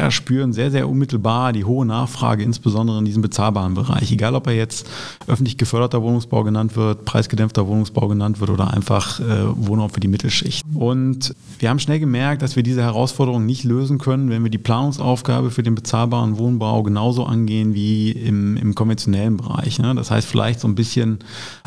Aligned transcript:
ja, 0.00 0.10
spüren 0.10 0.54
sehr, 0.54 0.70
sehr 0.70 0.88
unmittelbar 0.88 1.52
die 1.52 1.64
hohe 1.64 1.84
Nachfrage, 1.84 2.42
insbesondere 2.42 2.98
in 2.98 3.04
diesem 3.04 3.20
bezahlbaren 3.20 3.74
Bereich. 3.74 4.10
Egal, 4.10 4.34
ob 4.34 4.46
er 4.46 4.54
jetzt 4.54 4.88
öffentlich 5.26 5.58
geförderter 5.58 6.00
Wohnungsbau 6.02 6.42
genannt 6.42 6.74
wird, 6.74 7.04
preisgedämpfter 7.04 7.66
Wohnungsbau 7.66 8.08
genannt 8.08 8.40
wird 8.40 8.48
oder 8.48 8.72
einfach 8.72 9.20
äh, 9.20 9.24
Wohnraum 9.54 9.90
für 9.90 10.00
die 10.00 10.08
Mittelschicht. 10.08 10.64
Und 10.72 11.34
wir 11.58 11.68
haben 11.68 11.78
schnell 11.78 12.00
gemerkt, 12.00 12.40
dass 12.40 12.56
wir 12.56 12.62
diese 12.62 12.80
Herausforderung 12.82 13.44
nicht 13.44 13.64
lösen 13.64 13.98
können, 13.98 14.30
wenn 14.30 14.42
wir 14.42 14.50
die 14.50 14.56
Planungsaufgabe 14.56 15.50
für 15.50 15.62
den 15.62 15.74
bezahlbaren 15.74 16.38
Wohnbau 16.38 16.82
genauso 16.82 17.26
angehen 17.26 17.74
wie 17.74 18.10
im, 18.12 18.56
im 18.56 18.74
konventionellen 18.74 19.36
Bereich. 19.36 19.78
Ne? 19.78 19.94
Das 19.94 20.10
heißt, 20.10 20.26
vielleicht 20.26 20.60
so 20.60 20.68
ein 20.68 20.74
bisschen 20.74 21.18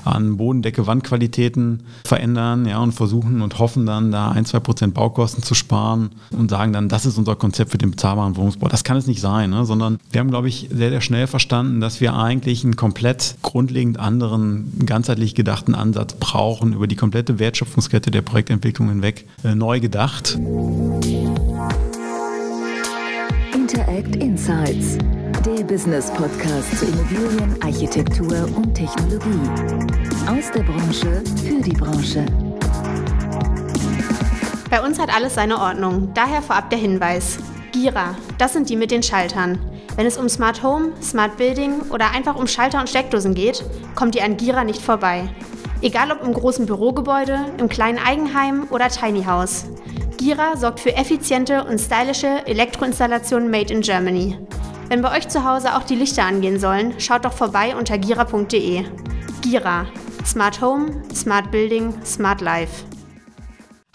an 0.05 0.37
Bodendecke, 0.37 0.87
Wandqualitäten 0.87 1.83
verändern 2.05 2.65
ja, 2.65 2.79
und 2.79 2.93
versuchen 2.93 3.41
und 3.41 3.59
hoffen 3.59 3.85
dann, 3.85 4.11
da 4.11 4.31
ein, 4.31 4.45
zwei 4.45 4.59
Prozent 4.59 4.95
Baukosten 4.95 5.43
zu 5.43 5.53
sparen 5.53 6.09
und 6.31 6.49
sagen 6.49 6.73
dann, 6.73 6.89
das 6.89 7.05
ist 7.05 7.17
unser 7.17 7.35
Konzept 7.35 7.71
für 7.71 7.77
den 7.77 7.91
bezahlbaren 7.91 8.22
Wohnungsbau. 8.35 8.67
Das 8.67 8.83
kann 8.83 8.97
es 8.97 9.07
nicht 9.07 9.21
sein, 9.21 9.49
ne? 9.49 9.65
sondern 9.65 9.99
wir 10.11 10.19
haben, 10.19 10.29
glaube 10.29 10.47
ich, 10.47 10.69
sehr, 10.71 10.89
sehr 10.89 11.01
schnell 11.01 11.27
verstanden, 11.27 11.81
dass 11.81 12.01
wir 12.01 12.15
eigentlich 12.15 12.63
einen 12.63 12.75
komplett 12.75 13.35
grundlegend 13.41 13.99
anderen, 13.99 14.85
ganzheitlich 14.85 15.35
gedachten 15.35 15.75
Ansatz 15.75 16.13
brauchen, 16.13 16.73
über 16.73 16.87
die 16.87 16.95
komplette 16.95 17.39
Wertschöpfungskette 17.39 18.11
der 18.11 18.21
Projektentwicklung 18.21 18.89
hinweg 18.89 19.25
äh, 19.43 19.55
neu 19.55 19.79
gedacht. 19.79 20.37
Interact 23.53 24.15
Insights, 24.17 24.97
der 25.45 25.63
Business 25.63 26.11
Podcast 26.11 26.77
zu 26.77 26.85
Immobilien, 26.85 27.55
Architektur 27.63 28.49
und 28.55 28.73
Technologie. 28.73 29.49
Aus 30.27 30.51
der 30.51 30.63
Branche 30.63 31.23
für 31.43 31.61
die 31.61 31.71
Branche. 31.71 32.25
Bei 34.69 34.81
uns 34.81 34.97
hat 34.97 35.15
alles 35.15 35.35
seine 35.35 35.59
Ordnung, 35.59 36.09
daher 36.15 36.41
vorab 36.41 36.71
der 36.71 36.79
Hinweis. 36.79 37.37
Gira, 37.73 38.15
das 38.37 38.53
sind 38.53 38.69
die 38.69 38.75
mit 38.75 38.91
den 38.91 39.01
Schaltern. 39.01 39.57
Wenn 39.95 40.05
es 40.05 40.17
um 40.17 40.29
Smart 40.29 40.61
Home, 40.61 40.91
Smart 41.01 41.37
Building 41.37 41.81
oder 41.89 42.11
einfach 42.11 42.35
um 42.35 42.45
Schalter 42.45 42.79
und 42.79 42.87
Steckdosen 42.87 43.33
geht, 43.33 43.65
kommt 43.95 44.15
ihr 44.15 44.23
an 44.23 44.37
Gira 44.37 44.63
nicht 44.63 44.79
vorbei. 44.79 45.27
Egal 45.81 46.11
ob 46.11 46.23
im 46.23 46.35
großen 46.35 46.67
Bürogebäude, 46.67 47.39
im 47.57 47.69
kleinen 47.69 47.97
Eigenheim 47.97 48.67
oder 48.69 48.89
Tiny 48.89 49.23
House. 49.23 49.65
Gira 50.17 50.55
sorgt 50.55 50.81
für 50.81 50.95
effiziente 50.95 51.63
und 51.65 51.79
stylische 51.79 52.45
Elektroinstallationen 52.45 53.49
made 53.49 53.73
in 53.73 53.81
Germany. 53.81 54.37
Wenn 54.87 55.01
bei 55.01 55.17
euch 55.17 55.27
zu 55.27 55.43
Hause 55.43 55.75
auch 55.75 55.83
die 55.83 55.95
Lichter 55.95 56.25
angehen 56.25 56.59
sollen, 56.59 56.93
schaut 56.99 57.25
doch 57.25 57.33
vorbei 57.33 57.75
unter 57.75 57.97
gira.de. 57.97 58.85
Gira. 59.41 59.87
Smart 60.23 60.61
Home, 60.61 61.03
Smart 61.13 61.49
Building, 61.49 61.93
Smart 62.05 62.39
Life. 62.39 62.85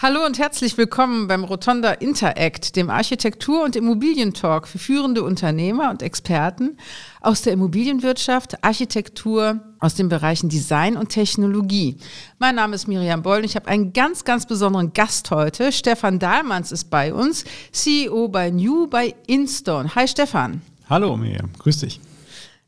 Hallo 0.00 0.24
und 0.24 0.38
herzlich 0.38 0.78
willkommen 0.78 1.26
beim 1.26 1.42
Rotonda 1.42 1.90
Interact, 1.90 2.76
dem 2.76 2.88
Architektur- 2.88 3.64
und 3.64 3.74
Immobilientalk 3.74 4.68
für 4.68 4.78
führende 4.78 5.24
Unternehmer 5.24 5.90
und 5.90 6.02
Experten 6.02 6.76
aus 7.20 7.42
der 7.42 7.52
Immobilienwirtschaft, 7.54 8.62
Architektur, 8.62 9.58
aus 9.80 9.96
den 9.96 10.08
Bereichen 10.08 10.48
Design 10.50 10.96
und 10.96 11.08
Technologie. 11.08 11.96
Mein 12.38 12.54
Name 12.54 12.76
ist 12.76 12.86
Miriam 12.86 13.22
Boll 13.22 13.38
und 13.38 13.44
ich 13.44 13.56
habe 13.56 13.66
einen 13.66 13.92
ganz, 13.92 14.22
ganz 14.22 14.46
besonderen 14.46 14.92
Gast 14.92 15.32
heute. 15.32 15.72
Stefan 15.72 16.20
Dahlmanns 16.20 16.70
ist 16.70 16.90
bei 16.90 17.12
uns, 17.12 17.44
CEO 17.72 18.28
bei 18.28 18.50
New 18.50 18.86
bei 18.86 19.16
Instone. 19.26 19.96
Hi 19.96 20.06
Stefan. 20.06 20.62
Hallo 20.88 21.16
Miriam, 21.16 21.50
grüß 21.58 21.78
dich. 21.78 22.00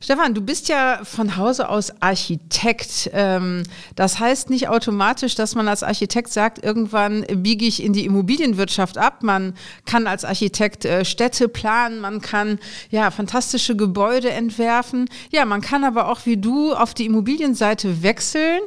Stefan, 0.03 0.33
du 0.33 0.41
bist 0.41 0.71
ja 0.71 1.01
von 1.05 1.37
Hause 1.37 1.69
aus 1.69 1.93
Architekt. 2.01 3.11
Ähm, 3.13 3.65
das 3.97 4.19
heißt 4.19 4.49
nicht 4.49 4.71
automatisch, 4.71 5.35
dass 5.35 5.55
man 5.55 5.69
als 5.69 5.83
Architekt 5.83 6.33
sagt, 6.33 6.65
irgendwann 6.65 7.27
biege 7.43 7.67
ich 7.67 7.83
in 7.83 7.93
die 7.93 8.07
Immobilienwirtschaft 8.07 8.97
ab. 8.97 9.23
Man 9.23 9.53
kann 9.85 10.07
als 10.07 10.25
Architekt 10.25 10.87
äh, 10.87 11.05
Städte 11.05 11.49
planen, 11.49 12.01
man 12.01 12.23
kann 12.23 12.59
ja 12.91 13.11
fantastische 13.11 13.77
Gebäude 13.77 14.31
entwerfen. 14.31 15.07
Ja, 15.31 15.45
man 15.45 15.61
kann 15.61 15.85
aber 15.85 16.09
auch 16.09 16.25
wie 16.25 16.39
du 16.39 16.73
auf 16.73 16.95
die 16.95 17.05
Immobilienseite 17.05 18.03
wechseln. 18.03 18.61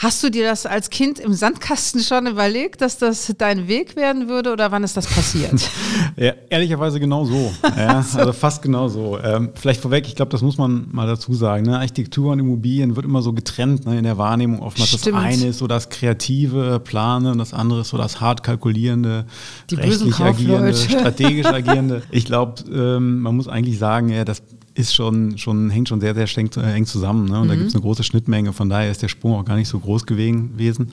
Hast 0.00 0.22
du 0.22 0.30
dir 0.30 0.44
das 0.48 0.64
als 0.64 0.88
Kind 0.88 1.18
im 1.18 1.34
Sandkasten 1.34 2.00
schon 2.00 2.26
überlegt, 2.26 2.80
dass 2.80 2.96
das 2.96 3.34
dein 3.36 3.68
Weg 3.68 3.96
werden 3.96 4.30
würde 4.30 4.50
oder 4.50 4.72
wann 4.72 4.82
ist 4.82 4.96
das 4.96 5.06
passiert? 5.06 5.52
ja, 6.16 6.32
ehrlicherweise 6.48 6.98
genau 6.98 7.26
so. 7.26 7.52
Ja, 7.76 8.02
so. 8.02 8.18
Also 8.18 8.32
fast 8.32 8.62
genau 8.62 8.88
so. 8.88 9.18
Ähm, 9.22 9.50
vielleicht 9.54 9.82
vorweg, 9.82 10.06
ich 10.06 10.16
glaube, 10.16 10.30
das 10.30 10.40
muss 10.40 10.56
man 10.56 10.88
mal 10.90 11.06
dazu 11.06 11.34
sagen. 11.34 11.66
Ne? 11.66 11.78
Architektur 11.78 12.32
und 12.32 12.38
Immobilien 12.38 12.96
wird 12.96 13.04
immer 13.04 13.20
so 13.20 13.34
getrennt 13.34 13.84
ne? 13.84 13.98
in 13.98 14.04
der 14.04 14.16
Wahrnehmung. 14.16 14.60
Oftmals 14.60 14.88
Stimmt. 14.88 15.16
das 15.16 15.22
eine 15.22 15.46
ist 15.48 15.58
so 15.58 15.66
das 15.66 15.90
kreative 15.90 16.80
Plane 16.80 17.32
und 17.32 17.38
das 17.38 17.52
andere 17.52 17.82
ist 17.82 17.90
so 17.90 17.98
das 17.98 18.22
hart 18.22 18.42
kalkulierende, 18.42 19.26
Die 19.68 19.74
rechtlich 19.74 20.18
agierende, 20.18 20.74
strategisch 20.74 21.46
agierende. 21.52 22.02
Ich 22.10 22.24
glaube, 22.24 22.62
ähm, 22.72 23.20
man 23.20 23.36
muss 23.36 23.48
eigentlich 23.48 23.78
sagen, 23.78 24.08
ja, 24.08 24.24
das 24.24 24.42
ist 24.74 24.94
schon, 24.94 25.36
schon, 25.38 25.70
hängt 25.70 25.88
schon 25.88 26.00
sehr, 26.00 26.14
sehr 26.14 26.26
eng, 26.38 26.50
äh, 26.56 26.74
eng 26.74 26.86
zusammen. 26.86 27.26
Ne? 27.26 27.40
Und 27.40 27.44
mhm. 27.44 27.48
da 27.48 27.54
gibt 27.56 27.68
es 27.68 27.74
eine 27.74 27.82
große 27.82 28.04
Schnittmenge, 28.04 28.52
von 28.52 28.68
daher 28.68 28.90
ist 28.90 29.02
der 29.02 29.08
Sprung 29.08 29.34
auch 29.34 29.44
gar 29.44 29.56
nicht 29.56 29.68
so 29.68 29.78
groß 29.78 30.06
gewesen. 30.06 30.92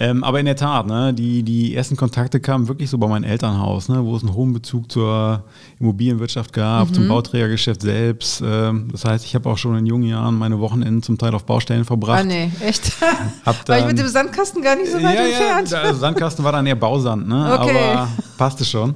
Ähm, 0.00 0.22
aber 0.22 0.38
in 0.38 0.46
der 0.46 0.54
Tat, 0.54 0.86
ne, 0.86 1.12
die, 1.12 1.42
die 1.42 1.74
ersten 1.74 1.96
Kontakte 1.96 2.38
kamen 2.38 2.68
wirklich 2.68 2.88
so 2.88 2.98
bei 2.98 3.08
meinem 3.08 3.24
Elternhaus, 3.24 3.88
ne, 3.88 4.04
wo 4.04 4.14
es 4.14 4.22
einen 4.22 4.32
hohen 4.32 4.52
Bezug 4.52 4.90
zur 4.92 5.42
Immobilienwirtschaft 5.80 6.52
gab, 6.52 6.88
mhm. 6.90 6.94
zum 6.94 7.08
Bauträgergeschäft 7.08 7.82
selbst. 7.82 8.40
Ähm, 8.44 8.88
das 8.92 9.04
heißt, 9.04 9.24
ich 9.24 9.34
habe 9.34 9.48
auch 9.50 9.58
schon 9.58 9.76
in 9.76 9.86
jungen 9.86 10.08
Jahren 10.08 10.36
meine 10.36 10.60
Wochenenden 10.60 11.02
zum 11.02 11.18
Teil 11.18 11.34
auf 11.34 11.44
Baustellen 11.44 11.84
verbracht. 11.84 12.20
Ah, 12.20 12.24
nee, 12.24 12.50
echt? 12.60 12.92
Hab 13.44 13.68
war 13.68 13.78
ich 13.78 13.86
mit 13.86 13.98
dem 13.98 14.06
Sandkasten 14.06 14.62
gar 14.62 14.76
nicht 14.76 14.92
so 14.92 15.02
weit 15.02 15.16
ja, 15.16 15.24
entfernt? 15.24 15.70
Ja, 15.70 15.80
also 15.80 15.98
Sandkasten 15.98 16.44
war 16.44 16.52
dann 16.52 16.66
eher 16.66 16.76
Bausand, 16.76 17.26
ne? 17.26 17.58
Okay. 17.60 17.70
aber 17.70 18.08
passte 18.36 18.64
schon. 18.64 18.94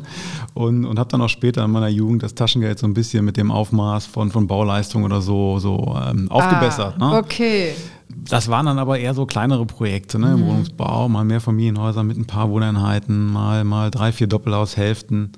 Und, 0.55 0.85
und 0.85 0.99
habe 0.99 1.09
dann 1.11 1.23
auch 1.23 1.29
später 1.29 1.65
in 1.65 1.71
meiner 1.71 1.89
Jugend 1.89 2.23
das 2.23 2.35
Taschengeld 2.35 2.79
so 2.79 2.87
ein 2.87 2.95
bisschen 2.95 3.25
mit 3.25 3.37
dem 3.37 3.51
Aufmaß 3.51 4.07
von, 4.07 4.31
von 4.31 4.47
Bauleistung 4.47 5.03
oder 5.03 5.21
so, 5.21 5.59
so 5.59 5.99
ähm, 6.07 6.31
aufgebessert. 6.31 6.95
Ah, 7.01 7.11
ne? 7.11 7.17
Okay. 7.19 7.75
Das 8.29 8.49
waren 8.49 8.67
dann 8.67 8.79
aber 8.79 8.99
eher 8.99 9.15
so 9.15 9.27
kleinere 9.27 9.67
Projekte 9.67 10.19
ne, 10.19 10.35
im 10.35 10.41
mhm. 10.41 10.47
Wohnungsbau, 10.47 11.09
mal 11.09 11.25
mehr 11.25 11.41
Familienhäuser 11.41 12.05
mit 12.05 12.17
ein 12.17 12.27
paar 12.27 12.51
Wohneinheiten, 12.51 13.27
mal, 13.33 13.65
mal 13.65 13.91
drei, 13.91 14.13
vier 14.13 14.27
Doppelhaushälften. 14.27 15.33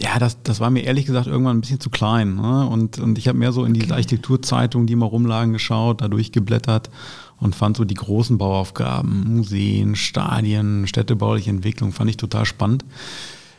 Ja, 0.00 0.18
das, 0.18 0.42
das 0.42 0.60
war 0.60 0.70
mir 0.70 0.84
ehrlich 0.84 1.04
gesagt 1.04 1.26
irgendwann 1.26 1.58
ein 1.58 1.60
bisschen 1.60 1.80
zu 1.80 1.90
klein. 1.90 2.36
Ne? 2.36 2.66
Und, 2.66 2.98
und 2.98 3.18
ich 3.18 3.28
habe 3.28 3.36
mehr 3.36 3.52
so 3.52 3.64
in 3.64 3.72
okay. 3.72 3.80
diese 3.80 3.94
Architekturzeitungen, 3.94 4.86
die 4.86 4.96
mal 4.96 5.06
rumlagen, 5.06 5.52
geschaut, 5.52 6.00
da 6.00 6.08
durchgeblättert 6.08 6.90
und 7.38 7.54
fand 7.54 7.76
so 7.76 7.84
die 7.84 7.94
großen 7.94 8.38
Bauaufgaben, 8.38 9.36
Museen, 9.36 9.96
Stadien, 9.96 10.86
städtebauliche 10.86 11.50
Entwicklung, 11.50 11.92
fand 11.92 12.08
ich 12.08 12.16
total 12.16 12.46
spannend. 12.46 12.84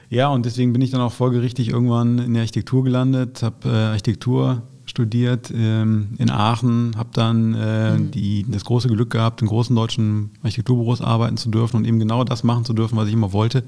Ja, 0.09 0.29
und 0.29 0.45
deswegen 0.45 0.73
bin 0.73 0.81
ich 0.81 0.91
dann 0.91 1.01
auch 1.01 1.13
folgerichtig 1.13 1.69
irgendwann 1.69 2.17
in 2.19 2.33
der 2.33 2.41
Architektur 2.41 2.83
gelandet, 2.83 3.43
habe 3.43 3.69
äh, 3.69 3.85
Architektur 3.91 4.63
studiert 4.91 5.51
ähm, 5.55 6.09
in 6.17 6.29
Aachen, 6.29 6.95
habe 6.97 7.09
dann 7.13 7.55
äh, 7.55 7.97
mhm. 7.97 8.11
die, 8.11 8.45
das 8.47 8.65
große 8.65 8.89
Glück 8.89 9.09
gehabt, 9.09 9.41
in 9.41 9.47
großen 9.47 9.75
deutschen 9.75 10.31
Architekturbüros 10.43 11.01
arbeiten 11.01 11.37
zu 11.37 11.49
dürfen 11.49 11.77
und 11.77 11.85
eben 11.85 11.97
genau 11.97 12.23
das 12.23 12.43
machen 12.43 12.65
zu 12.65 12.73
dürfen, 12.73 12.97
was 12.97 13.07
ich 13.07 13.13
immer 13.13 13.31
wollte. 13.31 13.63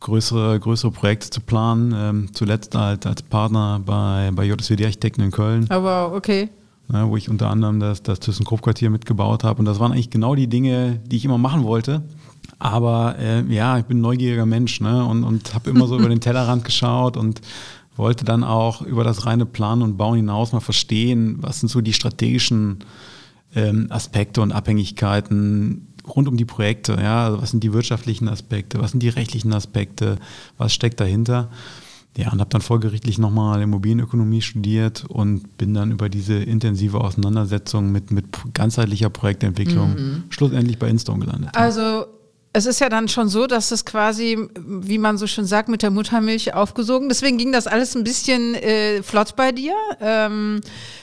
Größere, 0.00 0.58
größere 0.58 0.90
Projekte 0.90 1.30
zu 1.30 1.40
planen. 1.40 1.94
Ähm, 1.96 2.28
zuletzt 2.34 2.74
halt 2.74 3.06
als 3.06 3.22
Partner 3.22 3.80
bei, 3.84 4.30
bei 4.34 4.44
JSWD 4.44 4.84
Architekten 4.84 5.22
in 5.22 5.30
Köln. 5.30 5.70
Aber 5.70 6.10
oh, 6.12 6.16
okay. 6.16 6.50
Ja, 6.92 7.08
wo 7.08 7.16
ich 7.16 7.30
unter 7.30 7.48
anderem 7.48 7.80
das, 7.80 8.02
das 8.02 8.20
ThyssenKrupp-Quartier 8.20 8.90
mitgebaut 8.90 9.44
habe. 9.44 9.60
Und 9.60 9.64
das 9.64 9.78
waren 9.78 9.92
eigentlich 9.92 10.10
genau 10.10 10.34
die 10.34 10.48
Dinge, 10.48 11.00
die 11.06 11.16
ich 11.16 11.24
immer 11.24 11.38
machen 11.38 11.62
wollte. 11.62 12.02
Aber 12.58 13.16
äh, 13.18 13.42
ja, 13.44 13.78
ich 13.78 13.84
bin 13.84 13.98
ein 13.98 14.02
neugieriger 14.02 14.46
Mensch 14.46 14.80
ne? 14.80 15.04
und, 15.04 15.24
und 15.24 15.54
habe 15.54 15.70
immer 15.70 15.86
so 15.86 15.98
über 15.98 16.08
den 16.08 16.20
Tellerrand 16.22 16.64
geschaut 16.64 17.16
und 17.16 17.40
wollte 17.96 18.24
dann 18.24 18.44
auch 18.44 18.82
über 18.82 19.04
das 19.04 19.26
reine 19.26 19.46
Planen 19.46 19.82
und 19.82 19.96
Bauen 19.96 20.16
hinaus 20.16 20.52
mal 20.52 20.60
verstehen, 20.60 21.36
was 21.40 21.60
sind 21.60 21.68
so 21.68 21.80
die 21.80 21.92
strategischen 21.92 22.78
ähm, 23.54 23.86
Aspekte 23.90 24.40
und 24.40 24.52
Abhängigkeiten 24.52 25.88
rund 26.06 26.28
um 26.28 26.36
die 26.36 26.44
Projekte. 26.44 26.96
Ja? 27.00 27.26
Also 27.26 27.42
was 27.42 27.50
sind 27.50 27.62
die 27.62 27.72
wirtschaftlichen 27.72 28.28
Aspekte, 28.28 28.80
was 28.80 28.90
sind 28.90 29.02
die 29.02 29.08
rechtlichen 29.08 29.52
Aspekte, 29.52 30.18
was 30.58 30.74
steckt 30.74 31.00
dahinter. 31.00 31.50
Ja, 32.16 32.30
und 32.30 32.38
habe 32.38 32.50
dann 32.50 32.60
folgerichtlich 32.60 33.18
nochmal 33.18 33.60
Immobilienökonomie 33.60 34.40
studiert 34.40 35.04
und 35.08 35.58
bin 35.58 35.74
dann 35.74 35.90
über 35.90 36.08
diese 36.08 36.34
intensive 36.34 37.00
Auseinandersetzung 37.00 37.90
mit, 37.90 38.12
mit 38.12 38.26
ganzheitlicher 38.54 39.10
Projektentwicklung 39.10 39.94
mhm. 39.94 40.24
schlussendlich 40.28 40.78
bei 40.78 40.88
Instone 40.88 41.24
gelandet. 41.24 41.50
Also 41.54 42.06
es 42.56 42.66
ist 42.66 42.80
ja 42.80 42.88
dann 42.88 43.08
schon 43.08 43.28
so, 43.28 43.48
dass 43.48 43.72
es 43.72 43.84
quasi, 43.84 44.48
wie 44.56 44.98
man 44.98 45.18
so 45.18 45.26
schön 45.26 45.44
sagt, 45.44 45.68
mit 45.68 45.82
der 45.82 45.90
Muttermilch 45.90 46.54
aufgesogen. 46.54 47.08
Deswegen 47.08 47.36
ging 47.36 47.50
das 47.50 47.66
alles 47.66 47.96
ein 47.96 48.04
bisschen 48.04 48.54
äh, 48.54 49.02
flott 49.02 49.34
bei 49.34 49.50
dir. 49.50 49.74
Ähm, 50.00 50.60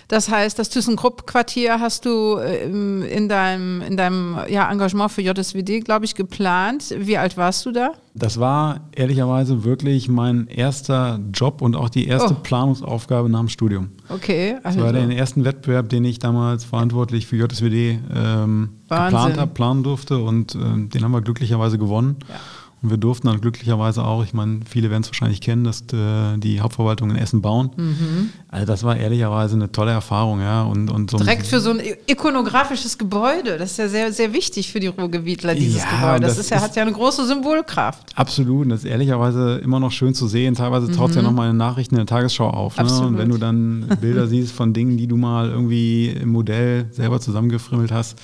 das 0.08 0.30
heißt, 0.30 0.58
das 0.58 0.70
ThyssenKrupp-Quartier 0.70 1.82
hast 1.82 2.06
du 2.06 2.38
ähm, 2.40 3.04
in 3.04 3.28
deinem, 3.28 3.82
in 3.82 3.98
deinem 3.98 4.40
ja, 4.48 4.72
Engagement 4.72 5.12
für 5.12 5.22
JSWD, 5.22 5.84
glaube 5.84 6.06
ich, 6.06 6.16
geplant. 6.16 6.96
Wie 6.98 7.18
alt 7.18 7.36
warst 7.36 7.66
du 7.66 7.72
da? 7.72 7.96
Das 8.14 8.40
war 8.40 8.90
ehrlicherweise 8.94 9.64
wirklich 9.64 10.10
mein 10.10 10.48
erster 10.48 11.20
Job 11.34 11.62
und 11.62 11.76
auch 11.76 11.90
die 11.90 12.08
erste 12.08 12.34
oh. 12.34 12.42
Planungsaufgabe 12.44 13.30
nach 13.30 13.40
dem 13.40 13.50
Studium. 13.50 13.92
Okay. 14.10 14.58
Also. 14.64 14.80
Das 14.80 14.86
war 14.86 14.94
der 14.94 15.10
erste 15.10 15.46
Wettbewerb, 15.46 15.90
den 15.90 16.04
ich 16.04 16.20
damals 16.20 16.66
verantwortlich 16.66 17.26
für 17.26 17.38
JSWD 17.38 18.00
ähm, 18.14 18.70
geplant 18.90 19.38
habe, 19.38 19.54
planen 19.54 19.84
durfte 19.84 20.18
und 20.18 20.56
äh, 20.56 20.60
den 20.60 21.04
haben 21.04 21.12
wir 21.12 21.22
glücklicherweise 21.22 21.78
gewonnen. 21.78 22.18
Ja 22.28 22.36
Und 22.82 22.90
wir 22.90 22.98
durften 22.98 23.28
dann 23.28 23.40
glücklicherweise 23.40 24.04
auch, 24.04 24.24
ich 24.24 24.34
meine, 24.34 24.62
viele 24.68 24.90
werden 24.90 25.04
es 25.04 25.10
wahrscheinlich 25.10 25.40
kennen, 25.40 25.64
dass 25.64 25.84
äh, 25.94 26.38
die 26.38 26.62
Hauptverwaltung 26.62 27.12
in 27.12 27.16
Essen 27.16 27.42
bauen. 27.42 27.70
Mhm. 27.76 28.30
Also 28.48 28.66
das 28.66 28.84
war 28.84 28.98
ehrlicherweise 28.98 29.56
eine 29.56 29.72
tolle 29.72 29.92
Erfahrung, 29.92 30.42
ja. 30.42 30.64
Und, 30.64 30.90
und 30.90 31.12
so 31.12 31.18
Direkt 31.18 31.46
für 31.46 31.60
so 31.60 31.70
ein 31.70 31.82
ikonografisches 32.08 32.98
Gebäude. 32.98 33.60
Das 33.60 33.72
ist 33.72 33.78
ja 33.78 33.88
sehr, 33.88 34.12
sehr 34.12 34.34
wichtig 34.34 34.72
für 34.72 34.80
die 34.80 34.88
Ruhrgebietler, 34.88 35.54
dieses 35.54 35.84
ja, 35.84 35.92
Gebäude. 35.92 36.22
Das, 36.22 36.38
das 36.38 36.46
ist 36.46 36.50
ja, 36.50 36.60
hat 36.60 36.76
ja 36.76 36.82
eine 36.82 36.92
große 36.92 37.28
Symbolkraft. 37.28 38.18
Absolut. 38.18 38.64
Und 38.64 38.70
das 38.70 38.84
ist 38.84 38.90
ehrlicherweise 38.90 39.58
immer 39.58 39.80
noch 39.80 39.92
schön 39.92 40.16
zu 40.16 40.28
sehen. 40.28 40.56
Teilweise 40.56 40.92
taucht 40.92 41.12
mhm. 41.12 41.18
ja 41.18 41.22
nochmal 41.22 41.50
eine 41.50 41.58
Nachricht 41.58 41.92
in 41.92 41.98
der 41.98 42.08
Tagesschau 42.08 42.50
auf. 42.50 42.78
Ne? 42.78 43.00
Und 43.00 43.18
wenn 43.20 43.30
du 43.30 43.38
dann 43.38 43.96
Bilder 44.02 44.26
siehst 44.32 44.54
von 44.54 44.74
Dingen, 44.74 44.98
die 44.98 45.06
du 45.06 45.18
mal 45.18 45.50
irgendwie 45.50 46.08
im 46.08 46.30
Modell 46.30 46.88
selber 46.90 47.20
zusammengefrimmelt 47.20 47.92
hast, 47.92 48.18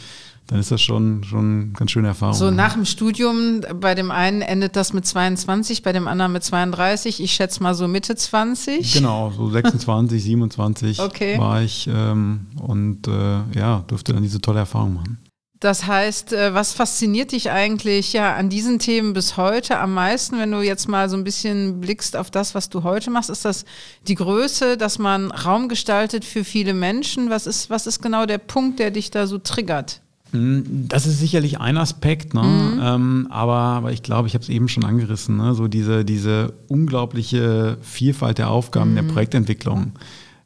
dann 0.48 0.60
ist 0.60 0.72
das 0.72 0.82
schon, 0.82 1.24
schon 1.26 1.62
eine 1.62 1.74
ganz 1.74 1.92
schöne 1.92 2.08
Erfahrung. 2.08 2.34
So 2.34 2.52
nach 2.52 2.74
dem 2.74 2.86
Studium, 2.86 3.62
bei 3.82 3.96
dem 3.96 4.12
einen 4.12 4.42
endet 4.42 4.78
das 4.78 4.94
mit 4.94 5.06
22, 5.06 5.84
bei 5.84 5.92
dem 5.92 6.08
anderen 6.08 6.32
mit 6.32 6.44
32. 6.44 7.22
Ich 7.22 7.34
schätze 7.34 7.62
mal 7.62 7.76
so 7.76 7.88
Mitte 7.88 8.16
20. 8.16 8.94
Genau, 8.94 9.32
so 9.36 9.50
26, 9.52 10.24
27 10.24 11.00
okay. 11.02 11.38
war 11.38 11.62
ich 11.62 11.90
ähm, 11.94 12.48
und 12.62 13.08
äh, 13.08 13.60
ja, 13.60 13.84
durfte 13.88 14.14
dann 14.14 14.24
diese 14.24 14.40
tolle 14.40 14.60
Erfahrung 14.60 14.96
machen. 14.96 15.18
Das 15.60 15.88
heißt, 15.88 16.34
äh, 16.34 16.54
was 16.54 16.74
fasziniert 16.74 17.32
dich 17.32 17.50
eigentlich 17.50 18.14
ja 18.14 18.36
an 18.36 18.48
diesen 18.48 18.80
Themen 18.80 19.14
bis 19.14 19.38
heute 19.38 19.80
am 19.80 19.94
meisten, 19.94 20.38
wenn 20.38 20.52
du 20.52 20.62
jetzt 20.62 20.88
mal 20.88 21.10
so 21.10 21.18
ein 21.18 21.24
bisschen 21.24 21.82
blickst 21.82 22.16
auf 22.16 22.30
das, 22.30 22.54
was 22.54 22.70
du 22.70 22.84
heute 22.84 23.10
machst? 23.10 23.32
Ist 23.32 23.44
das 23.44 23.66
die 24.08 24.16
Größe, 24.16 24.78
dass 24.78 25.00
man 25.00 25.32
Raum 25.32 25.68
gestaltet 25.68 26.24
für 26.24 26.44
viele 26.44 26.74
Menschen? 26.74 27.32
Was 27.32 27.48
ist, 27.48 27.70
was 27.72 27.88
ist 27.88 28.02
genau 28.02 28.28
der 28.28 28.38
Punkt, 28.38 28.80
der 28.80 28.92
dich 28.92 29.10
da 29.10 29.26
so 29.26 29.40
triggert? 29.40 30.02
Hm, 30.32 30.86
das 30.88 31.06
ist 31.06 31.20
sicherlich 31.20 31.60
ein 31.60 31.78
Aspekt, 31.78 32.34
ne? 32.34 32.44
Mhm. 32.44 32.80
Ähm, 32.82 33.28
aber, 33.30 33.54
aber 33.54 33.92
ich 33.92 34.04
glaube, 34.04 34.28
ich 34.28 34.34
habe 34.34 34.44
es 34.44 34.50
eben 34.50 34.68
schon 34.68 34.84
angerissen, 34.84 35.38
ne? 35.38 35.54
so 35.54 35.68
diese, 35.68 36.04
diese 36.04 36.54
unglaubliche 36.68 37.78
Vielfalt 37.82 38.38
der 38.38 38.50
Aufgaben 38.50 38.92
mhm. 38.92 38.96
der 38.96 39.04
Projektentwicklung. 39.04 39.94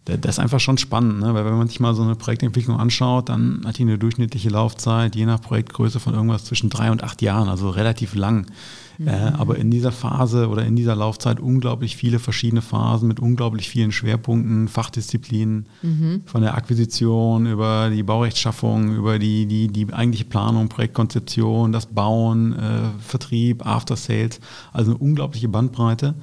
Das 0.05 0.35
ist 0.35 0.39
einfach 0.39 0.59
schon 0.59 0.79
spannend, 0.79 1.19
ne? 1.19 1.33
weil 1.33 1.45
wenn 1.45 1.57
man 1.57 1.67
sich 1.67 1.79
mal 1.79 1.93
so 1.93 2.01
eine 2.01 2.15
Projektentwicklung 2.15 2.79
anschaut, 2.79 3.29
dann 3.29 3.61
hat 3.65 3.77
die 3.77 3.83
eine 3.83 3.99
durchschnittliche 3.99 4.49
Laufzeit, 4.49 5.15
je 5.15 5.25
nach 5.25 5.41
Projektgröße, 5.41 5.99
von 5.99 6.15
irgendwas 6.15 6.45
zwischen 6.45 6.69
drei 6.69 6.91
und 6.91 7.03
acht 7.03 7.21
Jahren, 7.21 7.49
also 7.49 7.69
relativ 7.69 8.15
lang. 8.15 8.47
Mhm. 9.01 9.07
Äh, 9.07 9.31
aber 9.37 9.57
in 9.57 9.71
dieser 9.71 9.91
Phase 9.91 10.47
oder 10.47 10.63
in 10.63 10.75
dieser 10.75 10.95
Laufzeit 10.95 11.39
unglaublich 11.39 11.95
viele 11.95 12.19
verschiedene 12.19 12.61
Phasen 12.61 13.07
mit 13.07 13.19
unglaublich 13.19 13.67
vielen 13.67 13.91
Schwerpunkten, 13.91 14.67
Fachdisziplinen, 14.67 15.65
mhm. 15.81 16.21
von 16.25 16.41
der 16.41 16.53
Akquisition 16.53 17.47
über 17.47 17.89
die 17.89 18.03
Baurechtschaffung, 18.03 18.95
über 18.95 19.17
die, 19.17 19.47
die, 19.47 19.69
die 19.69 19.91
eigentliche 19.91 20.25
Planung, 20.25 20.69
Projektkonzeption, 20.69 21.71
das 21.71 21.87
Bauen, 21.87 22.53
äh, 22.53 22.89
Vertrieb, 22.99 23.65
After 23.65 23.95
Sales. 23.95 24.39
Also 24.71 24.91
eine 24.91 24.99
unglaubliche 24.99 25.49
Bandbreite. 25.49 26.13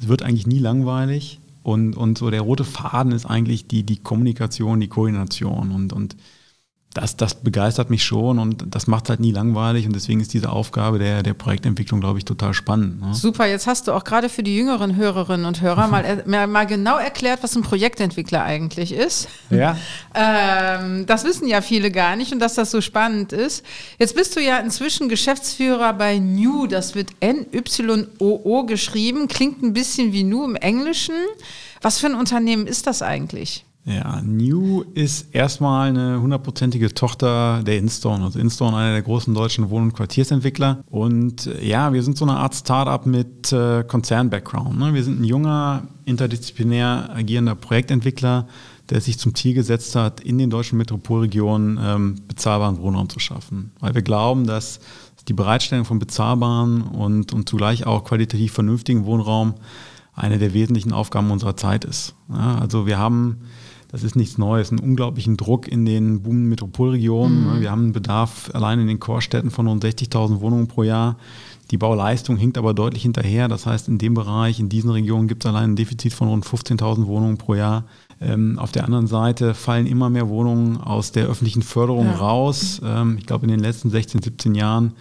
Es 0.00 0.08
wird 0.08 0.22
eigentlich 0.22 0.46
nie 0.46 0.58
langweilig. 0.58 1.40
Und, 1.62 1.96
und 1.96 2.16
so 2.16 2.30
der 2.30 2.42
rote 2.42 2.64
Faden 2.64 3.12
ist 3.12 3.26
eigentlich 3.26 3.66
die, 3.66 3.82
die 3.82 3.96
Kommunikation, 3.96 4.80
die 4.80 4.88
Koordination. 4.88 5.72
Und, 5.72 5.92
und 5.92 6.16
das, 6.96 7.16
das 7.16 7.34
begeistert 7.34 7.90
mich 7.90 8.04
schon 8.04 8.38
und 8.38 8.64
das 8.74 8.86
macht 8.86 9.10
halt 9.10 9.20
nie 9.20 9.30
langweilig 9.30 9.86
und 9.86 9.94
deswegen 9.94 10.20
ist 10.20 10.32
diese 10.32 10.50
Aufgabe 10.50 10.98
der, 10.98 11.22
der 11.22 11.34
Projektentwicklung, 11.34 12.00
glaube 12.00 12.18
ich, 12.18 12.24
total 12.24 12.54
spannend. 12.54 13.02
Ne? 13.02 13.14
Super, 13.14 13.46
jetzt 13.46 13.66
hast 13.66 13.86
du 13.86 13.92
auch 13.92 14.04
gerade 14.04 14.28
für 14.28 14.42
die 14.42 14.56
jüngeren 14.56 14.96
Hörerinnen 14.96 15.44
und 15.44 15.60
Hörer 15.60 15.88
mal, 15.88 16.24
mal, 16.46 16.66
genau 16.66 16.96
erklärt, 16.96 17.42
was 17.42 17.54
ein 17.54 17.62
Projektentwickler 17.62 18.42
eigentlich 18.42 18.92
ist. 18.92 19.28
Ja. 19.50 19.76
ähm, 20.14 21.04
das 21.06 21.24
wissen 21.24 21.46
ja 21.46 21.60
viele 21.60 21.90
gar 21.90 22.16
nicht 22.16 22.32
und 22.32 22.38
dass 22.38 22.54
das 22.54 22.70
so 22.70 22.80
spannend 22.80 23.32
ist. 23.32 23.64
Jetzt 23.98 24.16
bist 24.16 24.34
du 24.34 24.40
ja 24.40 24.58
inzwischen 24.58 25.08
Geschäftsführer 25.08 25.92
bei 25.92 26.18
New, 26.18 26.66
das 26.66 26.94
wird 26.94 27.10
N-Y-O-O 27.20 28.64
geschrieben, 28.64 29.28
klingt 29.28 29.62
ein 29.62 29.74
bisschen 29.74 30.12
wie 30.14 30.24
New 30.24 30.44
im 30.44 30.56
Englischen. 30.56 31.14
Was 31.82 31.98
für 31.98 32.06
ein 32.06 32.14
Unternehmen 32.14 32.66
ist 32.66 32.86
das 32.86 33.02
eigentlich? 33.02 33.65
Ja, 33.86 34.20
New 34.20 34.82
ist 34.94 35.32
erstmal 35.32 35.88
eine 35.88 36.20
hundertprozentige 36.20 36.92
Tochter 36.92 37.62
der 37.62 37.78
Instone. 37.78 38.24
Also 38.24 38.40
Instone, 38.40 38.76
einer 38.76 38.92
der 38.94 39.02
großen 39.02 39.32
deutschen 39.32 39.70
Wohn- 39.70 39.84
und 39.84 39.94
Quartiersentwickler. 39.94 40.82
Und 40.90 41.46
äh, 41.46 41.64
ja, 41.64 41.92
wir 41.92 42.02
sind 42.02 42.18
so 42.18 42.24
eine 42.24 42.36
Art 42.36 42.56
Startup 42.56 43.06
mit 43.06 43.52
äh, 43.52 43.84
Konzern-Background. 43.84 44.76
Ne? 44.76 44.92
Wir 44.92 45.04
sind 45.04 45.20
ein 45.20 45.24
junger, 45.24 45.86
interdisziplinär 46.04 47.10
agierender 47.14 47.54
Projektentwickler, 47.54 48.48
der 48.90 49.00
sich 49.00 49.20
zum 49.20 49.36
Ziel 49.36 49.54
gesetzt 49.54 49.94
hat, 49.94 50.20
in 50.20 50.38
den 50.38 50.50
deutschen 50.50 50.78
Metropolregionen 50.78 51.78
ähm, 51.80 52.22
bezahlbaren 52.26 52.80
Wohnraum 52.80 53.08
zu 53.08 53.20
schaffen. 53.20 53.70
Weil 53.78 53.94
wir 53.94 54.02
glauben, 54.02 54.48
dass 54.48 54.80
die 55.28 55.32
Bereitstellung 55.32 55.84
von 55.84 56.00
bezahlbaren 56.00 56.82
und, 56.82 57.32
und 57.32 57.48
zugleich 57.48 57.86
auch 57.86 58.02
qualitativ 58.02 58.52
vernünftigen 58.52 59.04
Wohnraum 59.04 59.54
eine 60.12 60.38
der 60.38 60.54
wesentlichen 60.54 60.92
Aufgaben 60.92 61.30
unserer 61.30 61.56
Zeit 61.56 61.84
ist. 61.84 62.16
Ja, 62.28 62.58
also 62.58 62.86
wir 62.86 62.98
haben 62.98 63.42
das 63.96 64.04
ist 64.04 64.14
nichts 64.14 64.36
Neues, 64.36 64.68
einen 64.68 64.80
unglaublichen 64.80 65.38
Druck 65.38 65.66
in 65.66 65.86
den 65.86 66.20
boomenden 66.20 66.50
Metropolregionen. 66.50 67.56
Mhm. 67.56 67.60
Wir 67.62 67.70
haben 67.70 67.84
einen 67.84 67.92
Bedarf 67.92 68.50
allein 68.52 68.78
in 68.78 68.88
den 68.88 69.00
Chorstädten 69.00 69.50
von 69.50 69.66
rund 69.66 69.82
60.000 69.82 70.40
Wohnungen 70.40 70.68
pro 70.68 70.82
Jahr. 70.82 71.16
Die 71.70 71.78
Bauleistung 71.78 72.36
hinkt 72.36 72.58
aber 72.58 72.74
deutlich 72.74 73.04
hinterher. 73.04 73.48
Das 73.48 73.64
heißt, 73.64 73.88
in 73.88 73.96
dem 73.96 74.12
Bereich, 74.12 74.60
in 74.60 74.68
diesen 74.68 74.90
Regionen 74.90 75.28
gibt 75.28 75.46
es 75.46 75.48
allein 75.48 75.70
ein 75.70 75.76
Defizit 75.76 76.12
von 76.12 76.28
rund 76.28 76.44
15.000 76.44 77.06
Wohnungen 77.06 77.38
pro 77.38 77.54
Jahr. 77.54 77.84
Ähm, 78.20 78.58
auf 78.58 78.70
der 78.70 78.84
anderen 78.84 79.06
Seite 79.06 79.54
fallen 79.54 79.86
immer 79.86 80.10
mehr 80.10 80.28
Wohnungen 80.28 80.76
aus 80.76 81.12
der 81.12 81.26
öffentlichen 81.26 81.62
Förderung 81.62 82.04
ja. 82.04 82.16
raus. 82.16 82.82
Ähm, 82.84 83.16
ich 83.18 83.24
glaube, 83.24 83.46
in 83.46 83.50
den 83.50 83.60
letzten 83.60 83.88
16, 83.88 84.20
17 84.20 84.54
Jahren 84.54 84.92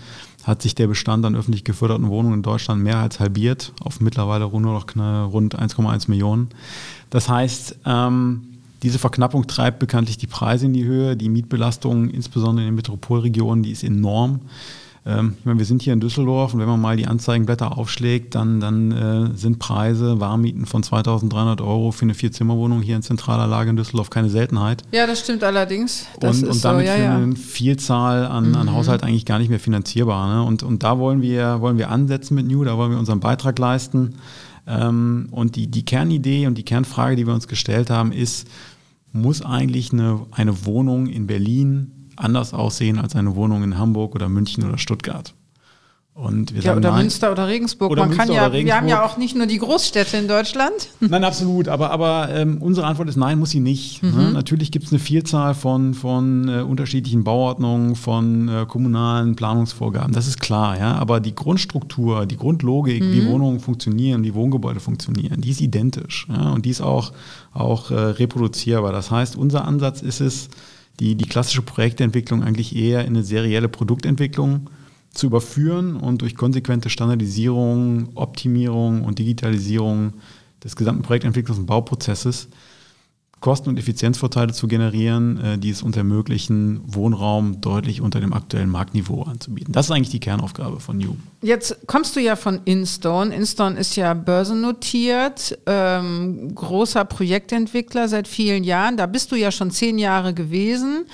hat 0.45 0.62
sich 0.62 0.74
der 0.74 0.88
Bestand 0.88 1.25
an 1.25 1.36
öffentlich 1.36 1.65
geförderten 1.65 2.07
Wohnungen 2.07 2.36
in 2.36 2.44
Deutschland 2.44 2.81
mehr 2.81 3.00
als 3.00 3.19
halbiert, 3.19 3.74
auf 3.81 4.00
mittlerweile 4.00 4.48
nur 4.48 4.62
noch 4.62 4.86
rund 4.95 5.59
1,1 5.59 6.09
Millionen. 6.09 6.48
Das 7.09 7.27
heißt, 7.27 7.80
ähm, 7.86 8.54
diese 8.83 9.00
Verknappung 9.00 9.48
treibt 9.48 9.80
bekanntlich 9.80 10.18
die 10.18 10.27
Preise 10.27 10.66
in 10.66 10.74
die 10.74 10.86
Höhe. 10.86 11.16
Die 11.16 11.30
Mietbelastung, 11.30 12.10
insbesondere 12.10 12.66
in 12.66 12.72
den 12.72 12.75
Metropolregionen, 12.75 13.63
die 13.63 13.72
ist 13.72 13.83
enorm. 13.83 14.42
Ähm, 15.07 15.36
ich 15.39 15.45
meine, 15.45 15.60
wir 15.60 15.66
sind 15.66 15.83
hier 15.83 15.94
in 15.94 16.00
Düsseldorf 16.00 16.54
und 16.54 16.60
wenn 16.60 16.68
man 16.68 16.81
mal 16.81 16.98
die 16.98 17.06
Anzeigenblätter 17.06 17.77
aufschlägt, 17.77 18.33
dann, 18.33 18.60
dann 18.60 18.92
äh, 18.92 19.38
sind 19.38 19.60
Preise, 19.60 20.19
Warmmieten 20.19 20.66
von 20.66 20.81
2300 20.81 21.62
Euro 21.62 21.92
für 21.92 22.04
eine 22.04 22.16
Vierzimmerwohnung 22.16 22.81
hier 22.81 22.95
in 22.95 23.04
zentraler 23.04 23.45
Lage 23.45 23.69
in 23.69 23.75
Düsseldorf 23.75 24.10
keine 24.10 24.30
Seltenheit. 24.30 24.81
Ja, 24.92 25.06
das 25.06 25.19
stimmt 25.19 25.44
allerdings. 25.44 26.07
Das 26.19 26.42
und, 26.42 26.50
und 26.50 26.66
damit 26.66 26.88
so, 26.88 26.92
ja, 26.92 26.98
für 26.98 27.04
ja. 27.04 27.16
eine 27.18 27.36
Vielzahl 27.36 28.25
an, 28.25 28.50
mhm. 28.50 28.56
an 28.56 28.74
Haushalten 28.74 29.06
eigentlich 29.06 29.25
gar 29.25 29.38
nicht 29.38 29.50
mehr 29.50 29.60
finanzierbar. 29.60 30.33
Ne? 30.33 30.44
Und, 30.44 30.63
und 30.63 30.81
da 30.81 30.98
wollen 30.98 31.22
wir, 31.22 31.62
wollen 31.62 31.77
wir 31.77 31.92
ansetzen 31.92 32.33
mit 32.33 32.48
New, 32.48 32.63
da 32.63 32.75
wollen 32.77 32.92
wir 32.92 32.98
unseren 32.98 33.19
Beitrag 33.19 33.60
leisten. 33.60 34.16
Ähm, 34.67 35.27
und 35.31 35.56
die, 35.56 35.67
die 35.67 35.85
Kernidee 35.85 36.48
und 36.48 36.57
die 36.57 36.65
Kernfrage, 36.65 37.15
die 37.15 37.27
wir 37.27 37.34
uns 37.34 37.48
gestellt 37.48 37.89
haben, 37.89 38.12
ist, 38.12 38.48
muss 39.12 39.41
eigentlich 39.41 39.93
eine, 39.93 40.25
eine 40.31 40.65
Wohnung 40.65 41.07
in 41.07 41.27
Berlin 41.27 41.91
anders 42.15 42.53
aussehen 42.53 42.98
als 42.98 43.15
eine 43.15 43.36
Wohnung 43.36 43.63
in 43.63 43.77
Hamburg 43.77 44.15
oder 44.15 44.29
München 44.29 44.63
oder 44.63 44.77
Stuttgart. 44.77 45.35
Und 46.15 46.53
wir 46.53 46.62
ja, 46.62 46.67
sagen, 46.67 46.77
oder 46.77 46.91
nein, 46.91 47.01
Münster 47.01 47.29
oder 47.29 47.45
Regensburg. 47.50 47.91
Oder 47.91 48.03
Man 48.03 48.15
Münster 48.15 48.34
kann 48.34 48.53
ja, 48.53 48.53
wir 48.53 48.75
haben 48.77 48.88
ja 48.88 49.03
auch 49.03 49.17
nicht 49.17 49.36
nur 49.36 49.48
die 49.48 49.57
Großstädte 49.57 50.15
in 50.15 50.29
Deutschland. 50.29 50.88
Nein, 51.01 51.25
absolut. 51.25 51.67
Aber, 51.67 51.91
aber 51.91 52.29
ähm, 52.31 52.62
unsere 52.62 52.88
Antwort 52.88 53.10
ist 53.10 53.17
nein, 53.17 53.38
muss 53.38 53.50
sie 53.50 53.60
nicht. 53.60 54.01
Ne? 54.01 54.12
Mhm. 54.12 54.17
Ne? 54.17 54.31
Natürlich 54.31 54.72
gibt 54.72 54.86
es 54.86 54.93
eine 54.93 55.00
Vielzahl 55.00 55.53
von, 55.53 55.93
von 55.93 56.48
äh, 56.48 56.62
unterschiedlichen 56.62 57.25
Bauordnungen, 57.25 57.98
von 57.98 58.48
äh, 58.48 58.65
kommunalen 58.65 59.36
Planungsvorgaben. 59.36 60.13
Das 60.13 60.25
ist 60.25 60.39
klar. 60.39 60.79
Ja? 60.79 60.95
Aber 60.95 61.19
die 61.19 61.36
Grundstruktur, 61.36 62.25
die 62.25 62.38
Grundlogik, 62.38 63.03
mhm. 63.03 63.12
wie 63.12 63.27
Wohnungen 63.27 63.60
funktionieren, 63.60 64.24
wie 64.24 64.34
Wohngebäude 64.34 64.79
funktionieren, 64.79 65.41
die 65.41 65.50
ist 65.50 65.60
identisch. 65.60 66.27
Ja? 66.29 66.53
Und 66.53 66.65
die 66.65 66.69
ist 66.69 66.81
auch, 66.81 67.12
auch 67.53 67.91
äh, 67.91 67.93
reproduzierbar. 67.93 68.93
Das 68.93 69.12
heißt, 69.12 69.36
unser 69.36 69.65
Ansatz 69.65 70.01
ist 70.01 70.22
es, 70.22 70.48
die, 71.01 71.15
die 71.15 71.25
klassische 71.25 71.62
Projektentwicklung 71.62 72.41
eigentlich 72.41 72.74
eher 72.74 73.01
in 73.01 73.07
eine 73.07 73.24
serielle 73.24 73.67
Produktentwicklung 73.67 74.69
zu 75.15 75.27
überführen 75.27 75.95
und 75.95 76.22
durch 76.22 76.36
konsequente 76.36 76.89
Standardisierung, 76.89 78.10
Optimierung 78.15 79.03
und 79.03 79.19
Digitalisierung 79.19 80.13
des 80.63 80.75
gesamten 80.75 81.03
Projektentwicklungs- 81.03 81.57
und 81.57 81.65
Bauprozesses 81.65 82.50
Kosten- 83.45 83.69
und 83.69 83.77
Effizienzvorteile 83.77 84.53
zu 84.53 84.67
generieren, 84.67 85.39
äh, 85.39 85.57
die 85.60 85.69
es 85.69 85.84
uns 85.84 85.95
ermöglichen, 85.95 86.81
Wohnraum 86.86 87.62
deutlich 87.62 88.01
unter 88.01 88.19
dem 88.19 88.34
aktuellen 88.34 88.72
Marktniveau 88.72 89.22
anzubieten. 89.22 89.72
Das 89.72 89.86
ist 89.86 89.91
eigentlich 89.91 90.10
die 90.10 90.19
Kernaufgabe 90.19 90.79
von 90.79 90.98
New. 90.98 91.15
Jetzt 91.43 91.77
kommst 91.86 92.15
du 92.15 92.22
ja 92.22 92.36
von 92.36 92.62
Instone. 92.65 93.36
Instone 93.36 93.77
ist 93.77 93.98
ja 93.98 94.15
börsennotiert, 94.15 95.60
ähm, 95.67 96.55
großer 96.55 97.05
Projektentwickler 97.05 98.07
seit 98.07 98.27
vielen 98.27 98.63
Jahren. 98.63 98.98
Da 98.98 99.05
bist 99.05 99.31
du 99.31 99.36
ja 99.36 99.51
schon 99.51 99.69
zehn 99.69 100.00
Jahre 100.00 100.34
gewesen. 100.34 101.05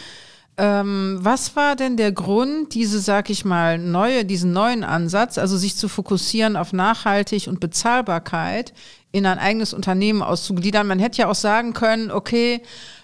Ähm, 0.58 1.18
was 1.22 1.56
war 1.56 1.76
denn 1.76 1.98
der 1.98 2.12
Grund, 2.12 2.74
diese, 2.74 3.00
sag 3.00 3.30
ich 3.30 3.46
mal, 3.46 3.78
neue, 3.78 4.26
diesen 4.26 4.52
neuen 4.52 4.84
Ansatz, 4.84 5.38
also 5.38 5.58
sich 5.58 5.76
zu 5.76 5.88
fokussieren 5.88 6.56
auf 6.56 6.74
Nachhaltig 6.74 7.48
und 7.48 7.60
Bezahlbarkeit 7.60 8.74
in 9.12 9.26
ein 9.26 9.40
eigenes 9.40 9.74
Unternehmen 9.74 10.22
auszugliedern. 10.22 10.88
Man 10.88 11.00
hätte 11.00 11.20
ja 11.20 11.30
auch 11.30 11.36
sagen 11.36 11.74
können, 11.74 12.12
okay, 12.12 12.62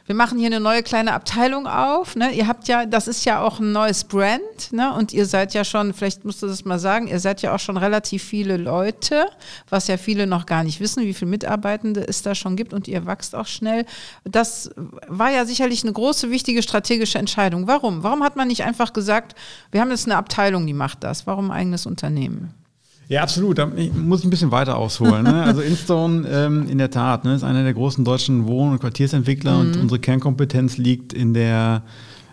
wir 0.08 0.16
machen 0.16 0.40
hier 0.40 0.48
eine 0.48 0.62
neue 0.62 0.84
kleine 0.84 1.14
Abteilung 1.14 1.68
auf. 1.68 2.16
Ne? 2.16 2.32
Ihr 2.32 2.48
habt 2.48 2.70
ja, 2.70 2.86
das 2.86 3.10
ist 3.10 3.26
ja 3.26 3.42
auch 3.42 3.60
ein 3.60 3.74
neues 3.74 4.06
Brand, 4.06 4.72
ne? 4.72 4.94
Und 4.94 5.12
ihr 5.12 5.26
seid 5.26 5.54
ja 5.54 5.66
schon, 5.66 5.94
vielleicht 5.94 6.24
musst 6.24 6.42
du 6.42 6.48
das 6.48 6.64
mal 6.64 6.80
sagen, 6.80 7.08
ihr 7.08 7.20
seid 7.20 7.42
ja 7.42 7.54
auch 7.54 7.60
schon 7.60 7.76
relativ 7.76 8.24
viele 8.24 8.56
Leute, 8.56 9.28
was 9.70 9.88
ja 9.88 9.98
viele 9.98 10.26
noch 10.26 10.46
gar 10.46 10.64
nicht 10.64 10.80
wissen, 10.80 11.04
wie 11.04 11.14
viele 11.14 11.30
Mitarbeitende 11.30 12.08
es 12.08 12.22
da 12.22 12.36
schon 12.36 12.56
gibt 12.56 12.74
und 12.74 12.88
ihr 12.88 13.06
wächst 13.06 13.36
auch 13.36 13.48
schnell. 13.48 13.86
Das 14.24 14.72
war 15.08 15.30
ja 15.30 15.46
sicherlich 15.46 15.84
eine 15.84 15.92
große, 15.92 16.32
wichtige 16.32 16.64
strategische 16.64 17.20
Entscheidung. 17.20 17.68
Warum? 17.68 18.02
Warum 18.02 18.24
hat 18.24 18.38
man 18.38 18.48
nicht 18.48 18.64
einfach 18.64 18.94
gesagt, 18.94 19.36
wir 19.72 19.82
haben 19.82 19.92
jetzt 19.92 20.06
eine 20.06 20.16
Abteilung, 20.16 20.66
die 20.66 20.74
macht 20.74 21.04
das? 21.04 21.28
Warum 21.28 21.52
ein 21.52 21.58
eigenes 21.58 21.86
Unternehmen? 21.86 22.54
Ja, 23.10 23.24
absolut. 23.24 23.58
Da 23.58 23.68
muss 23.68 24.20
ich 24.20 24.26
ein 24.26 24.30
bisschen 24.30 24.52
weiter 24.52 24.78
ausholen. 24.78 25.24
Ne? 25.24 25.44
Also 25.44 25.62
Instone 25.64 26.28
ähm, 26.28 26.68
in 26.70 26.78
der 26.78 26.92
Tat 26.92 27.24
ne, 27.24 27.36
ist 27.36 27.44
einer 27.44 27.64
der 27.64 27.74
großen 27.74 28.04
deutschen 28.04 28.48
Wohn- 28.48 28.72
und 28.72 28.80
Quartiersentwickler 28.80 29.54
mhm. 29.54 29.60
und 29.60 29.78
unsere 29.78 30.00
Kernkompetenz 30.00 30.78
liegt 30.78 31.14
in 31.14 31.34
der 31.34 31.84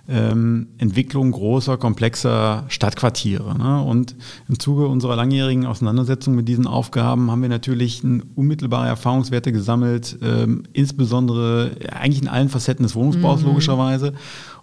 ähm, 0.06 0.66
Entwicklung 0.78 1.32
großer, 1.32 1.78
komplexer 1.78 2.64
Stadtquartiere. 2.68 3.56
Ne? 3.56 3.82
Und 3.82 4.14
im 4.48 4.58
Zuge 4.58 4.86
unserer 4.86 5.16
langjährigen 5.16 5.64
Auseinandersetzung 5.64 6.34
mit 6.34 6.48
diesen 6.48 6.66
Aufgaben 6.66 7.30
haben 7.30 7.40
wir 7.40 7.48
natürlich 7.48 8.02
unmittelbare 8.34 8.86
Erfahrungswerte 8.86 9.52
gesammelt, 9.52 10.18
ähm, 10.22 10.64
insbesondere 10.72 11.70
eigentlich 11.90 12.20
in 12.20 12.28
allen 12.28 12.48
Facetten 12.48 12.82
des 12.82 12.94
Wohnungsbaus 12.94 13.40
mhm. 13.40 13.46
logischerweise 13.46 14.12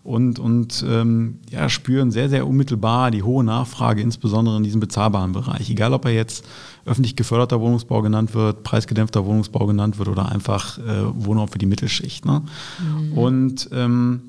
und, 0.04 0.40
und 0.40 0.84
ähm, 0.88 1.40
ja, 1.50 1.70
spüren 1.70 2.12
sehr, 2.12 2.30
sehr 2.30 2.48
unmittelbar 2.48 3.12
die 3.12 3.22
hohe 3.22 3.44
Nachfrage, 3.44 4.02
insbesondere 4.02 4.58
in 4.58 4.64
diesem 4.64 4.80
bezahlbaren 4.80 5.32
Bereich. 5.32 5.70
Egal, 5.70 5.94
ob 5.94 6.06
er 6.06 6.12
jetzt 6.12 6.44
öffentlich 6.86 7.16
geförderter 7.16 7.62
Wohnungsbau 7.62 8.02
genannt 8.02 8.34
wird, 8.34 8.64
preisgedämpfter 8.64 9.26
Wohnungsbau 9.26 9.68
genannt 9.68 10.00
wird 10.00 10.10
oder 10.10 10.32
einfach 10.32 10.80
äh, 10.80 11.04
Wohnraum 11.14 11.48
für 11.48 11.60
die 11.60 11.68
Mittelschicht. 11.68 12.26
Ne? 12.26 12.42
Mhm. 12.80 13.18
Und 13.18 13.70
ähm, 13.72 14.22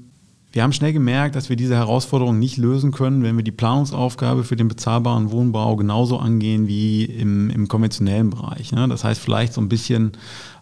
wir 0.53 0.63
haben 0.63 0.75
schnell 0.75 0.93
gemerkt, 0.93 1.35
dass 1.35 1.49
wir 1.49 1.57
diese 1.57 1.77
Herausforderung 1.77 2.39
nicht 2.39 2.59
lösen 2.59 2.93
können, 2.93 3.23
wenn 3.23 3.37
wir 3.37 3.45
die 3.45 3.53
Planungsaufgabe 3.53 4.45
für 4.45 4.57
den 4.57 4.69
bezahlbaren 4.69 5.31
Wohnbau 5.31 5.77
genauso 5.77 6.19
angehen 6.19 6.69
wie 6.69 7.07
im, 7.07 7.49
im 7.49 7.69
konventionellen 7.69 8.29
Bereich. 8.29 8.73
Ne? 8.73 8.87
Das 8.89 9.03
heißt, 9.03 9.19
vielleicht 9.19 9.55
so 9.55 9.63
ein 9.63 9.71
bisschen 9.71 10.13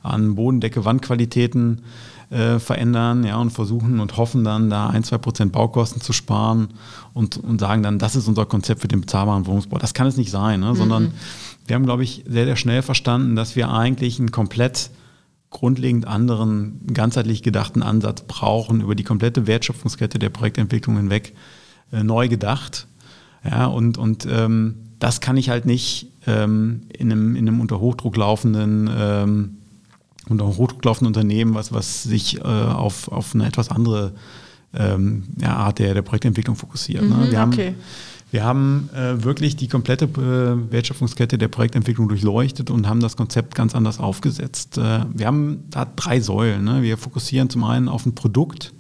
an 0.05 0.37
Bodendecke, 0.37 0.85
Wandqualitäten 0.85 1.83
äh, 2.31 2.59
verändern 2.59 3.25
ja, 3.25 3.37
und 3.39 3.51
versuchen 3.51 4.01
und 4.01 4.17
hoffen 4.17 4.45
dann, 4.45 4.71
da 4.71 4.89
ein, 4.89 5.03
zwei 5.05 5.19
Prozent 5.19 5.53
Baukosten 5.53 6.01
zu 6.01 6.13
sparen 6.13 6.69
und, 7.13 7.37
und 7.37 7.61
sagen 7.61 7.83
dann, 7.83 7.99
das 7.99 8.17
ist 8.17 8.29
unser 8.29 8.47
Konzept 8.47 8.81
für 8.81 8.89
den 8.89 9.01
bezahlbaren 9.01 9.47
Wohnungsbau. 9.47 9.79
Das 9.79 9.95
kann 9.95 10.07
es 10.07 10.17
nicht 10.17 10.31
sein, 10.31 10.61
ne? 10.61 10.75
sondern 10.77 11.05
mhm. 11.05 11.13
wir 11.67 11.75
haben, 11.75 11.85
glaube 11.85 12.05
ich, 12.05 12.25
sehr, 12.29 12.45
sehr 12.45 12.57
schnell 12.57 12.83
verstanden, 12.83 13.37
dass 13.37 13.57
wir 13.57 13.73
eigentlich 13.73 14.19
einen 14.19 14.31
komplett 14.31 14.91
grundlegend 15.51 16.07
anderen, 16.07 16.87
ganzheitlich 16.95 17.43
gedachten 17.43 17.83
Ansatz 17.83 18.23
brauchen, 18.23 18.81
über 18.81 18.95
die 18.95 19.03
komplette 19.03 19.49
Wertschöpfungskette 19.49 20.21
der 20.21 20.29
Projektentwicklung 20.29 20.97
hinweg 20.97 21.35
äh, 21.93 22.05
neu 22.05 22.29
gedacht. 22.29 22.87
Ja, 23.43 23.67
und 23.67 23.99
und 23.99 24.27
ähm, 24.31 24.77
das 25.01 25.21
kann 25.21 25.37
ich 25.37 25.49
halt 25.49 25.65
nicht 25.67 26.13
ähm, 26.27 26.83
in, 26.97 27.11
einem, 27.11 27.35
in 27.35 27.49
einem 27.49 27.61
unter 27.61 27.81
Hochdruck 27.81 28.17
laufenden 28.17 28.89
ähm, 28.95 29.57
und 30.31 30.41
auch 30.41 30.57
hochdrucklaufenden 30.57 31.09
Unternehmen, 31.09 31.55
was, 31.55 31.73
was 31.73 32.05
sich 32.05 32.39
äh, 32.39 32.43
auf, 32.43 33.09
auf 33.09 33.35
eine 33.35 33.47
etwas 33.47 33.69
andere 33.69 34.13
ähm, 34.73 35.25
ja, 35.41 35.57
Art 35.57 35.79
der, 35.81 35.93
der 35.95 36.03
Projektentwicklung 36.03 36.57
fokussiert. 36.57 37.03
Ne? 37.03 37.15
Mhm, 37.15 37.31
wir 37.31 37.39
haben, 37.41 37.53
okay. 37.53 37.75
wir 38.31 38.45
haben 38.45 38.89
äh, 38.95 39.23
wirklich 39.25 39.57
die 39.57 39.67
komplette 39.67 40.05
äh, 40.05 40.73
Wertschöpfungskette 40.73 41.37
der 41.37 41.49
Projektentwicklung 41.49 42.09
durchleuchtet 42.09 42.71
und 42.71 42.89
haben 42.89 43.01
das 43.01 43.17
Konzept 43.17 43.57
ganz 43.57 43.75
anders 43.75 43.99
aufgesetzt. 43.99 44.79
Äh, 44.79 45.01
wir 45.13 45.27
haben 45.27 45.65
da 45.69 45.85
drei 45.85 46.21
Säulen. 46.21 46.65
Ne? 46.65 46.83
Wir 46.83 46.97
fokussieren 46.97 47.51
zum 47.51 47.65
einen 47.65 47.89
auf 47.89 48.07
ein 48.07 48.15
Produkt, 48.15 48.73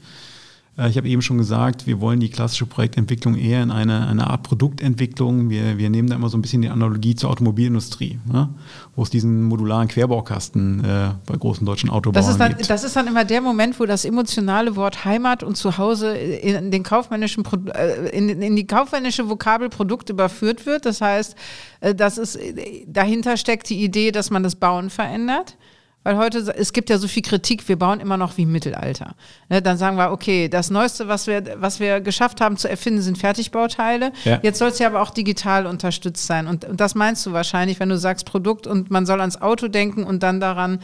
ich 0.88 0.96
habe 0.96 1.08
eben 1.08 1.20
schon 1.20 1.38
gesagt, 1.38 1.86
wir 1.86 2.00
wollen 2.00 2.20
die 2.20 2.30
klassische 2.30 2.66
Projektentwicklung 2.66 3.36
eher 3.36 3.62
in 3.62 3.70
eine, 3.70 4.06
eine 4.06 4.28
Art 4.28 4.42
Produktentwicklung. 4.42 5.50
Wir, 5.50 5.78
wir 5.78 5.90
nehmen 5.90 6.08
da 6.08 6.16
immer 6.16 6.28
so 6.28 6.38
ein 6.38 6.42
bisschen 6.42 6.62
die 6.62 6.68
Analogie 6.68 7.14
zur 7.14 7.30
Automobilindustrie, 7.30 8.18
ne? 8.30 8.48
wo 8.96 9.02
es 9.02 9.10
diesen 9.10 9.42
modularen 9.44 9.88
Querbaukasten 9.88 10.84
äh, 10.84 11.10
bei 11.26 11.36
großen 11.36 11.66
deutschen 11.66 11.90
Autobauern 11.90 12.24
das 12.24 12.30
ist 12.30 12.40
dann, 12.40 12.56
gibt. 12.56 12.70
Das 12.70 12.84
ist 12.84 12.96
dann 12.96 13.06
immer 13.06 13.24
der 13.24 13.40
Moment, 13.40 13.78
wo 13.78 13.86
das 13.86 14.04
emotionale 14.04 14.76
Wort 14.76 15.04
Heimat 15.04 15.42
und 15.42 15.56
Zuhause 15.56 16.16
in, 16.16 16.70
den 16.70 16.82
kaufmännischen, 16.82 17.44
äh, 17.74 18.08
in, 18.16 18.28
in 18.28 18.56
die 18.56 18.66
kaufmännische 18.66 19.28
Vokabel 19.28 19.68
Produkt 19.68 20.10
überführt 20.10 20.66
wird. 20.66 20.86
Das 20.86 21.00
heißt, 21.00 21.34
äh, 21.80 21.94
dass 21.94 22.16
es, 22.16 22.38
dahinter 22.86 23.36
steckt 23.36 23.68
die 23.70 23.82
Idee, 23.82 24.12
dass 24.12 24.30
man 24.30 24.42
das 24.42 24.56
Bauen 24.56 24.90
verändert. 24.90 25.56
Weil 26.02 26.16
heute, 26.16 26.38
es 26.56 26.72
gibt 26.72 26.88
ja 26.88 26.96
so 26.96 27.08
viel 27.08 27.22
Kritik, 27.22 27.68
wir 27.68 27.78
bauen 27.78 28.00
immer 28.00 28.16
noch 28.16 28.38
wie 28.38 28.42
im 28.42 28.52
Mittelalter. 28.52 29.14
Ne, 29.50 29.60
dann 29.60 29.76
sagen 29.76 29.98
wir, 29.98 30.12
okay, 30.12 30.48
das 30.48 30.70
Neueste, 30.70 31.08
was 31.08 31.26
wir, 31.26 31.42
was 31.60 31.78
wir 31.78 32.00
geschafft 32.00 32.40
haben 32.40 32.56
zu 32.56 32.70
erfinden, 32.70 33.02
sind 33.02 33.18
Fertigbauteile. 33.18 34.12
Ja. 34.24 34.40
Jetzt 34.42 34.58
soll 34.58 34.68
es 34.68 34.78
ja 34.78 34.86
aber 34.86 35.02
auch 35.02 35.10
digital 35.10 35.66
unterstützt 35.66 36.26
sein. 36.26 36.46
Und, 36.46 36.64
und 36.64 36.80
das 36.80 36.94
meinst 36.94 37.26
du 37.26 37.32
wahrscheinlich, 37.32 37.80
wenn 37.80 37.90
du 37.90 37.98
sagst 37.98 38.24
Produkt 38.24 38.66
und 38.66 38.90
man 38.90 39.04
soll 39.04 39.20
ans 39.20 39.42
Auto 39.42 39.68
denken 39.68 40.04
und 40.04 40.22
dann 40.22 40.40
daran, 40.40 40.80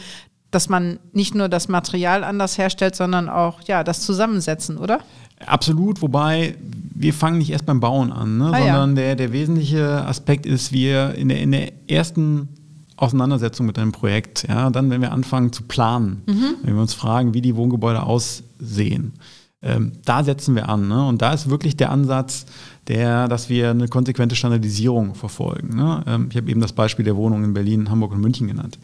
dass 0.51 0.69
man 0.69 0.99
nicht 1.13 1.35
nur 1.35 1.49
das 1.49 1.69
Material 1.69 2.23
anders 2.23 2.59
herstellt, 2.59 2.95
sondern 2.95 3.29
auch 3.31 3.63
ja, 3.63 3.85
das 3.85 4.01
Zusammensetzen, 4.01 4.77
oder? 4.77 5.01
Absolut, 5.45 6.03
wobei 6.03 6.57
wir 6.95 7.13
fangen 7.13 7.39
nicht 7.39 7.51
erst 7.51 7.67
beim 7.67 7.81
Bauen 7.81 8.13
an, 8.13 8.39
ne, 8.39 8.51
ah, 8.53 8.59
sondern 8.59 8.91
ja. 8.91 9.03
der, 9.03 9.17
der 9.17 9.33
wesentliche 9.33 10.05
Aspekt 10.07 10.47
ist, 10.47 10.73
wir 10.73 11.15
in 11.15 11.29
der, 11.29 11.41
in 11.41 11.53
der 11.53 11.73
ersten 11.89 12.49
Auseinandersetzung 12.97 13.67
mit 13.67 13.79
einem 13.79 13.93
Projekt. 13.93 14.47
Ja, 14.49 14.71
dann, 14.71 14.91
wenn 14.91 15.00
wir 15.00 15.12
anfangen 15.12 15.53
zu 15.53 15.62
planen, 15.65 16.23
mhm. 16.26 16.55
wenn 16.62 16.75
wir 16.75 16.83
uns 16.83 16.95
fragen, 16.95 17.35
wie 17.35 17.43
die 17.43 17.57
Wohngebäude 17.57 18.03
aussehen, 18.03 19.15
ähm, 19.62 19.93
da 20.05 20.23
setzen 20.23 20.55
wir 20.55 20.69
an. 20.69 20.88
Ne? 20.88 21.07
Und 21.07 21.23
da 21.23 21.33
ist 21.33 21.50
wirklich 21.50 21.76
der 21.76 21.91
Ansatz, 21.91 22.47
der, 22.88 23.29
dass 23.29 23.49
wir 23.49 23.71
eine 23.71 23.88
konsequente 23.88 24.37
Standardisierung 24.37 25.15
verfolgen. 25.15 25.76
Ne? 25.76 26.03
Ähm, 26.07 26.29
ich 26.31 26.37
habe 26.37 26.50
eben 26.50 26.61
das 26.61 26.73
Beispiel 26.73 27.05
der 27.05 27.17
Wohnungen 27.17 27.45
in 27.45 27.55
Berlin, 27.55 27.91
Hamburg 27.91 28.12
und 28.12 28.21
München 28.21 28.47
genannt. 28.47 28.79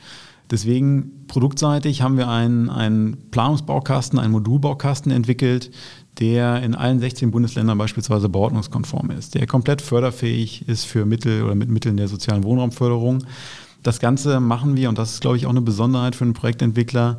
Deswegen 0.51 1.25
produktseitig 1.29 2.03
haben 2.03 2.19
wir 2.19 2.29
einen, 2.29 2.69
einen 2.69 3.31
Planungsbaukasten, 3.31 4.19
einen 4.19 4.33
Modulbaukasten 4.33 5.11
entwickelt, 5.11 5.71
der 6.21 6.63
in 6.63 6.75
allen 6.75 7.01
16 7.01 7.31
Bundesländern 7.31 7.79
beispielsweise 7.79 8.29
beordnungskonform 8.29 9.11
ist, 9.13 9.35
der 9.35 9.47
komplett 9.47 9.81
förderfähig 9.81 10.69
ist 10.69 10.85
für 10.85 11.07
Mittel 11.07 11.43
oder 11.43 11.55
mit 11.55 11.71
Mitteln 11.71 11.97
der 11.97 12.09
sozialen 12.09 12.45
Wohnraumförderung 12.45 13.25
das 13.83 14.01
Ganze 14.01 14.41
machen 14.41 14.77
wir, 14.77 14.89
und 14.89 14.99
das 14.99 15.15
ist, 15.15 15.21
glaube 15.21 15.37
ich, 15.37 15.47
auch 15.47 15.51
eine 15.51 15.61
Besonderheit 15.61 16.15
für 16.15 16.25
einen 16.25 16.35
Projektentwickler, 16.35 17.19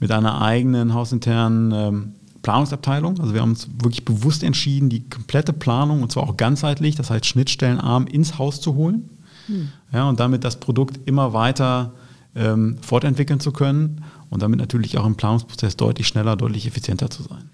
mit 0.00 0.10
einer 0.10 0.42
eigenen 0.42 0.92
hausinternen 0.92 1.72
ähm, 1.72 2.12
Planungsabteilung. 2.42 3.20
Also 3.20 3.32
wir 3.32 3.40
haben 3.40 3.50
uns 3.50 3.68
wirklich 3.82 4.04
bewusst 4.04 4.42
entschieden, 4.42 4.90
die 4.90 5.08
komplette 5.08 5.52
Planung, 5.52 6.02
und 6.02 6.12
zwar 6.12 6.24
auch 6.24 6.36
ganzheitlich, 6.36 6.94
das 6.94 7.10
heißt 7.10 7.24
schnittstellenarm, 7.24 8.06
ins 8.06 8.38
Haus 8.38 8.60
zu 8.60 8.74
holen. 8.74 9.08
Hm. 9.46 9.68
Ja, 9.92 10.08
und 10.08 10.20
damit 10.20 10.44
das 10.44 10.60
Produkt 10.60 11.00
immer 11.06 11.32
weiter 11.32 11.92
ähm, 12.34 12.76
fortentwickeln 12.82 13.40
zu 13.40 13.52
können 13.52 14.04
und 14.30 14.42
damit 14.42 14.58
natürlich 14.58 14.98
auch 14.98 15.06
im 15.06 15.16
Planungsprozess 15.16 15.76
deutlich 15.76 16.06
schneller, 16.06 16.36
deutlich 16.36 16.66
effizienter 16.66 17.08
zu 17.08 17.22
sein. 17.22 17.50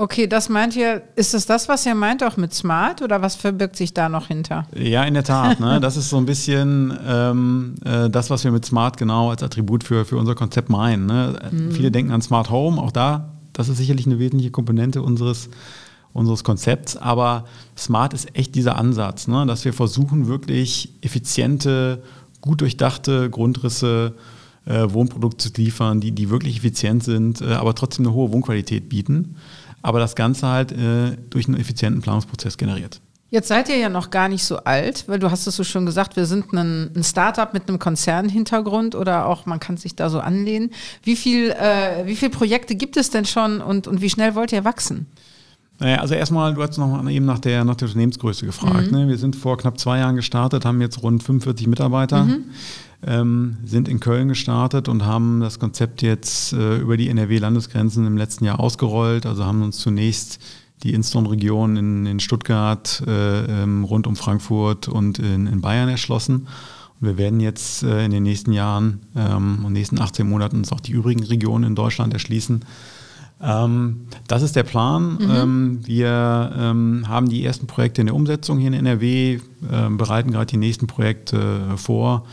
Okay, 0.00 0.26
das 0.26 0.48
meint 0.48 0.76
ihr, 0.76 1.02
ist 1.14 1.34
es 1.34 1.44
das, 1.44 1.68
was 1.68 1.84
ihr 1.84 1.94
meint 1.94 2.24
auch 2.24 2.38
mit 2.38 2.54
Smart 2.54 3.02
oder 3.02 3.20
was 3.20 3.34
verbirgt 3.36 3.76
sich 3.76 3.92
da 3.92 4.08
noch 4.08 4.28
hinter? 4.28 4.66
Ja, 4.74 5.04
in 5.04 5.12
der 5.12 5.24
Tat. 5.24 5.60
Ne? 5.60 5.78
Das 5.78 5.98
ist 5.98 6.08
so 6.08 6.16
ein 6.16 6.24
bisschen 6.24 6.98
ähm, 7.06 7.74
äh, 7.84 8.08
das, 8.08 8.30
was 8.30 8.42
wir 8.42 8.50
mit 8.50 8.64
Smart 8.64 8.96
genau 8.96 9.28
als 9.28 9.42
Attribut 9.42 9.84
für, 9.84 10.06
für 10.06 10.16
unser 10.16 10.34
Konzept 10.34 10.70
meinen. 10.70 11.04
Ne? 11.04 11.38
Mhm. 11.50 11.72
Viele 11.72 11.90
denken 11.90 12.12
an 12.12 12.22
Smart 12.22 12.48
Home, 12.48 12.80
auch 12.80 12.92
da, 12.92 13.34
das 13.52 13.68
ist 13.68 13.76
sicherlich 13.76 14.06
eine 14.06 14.18
wesentliche 14.18 14.50
Komponente 14.50 15.02
unseres, 15.02 15.50
unseres 16.14 16.44
Konzepts, 16.44 16.96
aber 16.96 17.44
Smart 17.76 18.14
ist 18.14 18.34
echt 18.34 18.54
dieser 18.54 18.78
Ansatz, 18.78 19.28
ne? 19.28 19.44
dass 19.44 19.66
wir 19.66 19.74
versuchen, 19.74 20.28
wirklich 20.28 20.94
effiziente, 21.02 22.02
gut 22.40 22.62
durchdachte 22.62 23.28
Grundrisse 23.28 24.14
äh, 24.64 24.86
Wohnprodukte 24.88 25.52
zu 25.52 25.60
liefern, 25.60 26.00
die, 26.00 26.12
die 26.12 26.30
wirklich 26.30 26.56
effizient 26.56 27.04
sind, 27.04 27.42
äh, 27.42 27.52
aber 27.52 27.74
trotzdem 27.74 28.06
eine 28.06 28.14
hohe 28.14 28.32
Wohnqualität 28.32 28.88
bieten 28.88 29.36
aber 29.82 29.98
das 29.98 30.14
Ganze 30.14 30.46
halt 30.46 30.72
äh, 30.72 31.16
durch 31.30 31.48
einen 31.48 31.58
effizienten 31.58 32.02
Planungsprozess 32.02 32.56
generiert. 32.56 33.00
Jetzt 33.30 33.46
seid 33.46 33.68
ihr 33.68 33.76
ja 33.76 33.88
noch 33.88 34.10
gar 34.10 34.28
nicht 34.28 34.42
so 34.42 34.56
alt, 34.58 35.04
weil 35.06 35.20
du 35.20 35.30
hast 35.30 35.46
es 35.46 35.54
so 35.54 35.62
schon 35.62 35.86
gesagt, 35.86 36.16
wir 36.16 36.26
sind 36.26 36.52
ein, 36.52 36.90
ein 36.96 37.04
Startup 37.04 37.54
mit 37.54 37.68
einem 37.68 37.78
Konzernhintergrund 37.78 38.96
oder 38.96 39.26
auch 39.26 39.46
man 39.46 39.60
kann 39.60 39.76
sich 39.76 39.94
da 39.94 40.10
so 40.10 40.18
anlehnen. 40.18 40.70
Wie 41.04 41.14
viel, 41.14 41.50
äh, 41.50 42.06
wie 42.06 42.16
viele 42.16 42.32
Projekte 42.32 42.74
gibt 42.74 42.96
es 42.96 43.10
denn 43.10 43.24
schon 43.24 43.60
und, 43.60 43.86
und 43.86 44.00
wie 44.00 44.10
schnell 44.10 44.34
wollt 44.34 44.50
ihr 44.50 44.64
wachsen? 44.64 45.06
Naja, 45.78 45.98
also 45.98 46.14
erstmal, 46.14 46.54
du 46.54 46.62
hast 46.62 46.76
noch 46.76 47.08
eben 47.08 47.24
nach 47.24 47.38
der, 47.38 47.64
nach 47.64 47.76
der 47.76 47.86
Unternehmensgröße 47.86 48.44
gefragt. 48.46 48.90
Mhm. 48.90 48.98
Ne? 48.98 49.08
Wir 49.08 49.16
sind 49.16 49.36
vor 49.36 49.56
knapp 49.56 49.78
zwei 49.78 49.98
Jahren 49.98 50.16
gestartet, 50.16 50.64
haben 50.64 50.80
jetzt 50.80 51.00
rund 51.02 51.22
45 51.22 51.68
Mitarbeiter. 51.68 52.24
Mhm 52.24 52.46
ähm, 53.06 53.56
sind 53.64 53.88
in 53.88 54.00
Köln 54.00 54.28
gestartet 54.28 54.88
und 54.88 55.04
haben 55.04 55.40
das 55.40 55.58
Konzept 55.58 56.02
jetzt 56.02 56.52
äh, 56.52 56.76
über 56.78 56.96
die 56.96 57.08
NRW-Landesgrenzen 57.08 58.06
im 58.06 58.16
letzten 58.16 58.44
Jahr 58.44 58.60
ausgerollt. 58.60 59.26
Also 59.26 59.44
haben 59.44 59.62
uns 59.62 59.78
zunächst 59.78 60.38
die 60.82 60.94
Inston-Region 60.94 61.76
in, 61.76 62.06
in, 62.06 62.20
Stuttgart, 62.20 63.02
äh, 63.06 63.62
ähm, 63.62 63.84
rund 63.84 64.06
um 64.06 64.16
Frankfurt 64.16 64.88
und 64.88 65.18
in, 65.18 65.46
in, 65.46 65.60
Bayern 65.60 65.88
erschlossen 65.88 66.46
Und 67.00 67.08
wir 67.08 67.18
werden 67.18 67.40
jetzt 67.40 67.82
äh, 67.82 68.04
in 68.04 68.10
den 68.10 68.22
nächsten 68.22 68.52
Jahren 68.52 69.00
ähm, 69.16 69.64
und 69.64 69.72
nächsten 69.72 70.00
18 70.00 70.28
Monaten 70.28 70.56
uns 70.56 70.72
auch 70.72 70.80
die 70.80 70.92
übrigen 70.92 71.22
Regionen 71.22 71.64
in 71.64 71.74
Deutschland 71.74 72.12
erschließen. 72.12 72.64
Ähm, 73.42 74.06
das 74.26 74.42
ist 74.42 74.56
der 74.56 74.62
Plan. 74.62 75.14
Mhm. 75.14 75.30
Ähm, 75.30 75.80
wir 75.84 76.52
ähm, 76.58 77.08
haben 77.08 77.28
die 77.28 77.44
ersten 77.44 77.66
Projekte 77.66 78.02
in 78.02 78.06
der 78.06 78.16
Umsetzung 78.16 78.58
hier 78.58 78.68
in 78.68 78.74
NRW, 78.74 79.40
ähm, 79.70 79.96
bereiten 79.96 80.30
gerade 80.30 80.46
die 80.46 80.58
nächsten 80.58 80.86
Projekte 80.86 81.76
vor. 81.76 82.26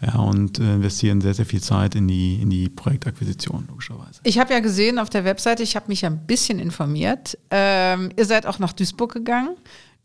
Ja, 0.00 0.18
und 0.18 0.58
äh, 0.58 0.74
investieren 0.74 1.20
sehr, 1.20 1.34
sehr 1.34 1.46
viel 1.46 1.62
Zeit 1.62 1.94
in 1.94 2.08
die, 2.08 2.40
in 2.40 2.50
die 2.50 2.68
Projektakquisition, 2.68 3.66
logischerweise. 3.68 4.20
Ich 4.24 4.38
habe 4.38 4.52
ja 4.52 4.60
gesehen 4.60 4.98
auf 4.98 5.08
der 5.08 5.24
Webseite, 5.24 5.62
ich 5.62 5.76
habe 5.76 5.86
mich 5.88 6.04
ein 6.04 6.26
bisschen 6.26 6.58
informiert. 6.58 7.38
Ähm, 7.50 8.10
ihr 8.16 8.26
seid 8.26 8.46
auch 8.46 8.58
nach 8.58 8.72
Duisburg 8.72 9.12
gegangen. 9.12 9.56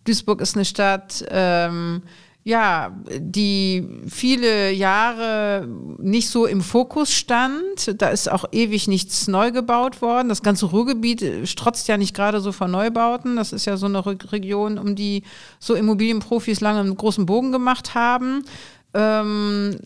Duisburg 0.06 0.42
ist 0.42 0.56
eine 0.56 0.66
Stadt, 0.66 1.26
ähm, 1.30 2.04
ja, 2.44 2.96
die 3.20 3.88
viele 4.08 4.72
Jahre 4.72 5.68
nicht 6.00 6.30
so 6.30 6.46
im 6.46 6.62
Fokus 6.62 7.14
stand. 7.14 8.02
Da 8.02 8.08
ist 8.10 8.32
auch 8.32 8.46
ewig 8.52 8.88
nichts 8.88 9.28
neu 9.28 9.52
gebaut 9.52 10.02
worden. 10.02 10.30
Das 10.30 10.42
ganze 10.42 10.68
Ruhrgebiet 10.68 11.48
strotzt 11.48 11.88
ja 11.90 11.98
nicht 11.98 12.16
gerade 12.16 12.40
so 12.40 12.52
von 12.52 12.72
Neubauten. 12.72 13.36
Das 13.36 13.52
ist 13.52 13.66
ja 13.66 13.76
so 13.76 13.88
eine 13.88 14.04
Region, 14.06 14.78
um 14.78 14.96
die 14.96 15.24
so 15.60 15.76
Immobilienprofis 15.76 16.62
lange 16.62 16.80
einen 16.80 16.96
großen 16.96 17.26
Bogen 17.26 17.52
gemacht 17.52 17.94
haben. 17.94 18.46
Ähm, 18.92 19.78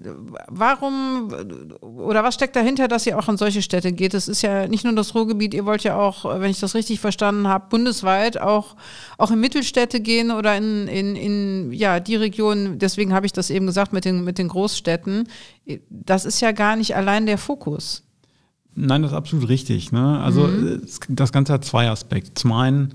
warum 0.47 1.29
oder 1.81 2.23
was 2.23 2.35
steckt 2.35 2.55
dahinter, 2.55 2.87
dass 2.87 3.05
ihr 3.05 3.19
auch 3.19 3.27
in 3.27 3.35
solche 3.35 3.61
Städte 3.61 3.91
geht? 3.91 4.13
Es 4.13 4.29
ist 4.29 4.41
ja 4.41 4.65
nicht 4.67 4.85
nur 4.85 4.93
das 4.93 5.13
Ruhrgebiet, 5.13 5.53
ihr 5.53 5.65
wollt 5.65 5.83
ja 5.83 5.97
auch, 5.97 6.23
wenn 6.39 6.49
ich 6.49 6.61
das 6.61 6.73
richtig 6.73 7.01
verstanden 7.01 7.49
habe, 7.49 7.65
bundesweit 7.69 8.39
auch, 8.39 8.77
auch 9.17 9.31
in 9.31 9.41
Mittelstädte 9.41 9.99
gehen 9.99 10.31
oder 10.31 10.55
in, 10.55 10.87
in, 10.87 11.17
in 11.17 11.73
ja, 11.73 11.99
die 11.99 12.15
Region, 12.15 12.79
deswegen 12.79 13.13
habe 13.13 13.25
ich 13.25 13.33
das 13.33 13.49
eben 13.49 13.65
gesagt 13.65 13.91
mit 13.91 14.05
den, 14.05 14.23
mit 14.23 14.37
den 14.37 14.47
Großstädten. 14.47 15.27
Das 15.89 16.23
ist 16.23 16.39
ja 16.39 16.53
gar 16.53 16.77
nicht 16.77 16.95
allein 16.95 17.25
der 17.25 17.37
Fokus. 17.37 18.03
Nein, 18.75 19.01
das 19.01 19.11
ist 19.11 19.17
absolut 19.17 19.49
richtig. 19.49 19.91
Ne? 19.91 20.19
Also 20.19 20.47
mhm. 20.47 20.81
das 21.09 21.31
Ganze 21.33 21.53
hat 21.53 21.65
zwei 21.65 21.89
Aspekte. 21.89 22.33
Zum 22.35 22.53
einen 22.53 22.93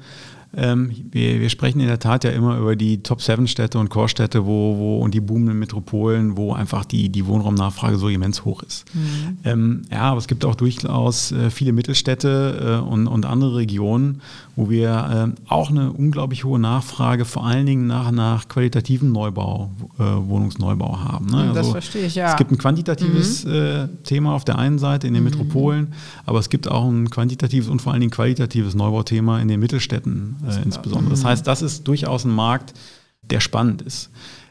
ähm, 0.56 0.90
wir, 1.10 1.40
wir, 1.40 1.50
sprechen 1.50 1.80
in 1.80 1.88
der 1.88 1.98
Tat 1.98 2.24
ja 2.24 2.30
immer 2.30 2.56
über 2.56 2.74
die 2.74 3.02
Top-7-Städte 3.02 3.78
und 3.78 3.90
Core-Städte 3.90 4.46
wo, 4.46 4.76
wo, 4.78 4.98
und 5.00 5.12
die 5.12 5.20
boomenden 5.20 5.58
Metropolen, 5.58 6.36
wo 6.36 6.54
einfach 6.54 6.84
die, 6.86 7.10
die 7.10 7.26
Wohnraumnachfrage 7.26 7.98
so 7.98 8.08
immens 8.08 8.44
hoch 8.44 8.62
ist. 8.62 8.84
Mhm. 8.94 9.38
Ähm, 9.44 9.82
ja, 9.90 10.02
aber 10.02 10.18
es 10.18 10.26
gibt 10.26 10.44
auch 10.44 10.54
durchaus 10.54 11.32
äh, 11.32 11.50
viele 11.50 11.72
Mittelstädte 11.72 12.80
äh, 12.82 12.88
und, 12.88 13.06
und 13.08 13.26
andere 13.26 13.56
Regionen, 13.56 14.22
wo 14.58 14.68
wir 14.68 15.34
äh, 15.38 15.40
auch 15.48 15.70
eine 15.70 15.92
unglaublich 15.92 16.42
hohe 16.42 16.58
Nachfrage, 16.58 17.24
vor 17.24 17.46
allen 17.46 17.64
Dingen 17.64 17.86
nach, 17.86 18.10
nach 18.10 18.48
qualitativen 18.48 19.12
Neubau, 19.12 19.70
äh, 20.00 20.02
Wohnungsneubau 20.02 20.98
haben. 20.98 21.26
Ne? 21.26 21.42
Also, 21.42 21.54
das 21.54 21.68
verstehe 21.68 22.06
ich, 22.06 22.16
ja. 22.16 22.32
Es 22.32 22.36
gibt 22.36 22.50
ein 22.50 22.58
quantitatives 22.58 23.44
mhm. 23.44 23.52
Äh, 23.52 23.88
Thema 24.02 24.34
auf 24.34 24.44
der 24.44 24.58
einen 24.58 24.80
Seite 24.80 25.06
in 25.06 25.14
den 25.14 25.22
mhm. 25.22 25.30
Metropolen, 25.30 25.94
aber 26.26 26.40
es 26.40 26.48
gibt 26.48 26.66
auch 26.66 26.88
ein 26.88 27.08
quantitatives 27.08 27.68
und 27.68 27.80
vor 27.80 27.92
allen 27.92 28.00
Dingen 28.00 28.10
qualitatives 28.10 28.74
Neubauthema 28.74 29.38
in 29.38 29.46
den 29.46 29.60
Mittelstädten 29.60 30.34
äh, 30.44 30.60
insbesondere. 30.64 31.10
Das 31.10 31.22
mhm. 31.22 31.28
heißt, 31.28 31.46
das 31.46 31.62
ist 31.62 31.86
durchaus 31.86 32.24
ein 32.24 32.34
Markt, 32.34 32.74
der 33.22 33.38
spannend 33.38 33.80
ist. 33.82 34.10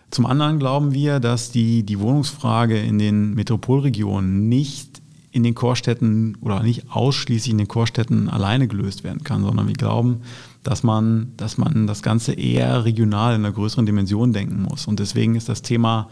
Zum 0.10 0.26
anderen 0.26 0.58
glauben 0.58 0.94
wir, 0.94 1.20
dass 1.20 1.52
die, 1.52 1.84
die 1.84 2.00
Wohnungsfrage 2.00 2.80
in 2.80 2.98
den 2.98 3.34
Metropolregionen 3.34 4.48
nicht 4.48 5.02
in 5.32 5.44
den 5.44 5.56
Chorstädten 5.56 6.38
oder 6.42 6.64
nicht 6.64 6.90
ausschließlich 6.90 7.52
in 7.52 7.58
den 7.58 7.68
Chorstädten 7.68 8.30
alleine 8.30 8.68
gelöst 8.68 9.04
werden 9.04 9.24
kann, 9.24 9.44
sondern 9.44 9.68
wir 9.68 9.76
glauben, 9.76 10.22
dass 10.64 10.84
man, 10.84 11.34
dass 11.38 11.58
man 11.58 11.88
das 11.88 12.02
Ganze 12.02 12.34
eher 12.34 12.86
regional 12.86 13.36
in 13.36 13.46
einer 13.46 13.54
größeren 13.54 13.86
Dimension 13.86 14.34
denken 14.34 14.64
muss. 14.64 14.88
Und 14.88 15.00
deswegen 15.00 15.36
ist 15.36 15.50
das 15.50 15.62
Thema 15.62 16.10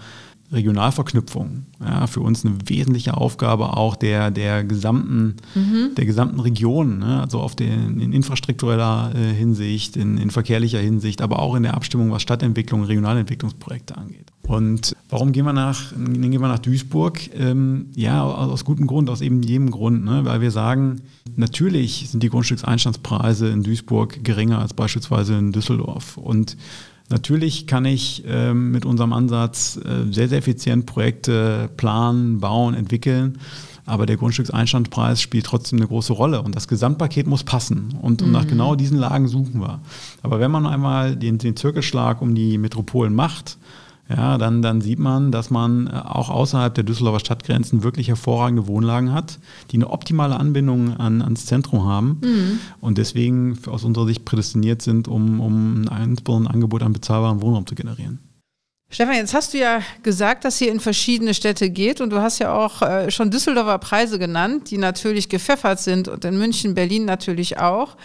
Regionalverknüpfung. 0.52 1.66
Ja, 1.80 2.08
für 2.08 2.22
uns 2.22 2.46
eine 2.46 2.56
wesentliche 2.66 3.18
Aufgabe 3.18 3.76
auch 3.76 3.96
der, 3.96 4.32
der, 4.32 4.64
gesamten, 4.64 5.36
mhm. 5.56 5.96
der 5.96 6.06
gesamten 6.06 6.40
Region, 6.40 7.00
ne? 7.00 7.22
also 7.22 7.40
auf 7.40 7.56
den, 7.56 8.00
in 8.00 8.14
infrastruktureller 8.14 9.12
äh, 9.16 9.34
Hinsicht, 9.34 9.98
in, 9.98 10.18
in, 10.18 10.30
verkehrlicher 10.30 10.80
Hinsicht, 10.80 11.22
aber 11.22 11.40
auch 11.40 11.56
in 11.56 11.64
der 11.64 11.74
Abstimmung, 11.74 12.12
was 12.12 12.22
Stadtentwicklung, 12.22 12.84
Regionalentwicklungsprojekte 12.84 13.98
angeht. 13.98 14.32
Und 14.48 14.96
warum 15.10 15.32
gehen 15.32 15.46
wir 15.46 15.54
nach, 15.54 15.92
gehen 15.92 16.32
wir 16.32 16.48
nach 16.48 16.60
Duisburg? 16.60 17.20
Ähm, 17.36 17.88
ja, 17.96 18.24
aus 18.24 18.64
gutem 18.64 18.88
Grund, 18.88 19.10
aus 19.10 19.22
eben 19.22 19.42
jedem 19.42 19.72
Grund, 19.72 20.06
ne? 20.06 20.24
weil 20.26 20.42
wir 20.42 20.52
sagen, 20.52 21.02
natürlich 21.36 22.10
sind 22.10 22.22
die 22.22 22.30
Grundstückseinstandspreise 22.30 23.50
in 23.50 23.64
Duisburg 23.64 24.24
geringer 24.24 24.60
als 24.60 24.74
beispielsweise 24.74 25.38
in 25.38 25.52
Düsseldorf. 25.52 26.18
Und 26.18 26.58
Natürlich 27.10 27.68
kann 27.68 27.86
ich 27.86 28.24
ähm, 28.26 28.72
mit 28.72 28.86
unserem 28.86 29.14
Ansatz 29.14 29.78
äh, 29.78 30.12
sehr, 30.12 30.28
sehr 30.28 30.40
effizient 30.40 30.86
Projekte 30.88 31.70
planen, 31.78 32.40
bauen, 32.40 32.74
entwickeln. 32.74 33.38
Aber 33.86 34.08
der 34.08 34.18
Grundstückseinstandpreis 34.18 35.22
spielt 35.22 35.46
trotzdem 35.46 35.78
eine 35.78 35.88
große 35.88 36.14
Rolle 36.14 36.42
und 36.42 36.56
das 36.56 36.68
Gesamtpaket 36.68 37.28
muss 37.28 37.44
passen. 37.44 37.94
Und, 38.02 38.24
und 38.24 38.32
nach 38.32 38.46
mhm. 38.46 38.50
genau 38.50 38.76
diesen 38.76 38.98
Lagen 38.98 39.28
suchen 39.28 39.62
wir. 39.62 39.80
Aber 40.24 40.40
wenn 40.40 40.50
man 40.50 40.66
einmal 40.66 41.16
den, 41.16 41.38
den 41.38 41.56
Zirkelschlag 41.56 42.22
um 42.22 42.34
die 42.34 42.58
Metropolen 42.58 43.14
macht, 43.14 43.58
ja, 44.08 44.38
dann, 44.38 44.62
dann 44.62 44.82
sieht 44.82 45.00
man, 45.00 45.32
dass 45.32 45.50
man 45.50 45.88
äh, 45.88 45.92
auch 45.92 46.30
außerhalb 46.30 46.74
der 46.74 46.84
Düsseldorfer 46.84 47.20
Stadtgrenzen 47.20 47.84
wirklich 47.84 48.08
hervorragende 48.08 48.68
Wohnlagen 48.68 49.12
hat, 49.12 49.40
die 49.72 49.78
eine 49.78 49.90
optimale 49.90 50.38
Anbindung 50.38 50.96
an, 50.98 51.22
ans 51.22 51.48
Zentrum 51.48 51.86
haben 51.86 52.22
mhm. 52.24 52.60
und 52.82 52.98
deswegen 52.98 53.58
aus 53.68 53.84
unserer 53.84 54.06
Sicht 54.06 54.24
prädestiniert 54.24 54.82
sind, 54.82 55.08
um, 55.08 55.40
um 55.40 55.88
ein 55.90 56.18
Angebot 56.20 56.84
an 56.84 56.94
bezahlbaren 56.94 57.42
Wohnraum 57.42 57.66
zu 57.66 57.74
generieren. 57.74 58.20
Stefan, 58.90 59.16
jetzt 59.16 59.34
hast 59.34 59.54
du 59.54 59.58
ja 59.58 59.82
gesagt, 60.04 60.46
dass 60.46 60.62
ihr 60.62 60.72
in 60.72 60.80
verschiedene 60.80 61.34
Städte 61.34 61.72
geht 61.72 62.00
und 62.00 62.12
du 62.12 62.22
hast 62.22 62.38
ja 62.38 62.54
auch 62.54 62.84
äh, 62.84 63.10
schon 63.10 63.32
Düsseldorfer 63.32 63.80
Preise 63.80 64.20
genannt, 64.20 64.70
die 64.70 64.78
natürlich 64.78 65.30
gepfeffert 65.30 65.80
sind 65.80 66.08
und 66.08 66.24
in 66.24 66.38
München, 66.38 66.76
Berlin 66.76 67.06
natürlich 67.06 67.58
auch. 67.58 67.98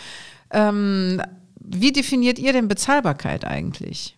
Ähm, 0.50 1.20
wie 1.60 1.92
definiert 1.92 2.38
ihr 2.38 2.54
denn 2.54 2.68
Bezahlbarkeit 2.68 3.44
eigentlich? 3.44 4.16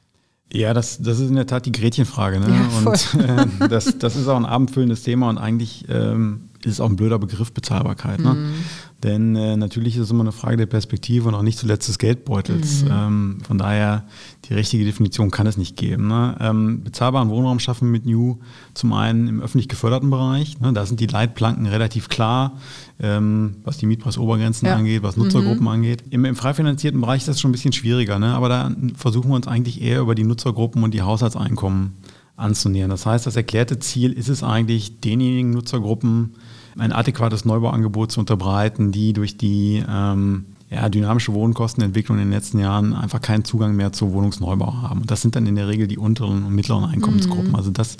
Ja, 0.52 0.74
das, 0.74 1.00
das 1.00 1.18
ist 1.18 1.30
in 1.30 1.36
der 1.36 1.46
Tat 1.46 1.64
die 1.64 1.72
Gretchenfrage. 1.72 2.38
Ne? 2.38 2.48
Ja, 2.48 2.90
und 2.90 3.62
äh, 3.64 3.68
das, 3.68 3.96
das 3.98 4.16
ist 4.16 4.28
auch 4.28 4.36
ein 4.36 4.44
abendfüllendes 4.44 5.02
Thema 5.02 5.30
und 5.30 5.38
eigentlich 5.38 5.86
ähm, 5.88 6.50
ist 6.66 6.80
auch 6.80 6.88
ein 6.88 6.96
blöder 6.96 7.18
Begriff 7.18 7.52
Bezahlbarkeit. 7.52 8.20
Ne? 8.20 8.34
Mhm. 8.34 8.54
Denn 9.02 9.34
äh, 9.34 9.56
natürlich 9.56 9.96
ist 9.96 10.04
es 10.04 10.10
immer 10.10 10.20
eine 10.20 10.32
Frage 10.32 10.56
der 10.56 10.66
Perspektive 10.66 11.28
und 11.28 11.34
auch 11.34 11.42
nicht 11.42 11.58
zuletzt 11.58 11.88
des 11.88 11.98
Geldbeutels. 11.98 12.84
Mhm. 12.84 12.90
Ähm, 12.92 13.38
von 13.46 13.58
daher, 13.58 14.04
die 14.44 14.54
richtige 14.54 14.84
Definition 14.84 15.30
kann 15.30 15.46
es 15.46 15.56
nicht 15.56 15.76
geben. 15.76 16.06
Ne? 16.06 16.36
Ähm, 16.40 16.84
bezahlbaren 16.84 17.28
Wohnraum 17.28 17.58
schaffen 17.58 17.88
wir 17.88 17.92
mit 17.92 18.06
New 18.06 18.38
zum 18.74 18.92
einen 18.92 19.26
im 19.26 19.40
öffentlich 19.40 19.68
geförderten 19.68 20.10
Bereich. 20.10 20.60
Ne? 20.60 20.72
Da 20.72 20.86
sind 20.86 21.00
die 21.00 21.06
Leitplanken 21.06 21.66
relativ 21.66 22.08
klar, 22.08 22.58
ähm, 23.00 23.56
was 23.64 23.78
die 23.78 23.86
Mietpreisobergrenzen 23.86 24.68
ja. 24.68 24.76
angeht, 24.76 25.02
was 25.02 25.16
Nutzergruppen 25.16 25.62
mhm. 25.62 25.68
angeht. 25.68 26.04
Im, 26.10 26.24
Im 26.24 26.36
frei 26.36 26.54
finanzierten 26.54 27.00
Bereich 27.00 27.22
ist 27.22 27.28
das 27.28 27.40
schon 27.40 27.50
ein 27.50 27.52
bisschen 27.52 27.72
schwieriger. 27.72 28.20
Ne? 28.20 28.34
Aber 28.34 28.48
da 28.48 28.70
versuchen 28.94 29.30
wir 29.30 29.36
uns 29.36 29.48
eigentlich 29.48 29.82
eher 29.82 30.00
über 30.00 30.14
die 30.14 30.24
Nutzergruppen 30.24 30.84
und 30.84 30.94
die 30.94 31.02
Haushaltseinkommen 31.02 31.94
anzunähern. 32.36 32.90
Das 32.90 33.06
heißt, 33.06 33.26
das 33.26 33.36
erklärte 33.36 33.78
Ziel 33.78 34.12
ist 34.12 34.28
es 34.28 34.42
eigentlich, 34.42 35.00
denjenigen 35.00 35.50
Nutzergruppen, 35.50 36.34
ein 36.78 36.92
adäquates 36.92 37.44
Neubauangebot 37.44 38.12
zu 38.12 38.20
unterbreiten, 38.20 38.92
die 38.92 39.12
durch 39.12 39.36
die 39.36 39.84
ähm, 39.88 40.46
ja, 40.70 40.88
dynamische 40.88 41.34
Wohnkostenentwicklung 41.34 42.18
in 42.18 42.24
den 42.24 42.32
letzten 42.32 42.58
Jahren 42.58 42.94
einfach 42.94 43.20
keinen 43.20 43.44
Zugang 43.44 43.76
mehr 43.76 43.92
zu 43.92 44.12
Wohnungsneubau 44.12 44.82
haben. 44.82 45.02
Und 45.02 45.10
das 45.10 45.20
sind 45.20 45.36
dann 45.36 45.46
in 45.46 45.56
der 45.56 45.68
Regel 45.68 45.86
die 45.86 45.98
unteren 45.98 46.44
und 46.44 46.54
mittleren 46.54 46.84
Einkommensgruppen. 46.84 47.50
Mhm. 47.50 47.54
Also 47.54 47.70
das 47.70 47.98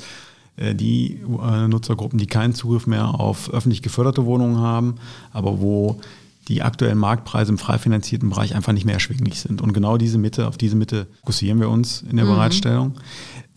äh, 0.57 0.75
die 0.75 1.21
äh, 1.43 1.69
Nutzergruppen, 1.69 2.19
die 2.19 2.27
keinen 2.27 2.55
Zugriff 2.55 2.87
mehr 2.87 3.21
auf 3.21 3.51
öffentlich 3.51 3.83
geförderte 3.83 4.25
Wohnungen 4.25 4.59
haben, 4.59 4.97
aber 5.33 5.61
wo 5.61 6.01
die 6.49 6.63
aktuellen 6.63 6.99
Marktpreise 6.99 7.53
im 7.53 7.59
frei 7.59 7.79
finanzierten 7.79 8.29
Bereich 8.29 8.55
einfach 8.55 8.73
nicht 8.73 8.85
mehr 8.85 8.95
erschwinglich 8.95 9.41
sind. 9.41 9.63
Und 9.63 9.73
genau 9.73 9.97
diese 9.97 10.19
Mitte, 10.19 10.49
auf 10.49 10.59
diese 10.59 10.77
Mitte 10.77 11.07
fokussieren 11.21 11.61
wir 11.61 11.69
uns 11.69 12.03
in 12.03 12.17
der 12.17 12.27
mhm. 12.27 12.31
Bereitstellung. 12.31 12.95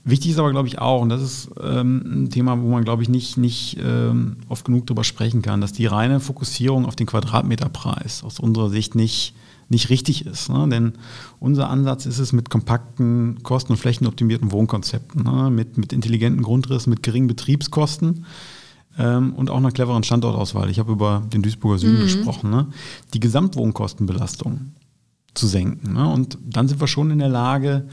Wichtig 0.07 0.31
ist 0.31 0.37
aber, 0.37 0.51
glaube 0.51 0.67
ich, 0.67 0.77
auch, 0.77 1.01
und 1.01 1.09
das 1.09 1.23
ist 1.23 1.49
ähm, 1.59 2.25
ein 2.25 2.29
Thema, 2.29 2.61
wo 2.61 2.69
man, 2.69 2.83
glaube 2.83 3.01
ich, 3.01 3.09
nicht, 3.09 3.37
nicht 3.37 3.79
ähm, 3.83 4.37
oft 4.47 4.63
genug 4.63 4.85
darüber 4.85 5.03
sprechen 5.03 5.41
kann, 5.41 5.61
dass 5.61 5.73
die 5.73 5.87
reine 5.87 6.19
Fokussierung 6.19 6.85
auf 6.85 6.95
den 6.95 7.07
Quadratmeterpreis 7.07 8.23
aus 8.23 8.39
unserer 8.39 8.69
Sicht 8.69 8.93
nicht, 8.93 9.33
nicht 9.67 9.89
richtig 9.89 10.27
ist. 10.27 10.49
Ne? 10.49 10.67
Denn 10.69 10.93
unser 11.39 11.71
Ansatz 11.71 12.05
ist 12.05 12.19
es 12.19 12.33
mit 12.33 12.51
kompakten, 12.51 13.41
kosten- 13.41 13.71
und 13.71 13.79
flächenoptimierten 13.79 14.51
Wohnkonzepten, 14.51 15.23
ne? 15.23 15.49
mit, 15.49 15.79
mit 15.79 15.91
intelligenten 15.91 16.43
Grundrissen, 16.43 16.91
mit 16.91 17.01
geringen 17.01 17.27
Betriebskosten 17.27 18.25
ähm, 18.99 19.33
und 19.33 19.49
auch 19.49 19.57
einer 19.57 19.71
cleveren 19.71 20.03
Standortauswahl. 20.03 20.69
Ich 20.69 20.77
habe 20.77 20.91
über 20.91 21.23
den 21.33 21.41
Duisburger 21.41 21.79
Süden 21.79 21.97
mhm. 21.97 22.03
gesprochen. 22.03 22.51
Ne? 22.51 22.67
Die 23.15 23.19
Gesamtwohnkostenbelastung 23.19 24.73
zu 25.33 25.47
senken. 25.47 25.93
Ne? 25.93 26.07
Und 26.07 26.37
dann 26.45 26.67
sind 26.67 26.79
wir 26.79 26.87
schon 26.87 27.09
in 27.09 27.17
der 27.17 27.29
Lage, 27.29 27.87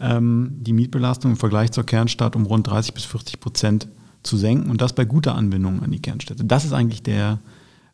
ähm, 0.00 0.56
die 0.60 0.72
Mietbelastung 0.72 1.32
im 1.32 1.36
Vergleich 1.36 1.72
zur 1.72 1.84
Kernstadt 1.84 2.36
um 2.36 2.46
rund 2.46 2.66
30 2.66 2.94
bis 2.94 3.04
40 3.04 3.40
Prozent 3.40 3.88
zu 4.22 4.36
senken 4.36 4.70
und 4.70 4.80
das 4.80 4.92
bei 4.92 5.04
guter 5.04 5.34
Anbindung 5.34 5.82
an 5.82 5.90
die 5.90 6.00
Kernstädte. 6.00 6.44
Das 6.44 6.64
ist 6.64 6.72
eigentlich 6.72 7.02
der 7.02 7.38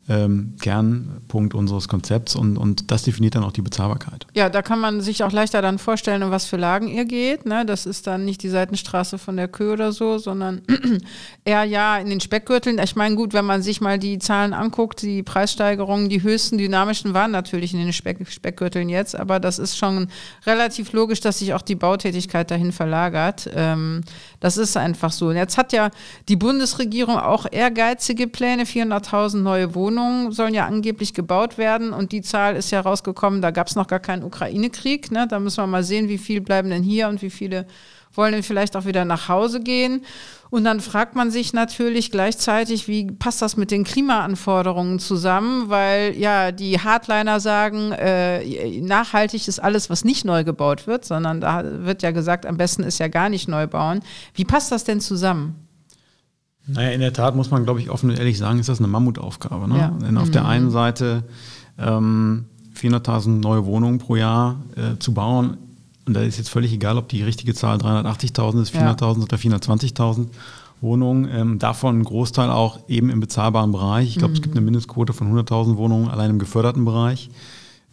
ähm, 0.08 0.54
Kernpunkt 0.60 1.54
unseres 1.54 1.86
Konzepts 1.86 2.34
und, 2.34 2.56
und 2.56 2.90
das 2.90 3.04
definiert 3.04 3.36
dann 3.36 3.44
auch 3.44 3.52
die 3.52 3.62
Bezahlbarkeit. 3.62 4.26
Ja, 4.34 4.48
da 4.48 4.60
kann 4.60 4.80
man 4.80 5.00
sich 5.00 5.22
auch 5.22 5.30
leichter 5.30 5.62
dann 5.62 5.78
vorstellen, 5.78 6.24
um 6.24 6.30
was 6.30 6.46
für 6.46 6.56
Lagen 6.56 6.88
ihr 6.88 7.04
geht. 7.04 7.46
Ne? 7.46 7.64
Das 7.64 7.86
ist 7.86 8.08
dann 8.08 8.24
nicht 8.24 8.42
die 8.42 8.48
Seitenstraße 8.48 9.18
von 9.18 9.36
der 9.36 9.46
Kö 9.46 9.72
oder 9.72 9.92
so, 9.92 10.18
sondern 10.18 10.62
eher 11.44 11.64
ja 11.64 11.98
in 11.98 12.08
den 12.08 12.20
Speckgürteln. 12.20 12.80
Ich 12.82 12.96
meine, 12.96 13.14
gut, 13.14 13.32
wenn 13.32 13.44
man 13.44 13.62
sich 13.62 13.80
mal 13.80 13.98
die 13.98 14.18
Zahlen 14.18 14.54
anguckt, 14.54 15.02
die 15.02 15.22
Preissteigerungen, 15.22 16.08
die 16.08 16.22
höchsten 16.22 16.58
dynamischen 16.58 17.14
waren 17.14 17.30
natürlich 17.30 17.72
in 17.72 17.80
den 17.80 17.92
Speck 17.92 18.28
Speckgürteln 18.28 18.88
jetzt, 18.88 19.14
aber 19.14 19.38
das 19.38 19.58
ist 19.58 19.76
schon 19.76 20.08
relativ 20.46 20.92
logisch, 20.92 21.20
dass 21.20 21.38
sich 21.38 21.54
auch 21.54 21.62
die 21.62 21.76
Bautätigkeit 21.76 22.50
dahin 22.50 22.72
verlagert. 22.72 23.48
Ähm, 23.54 24.02
das 24.42 24.56
ist 24.56 24.76
einfach 24.76 25.12
so. 25.12 25.28
Und 25.28 25.36
jetzt 25.36 25.56
hat 25.56 25.72
ja 25.72 25.90
die 26.28 26.34
Bundesregierung 26.34 27.16
auch 27.16 27.46
ehrgeizige 27.48 28.26
Pläne, 28.26 28.64
400.000 28.64 29.36
neue 29.36 29.76
Wohnungen 29.76 30.32
sollen 30.32 30.52
ja 30.52 30.66
angeblich 30.66 31.14
gebaut 31.14 31.58
werden 31.58 31.92
und 31.92 32.10
die 32.10 32.22
Zahl 32.22 32.56
ist 32.56 32.72
ja 32.72 32.80
rausgekommen, 32.80 33.40
da 33.40 33.52
gab 33.52 33.68
es 33.68 33.76
noch 33.76 33.86
gar 33.86 34.00
keinen 34.00 34.24
Ukraine-Krieg. 34.24 35.12
Ne? 35.12 35.28
Da 35.28 35.38
müssen 35.38 35.62
wir 35.62 35.68
mal 35.68 35.84
sehen, 35.84 36.08
wie 36.08 36.18
viele 36.18 36.40
bleiben 36.40 36.70
denn 36.70 36.82
hier 36.82 37.06
und 37.06 37.22
wie 37.22 37.30
viele 37.30 37.66
wollen 38.14 38.32
denn 38.32 38.42
vielleicht 38.42 38.76
auch 38.76 38.84
wieder 38.84 39.04
nach 39.04 39.28
Hause 39.28 39.60
gehen. 39.60 40.04
Und 40.50 40.64
dann 40.64 40.80
fragt 40.80 41.16
man 41.16 41.30
sich 41.30 41.54
natürlich 41.54 42.10
gleichzeitig, 42.10 42.86
wie 42.86 43.06
passt 43.06 43.40
das 43.40 43.56
mit 43.56 43.70
den 43.70 43.84
Klimaanforderungen 43.84 44.98
zusammen? 44.98 45.70
Weil 45.70 46.14
ja, 46.18 46.52
die 46.52 46.78
Hardliner 46.78 47.40
sagen, 47.40 47.92
äh, 47.92 48.80
nachhaltig 48.82 49.48
ist 49.48 49.60
alles, 49.60 49.88
was 49.88 50.04
nicht 50.04 50.26
neu 50.26 50.44
gebaut 50.44 50.86
wird, 50.86 51.06
sondern 51.06 51.40
da 51.40 51.64
wird 51.64 52.02
ja 52.02 52.10
gesagt, 52.10 52.44
am 52.44 52.58
besten 52.58 52.82
ist 52.82 52.98
ja 52.98 53.08
gar 53.08 53.30
nicht 53.30 53.48
neu 53.48 53.66
bauen. 53.66 54.00
Wie 54.34 54.44
passt 54.44 54.70
das 54.72 54.84
denn 54.84 55.00
zusammen? 55.00 55.54
Naja, 56.66 56.90
in 56.90 57.00
der 57.00 57.14
Tat 57.14 57.34
muss 57.34 57.50
man, 57.50 57.64
glaube 57.64 57.80
ich, 57.80 57.88
offen 57.88 58.10
und 58.10 58.18
ehrlich 58.18 58.36
sagen, 58.36 58.58
ist 58.58 58.68
das 58.68 58.78
eine 58.78 58.88
Mammutaufgabe. 58.88 59.66
Ne? 59.68 59.78
Ja. 59.78 59.88
Denn 59.88 60.18
auf 60.18 60.28
mhm. 60.28 60.32
der 60.32 60.46
einen 60.46 60.70
Seite 60.70 61.24
ähm, 61.78 62.44
400.000 62.78 63.40
neue 63.40 63.64
Wohnungen 63.64 63.98
pro 63.98 64.16
Jahr 64.16 64.62
äh, 64.76 64.98
zu 64.98 65.14
bauen, 65.14 65.56
und 66.06 66.14
da 66.14 66.22
ist 66.22 66.38
jetzt 66.38 66.50
völlig 66.50 66.72
egal, 66.72 66.98
ob 66.98 67.08
die 67.08 67.22
richtige 67.22 67.54
Zahl 67.54 67.78
380.000 67.78 68.62
ist, 68.62 68.74
400.000 68.74 69.00
ja. 69.00 69.22
oder 69.22 69.36
420.000 69.36 70.26
Wohnungen. 70.80 71.28
Ähm, 71.32 71.58
davon 71.58 72.00
ein 72.00 72.04
Großteil 72.04 72.50
auch 72.50 72.80
eben 72.88 73.08
im 73.08 73.20
bezahlbaren 73.20 73.72
Bereich. 73.72 74.08
Ich 74.08 74.16
glaube, 74.16 74.32
mhm. 74.32 74.36
es 74.36 74.42
gibt 74.42 74.56
eine 74.56 74.64
Mindestquote 74.64 75.12
von 75.12 75.32
100.000 75.32 75.76
Wohnungen 75.76 76.08
allein 76.08 76.30
im 76.30 76.38
geförderten 76.38 76.84
Bereich. 76.84 77.30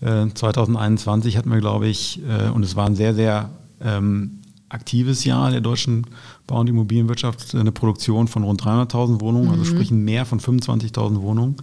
Äh, 0.01 0.27
2021 0.33 1.37
hatten 1.37 1.51
wir, 1.51 1.59
glaube 1.59 1.87
ich, 1.87 2.21
äh, 2.27 2.49
und 2.49 2.63
es 2.63 2.75
war 2.75 2.87
ein 2.87 2.95
sehr, 2.95 3.13
sehr 3.13 3.51
ähm, 3.81 4.39
aktives 4.69 5.23
Jahr 5.23 5.51
der 5.51 5.61
deutschen 5.61 6.05
Bau- 6.47 6.59
und 6.59 6.69
Immobilienwirtschaft 6.69 7.53
eine 7.55 7.71
Produktion 7.71 8.27
von 8.27 8.43
rund 8.43 8.63
300.000 8.63 9.21
Wohnungen, 9.21 9.49
also 9.49 9.57
mhm. 9.57 9.59
also 9.61 9.65
sprich 9.65 9.91
mehr 9.91 10.25
von 10.25 10.39
25.000 10.39 11.21
Wohnungen. 11.21 11.57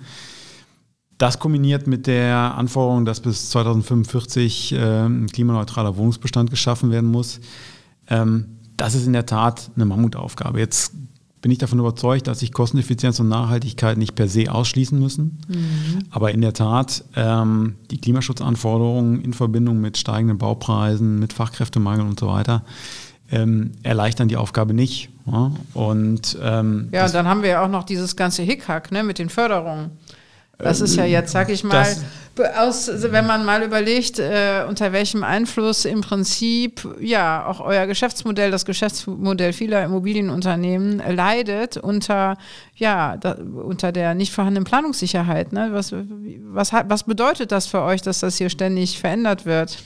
Das 1.19 1.39
kombiniert 1.39 1.87
mit 1.87 2.07
der 2.07 2.55
Anforderung, 2.57 3.05
dass 3.05 3.21
bis 3.21 3.51
2045 3.51 4.73
äh, 4.73 5.07
ein 5.07 5.29
klimaneutraler 5.29 5.97
Wohnungsbestand 5.97 6.51
geschaffen 6.51 6.91
werden 6.91 7.11
muss. 7.11 7.41
Ähm, 8.09 8.59
das 8.77 8.95
ist 8.95 9.07
in 9.07 9.15
der 9.15 9.25
Tat 9.25 9.71
eine 9.75 9.87
Mammutaufgabe. 9.87 10.59
Jetzt 10.59 10.93
bin 11.41 11.53
ich 11.53 11.59
davon 11.59 11.79
überzeugt, 11.79 12.27
dass 12.27 12.41
sich 12.41 12.53
Kosteneffizienz 12.53 13.21
und 13.21 13.29
Nachhaltigkeit 13.29 13.97
nicht 13.99 14.15
per 14.15 14.29
se 14.29 14.53
ausschließen 14.53 14.99
müssen. 14.99 15.39
Mhm. 15.49 15.99
Aber 16.11 16.33
in 16.33 16.41
der 16.41 16.53
Tat, 16.53 17.05
ähm, 17.15 17.77
die 17.91 17.99
Klimaschutzanforderungen 17.99 19.21
in 19.21 19.33
Verbindung 19.33 19.81
mit 19.81 19.97
steigenden 19.97 20.39
Baupreisen, 20.39 21.19
mit 21.19 21.33
Fachkräftemangel 21.33 22.07
und 22.07 22.19
so 22.19 22.27
weiter, 22.27 22.65
ähm, 23.31 23.73
erleichtern 23.83 24.29
die 24.29 24.37
Aufgabe 24.37 24.75
nicht. 24.75 25.09
Ja? 25.27 25.53
Und, 25.73 26.37
ähm, 26.43 26.89
ja, 26.93 27.07
und 27.07 27.15
dann 27.15 27.27
haben 27.27 27.43
wir 27.43 27.51
ja 27.51 27.65
auch 27.65 27.71
noch 27.71 27.85
dieses 27.85 28.17
ganze 28.17 28.43
Hickhack 28.43 28.93
ne, 28.93 29.03
mit 29.03 29.19
den 29.19 29.29
Förderungen. 29.29 29.93
Das 30.59 30.81
ist 30.81 30.97
ja 30.97 31.05
ähm, 31.05 31.11
jetzt, 31.11 31.33
sag 31.33 31.51
ich 31.51 31.65
mal, 31.65 31.87
aus, 32.59 32.91
wenn 32.95 33.27
man 33.27 33.45
mal 33.45 33.63
überlegt, 33.63 34.19
äh, 34.19 34.65
unter 34.67 34.93
welchem 34.93 35.23
Einfluss 35.23 35.85
im 35.85 36.01
Prinzip 36.01 36.87
ja 37.01 37.47
auch 37.47 37.61
euer 37.61 37.87
Geschäftsmodell, 37.87 38.51
das 38.51 38.65
Geschäftsmodell 38.65 39.53
vieler 39.53 39.85
Immobilienunternehmen 39.85 41.03
leidet 41.15 41.77
unter 41.77 42.37
ja 42.75 43.17
da, 43.17 43.33
unter 43.33 43.93
der 43.93 44.15
nicht 44.15 44.33
vorhandenen 44.33 44.65
Planungssicherheit. 44.65 45.53
Ne? 45.53 45.69
Was, 45.73 45.93
was, 45.93 46.73
was 46.73 47.05
bedeutet 47.05 47.53
das 47.53 47.67
für 47.67 47.83
euch, 47.83 48.01
dass 48.03 48.21
das 48.21 48.37
hier 48.37 48.49
ständig 48.49 48.99
verändert 48.99 49.45
wird? 49.45 49.79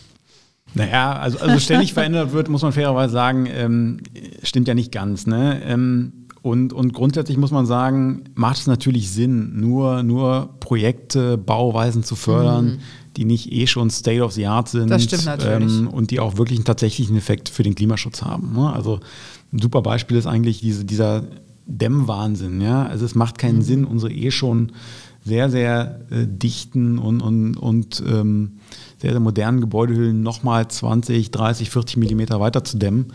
Naja, 0.74 1.18
also, 1.18 1.38
also 1.38 1.59
ständig 1.59 1.94
verändert 1.94 2.33
wird, 2.33 2.48
muss 2.48 2.62
man 2.62 2.72
fairerweise 2.72 3.12
sagen, 3.12 3.46
ähm, 3.46 4.00
stimmt 4.44 4.68
ja 4.68 4.74
nicht 4.74 4.92
ganz. 4.92 5.26
Ne? 5.26 5.61
Ähm, 5.64 6.19
und, 6.42 6.72
und 6.72 6.94
grundsätzlich 6.94 7.37
muss 7.37 7.50
man 7.50 7.66
sagen, 7.66 8.24
macht 8.35 8.59
es 8.59 8.66
natürlich 8.66 9.11
Sinn, 9.11 9.61
nur, 9.61 10.03
nur 10.03 10.50
Projekte, 10.61 11.37
Bauweisen 11.37 12.03
zu 12.03 12.16
fördern, 12.16 12.64
mhm. 12.64 12.79
die 13.16 13.26
nicht 13.26 13.53
eh 13.53 13.66
schon 13.66 13.90
State 13.90 14.22
of 14.22 14.33
the 14.33 14.46
Art 14.46 14.68
sind. 14.68 14.88
Das 14.90 15.05
stimmt 15.05 15.26
natürlich. 15.26 15.81
Ähm, 15.81 15.88
und 15.88 16.11
die 16.11 16.18
auch 16.18 16.38
wirklich 16.38 16.59
einen 16.59 16.64
tatsächlichen 16.64 17.16
Effekt 17.16 17.50
für 17.50 17.62
den 17.62 17.74
Klimaschutz 17.74 18.22
haben. 18.22 18.55
Ne? 18.55 18.72
Also 18.72 19.00
ein 19.53 19.59
super 19.59 19.83
Beispiel 19.83 20.16
ist 20.16 20.26
eigentlich 20.26 20.61
diese, 20.61 20.85
dieser 20.87 21.24
Dämmwahnsinn. 21.66 22.62
Ja? 22.62 22.87
Also 22.87 23.05
es 23.05 23.14
macht 23.14 23.37
keinen 23.37 23.59
mhm. 23.59 23.62
Sinn, 23.62 23.85
unsere 23.85 24.12
eh 24.12 24.31
schon 24.31 24.72
sehr, 25.24 25.50
sehr 25.50 26.00
äh, 26.11 26.26
dichten 26.26 26.98
und, 26.98 27.20
und, 27.20 27.56
und 27.56 28.02
ähm, 28.06 28.52
sehr, 29.00 29.12
sehr 29.12 29.20
modernen 29.20 29.61
Gebäudehüllen 29.61 30.22
nochmal 30.22 30.68
20, 30.68 31.30
30, 31.30 31.70
40 31.70 31.96
Millimeter 31.96 32.40
weiter 32.40 32.64
zu 32.64 32.78
dämmen, 32.78 33.12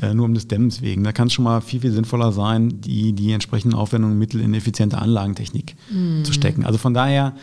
äh, 0.00 0.14
nur 0.14 0.26
um 0.26 0.34
des 0.34 0.48
Dämmens 0.48 0.82
wegen. 0.82 1.04
Da 1.04 1.12
kann 1.12 1.28
es 1.28 1.32
schon 1.32 1.44
mal 1.44 1.60
viel, 1.60 1.80
viel 1.80 1.92
sinnvoller 1.92 2.32
sein, 2.32 2.80
die, 2.80 3.12
die 3.12 3.32
entsprechenden 3.32 3.76
Aufwendungen 3.76 4.18
Mittel 4.18 4.40
in 4.40 4.54
effiziente 4.54 4.98
Anlagentechnik 4.98 5.76
mm. 5.90 6.24
zu 6.24 6.32
stecken. 6.32 6.64
Also 6.64 6.78
von 6.78 6.94
daher 6.94 7.34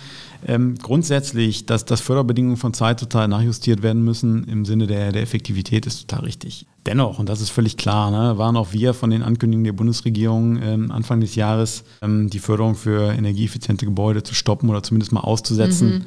ähm, 0.45 0.75
grundsätzlich, 0.81 1.65
dass, 1.65 1.85
dass 1.85 2.01
Förderbedingungen 2.01 2.57
von 2.57 2.73
Zeit 2.73 2.99
zu 2.99 3.07
Zeit 3.07 3.29
nachjustiert 3.29 3.81
werden 3.81 4.03
müssen 4.03 4.43
im 4.45 4.65
Sinne 4.65 4.87
der, 4.87 5.11
der 5.11 5.21
Effektivität, 5.21 5.85
ist 5.85 6.07
total 6.07 6.25
richtig. 6.25 6.65
Dennoch, 6.85 7.17
und 7.17 7.29
das 7.29 7.41
ist 7.41 7.49
völlig 7.49 7.77
klar, 7.77 8.11
ne, 8.11 8.37
waren 8.37 8.55
auch 8.57 8.71
wir 8.71 8.93
von 8.93 9.09
den 9.09 9.23
Ankündigungen 9.23 9.65
der 9.65 9.73
Bundesregierung 9.73 10.61
ähm, 10.61 10.91
Anfang 10.91 11.19
des 11.19 11.35
Jahres, 11.35 11.83
ähm, 12.01 12.29
die 12.29 12.39
Förderung 12.39 12.75
für 12.75 13.11
energieeffiziente 13.11 13.85
Gebäude 13.85 14.21
zu 14.21 14.35
stoppen 14.35 14.69
oder 14.69 14.83
zumindest 14.83 15.11
mal 15.11 15.21
auszusetzen. 15.21 15.89
Mhm 15.89 16.05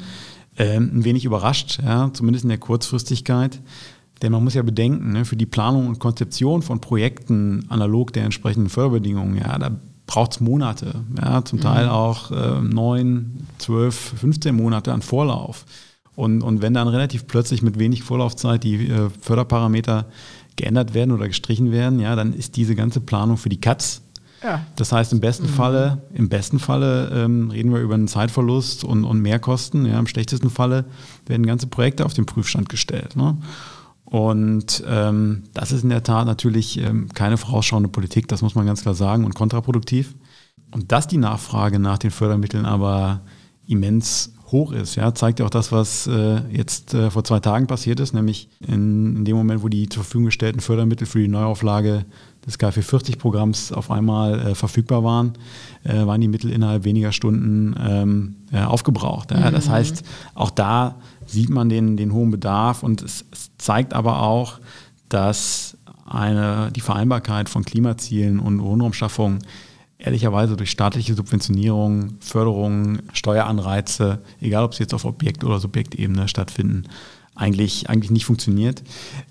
ähm, 0.59 0.91
ein 0.93 1.05
wenig 1.05 1.25
überrascht, 1.25 1.79
ja, 1.83 2.11
zumindest 2.13 2.45
in 2.45 2.49
der 2.49 2.59
Kurzfristigkeit. 2.59 3.61
Denn 4.21 4.33
man 4.33 4.43
muss 4.43 4.55
ja 4.55 4.63
bedenken, 4.63 5.13
ne, 5.13 5.25
für 5.25 5.37
die 5.37 5.47
Planung 5.47 5.87
und 5.87 6.01
Konzeption 6.01 6.63
von 6.63 6.81
Projekten 6.81 7.65
analog 7.69 8.13
der 8.13 8.25
entsprechenden 8.25 8.69
Förderbedingungen, 8.69 9.37
ja, 9.37 9.57
da 9.59 9.71
braucht 10.07 10.33
es 10.33 10.41
Monate, 10.41 11.05
ja, 11.23 11.45
zum 11.45 11.61
Teil 11.61 11.87
mhm. 11.87 11.93
auch 11.93 12.31
äh, 12.33 12.61
neun, 12.61 13.47
zwölf, 13.59 13.95
15 13.95 14.55
Monate 14.55 14.93
an 14.93 15.03
Vorlauf. 15.03 15.65
Und, 16.17 16.43
und 16.43 16.63
wenn 16.63 16.75
dann 16.75 16.89
relativ 16.89 17.29
plötzlich 17.29 17.63
mit 17.63 17.79
wenig 17.79 18.03
Vorlaufzeit 18.03 18.65
die 18.65 18.89
äh, 18.89 19.09
Förderparameter 19.21 20.07
geändert 20.59 20.93
werden 20.93 21.13
oder 21.13 21.27
gestrichen 21.27 21.73
werden, 21.73 21.99
ja, 22.01 22.15
dann 22.15 22.35
ist 22.35 22.57
diese 22.57 22.75
ganze 22.75 23.01
Planung 23.01 23.39
für 23.39 23.49
die 23.49 23.61
Katz 23.61 24.03
ja. 24.43 24.65
Das 24.77 24.93
heißt, 24.93 25.13
im 25.13 25.21
besten 25.21 25.47
mhm. 25.47 25.51
Falle, 25.51 26.03
im 26.15 26.29
besten 26.29 26.59
Falle 26.59 27.11
ähm, 27.13 27.51
reden 27.51 27.73
wir 27.73 27.81
über 27.81 27.95
einen 27.95 28.09
Zeitverlust 28.09 28.85
und, 28.85 29.05
und 29.05 29.21
Mehrkosten. 29.21 29.85
Ja, 29.85 29.99
Im 29.99 30.07
schlechtesten 30.07 30.51
Falle 30.51 30.85
werden 31.27 31.47
ganze 31.47 31.67
Projekte 31.67 32.05
auf 32.05 32.15
den 32.15 32.27
Prüfstand 32.27 32.69
gestellt. 32.69 33.17
Ne? 33.17 33.37
Und 34.05 34.85
ähm, 34.87 35.45
das 35.55 35.73
ist 35.73 35.83
in 35.83 35.91
der 35.91 36.03
Tat 36.03 36.27
natürlich 36.27 36.79
ähm, 36.79 37.09
keine 37.13 37.37
vorausschauende 37.37 37.89
Politik, 37.89 38.29
das 38.29 38.43
muss 38.43 38.55
man 38.55 38.65
ganz 38.65 38.83
klar 38.83 38.95
sagen, 38.95 39.25
und 39.25 39.35
kontraproduktiv. 39.35 40.15
Und 40.71 40.93
dass 40.93 41.09
die 41.09 41.19
Nachfrage 41.19 41.79
nach 41.79 41.99
den 41.99 42.11
Fördermitteln 42.11 42.65
aber 42.65 43.23
immens 43.67 44.35
hoch 44.51 44.73
ist, 44.73 44.97
ja, 44.97 45.15
zeigt 45.15 45.41
ja 45.41 45.47
auch 45.47 45.51
das, 45.51 45.73
was 45.73 46.07
äh, 46.07 46.41
jetzt 46.51 46.95
äh, 46.95 47.11
vor 47.11 47.25
zwei 47.25 47.41
Tagen 47.41 47.67
passiert 47.67 48.01
ist, 48.01 48.15
nämlich 48.15 48.49
in, 48.61 49.17
in, 49.17 49.25
dem 49.25 49.37
Moment, 49.37 49.63
wo 49.63 49.69
die 49.69 49.89
zur 49.89 50.03
Verfügung 50.03 50.27
gestellten 50.27 50.61
Fördermittel 50.61 51.07
für 51.07 51.19
die 51.19 51.29
Neuauflage 51.29 52.07
des 52.47 52.59
KfW-40-Programms 52.59 53.73
auf 53.73 53.91
einmal 53.91 54.41
äh, 54.41 54.55
verfügbar 54.55 55.05
waren, 55.05 55.35
äh, 55.85 56.07
waren 56.07 56.21
die 56.21 56.29
Mittel 56.29 56.51
innerhalb 56.51 56.85
weniger 56.85 57.13
Stunden 57.13 57.75
ähm, 57.79 58.37
äh, 58.53 58.63
aufgebraucht. 58.63 59.31
Ja. 59.33 59.51
Das 59.51 59.67
mhm. 59.67 59.73
heißt, 59.73 60.05
auch 60.35 60.51
da 60.51 60.97
sieht 61.27 61.51
man 61.51 61.69
den, 61.69 61.97
den 61.97 62.13
hohen 62.13 62.31
Bedarf 62.31 62.83
und 62.83 63.03
es, 63.03 63.27
es 63.31 63.51
zeigt 63.59 63.93
aber 63.93 64.23
auch, 64.23 64.61
dass 65.09 65.77
eine, 66.07 66.71
die 66.75 66.81
Vereinbarkeit 66.81 67.49
von 67.49 67.65
Klimazielen 67.65 68.41
und 68.41 68.63
Wohnraumschaffung 68.63 69.41
ehrlicherweise 69.99 70.57
durch 70.57 70.71
staatliche 70.71 71.15
Subventionierung, 71.15 72.15
Förderung, 72.21 73.01
Steueranreize, 73.13 74.21
egal 74.41 74.65
ob 74.65 74.75
sie 74.75 74.85
jetzt 74.85 74.95
auf 74.95 75.05
Objekt- 75.05 75.45
oder 75.45 75.59
Subjektebene 75.59 76.29
stattfinden, 76.29 76.85
eigentlich, 77.35 77.89
eigentlich 77.89 78.11
nicht 78.11 78.25
funktioniert. 78.25 78.83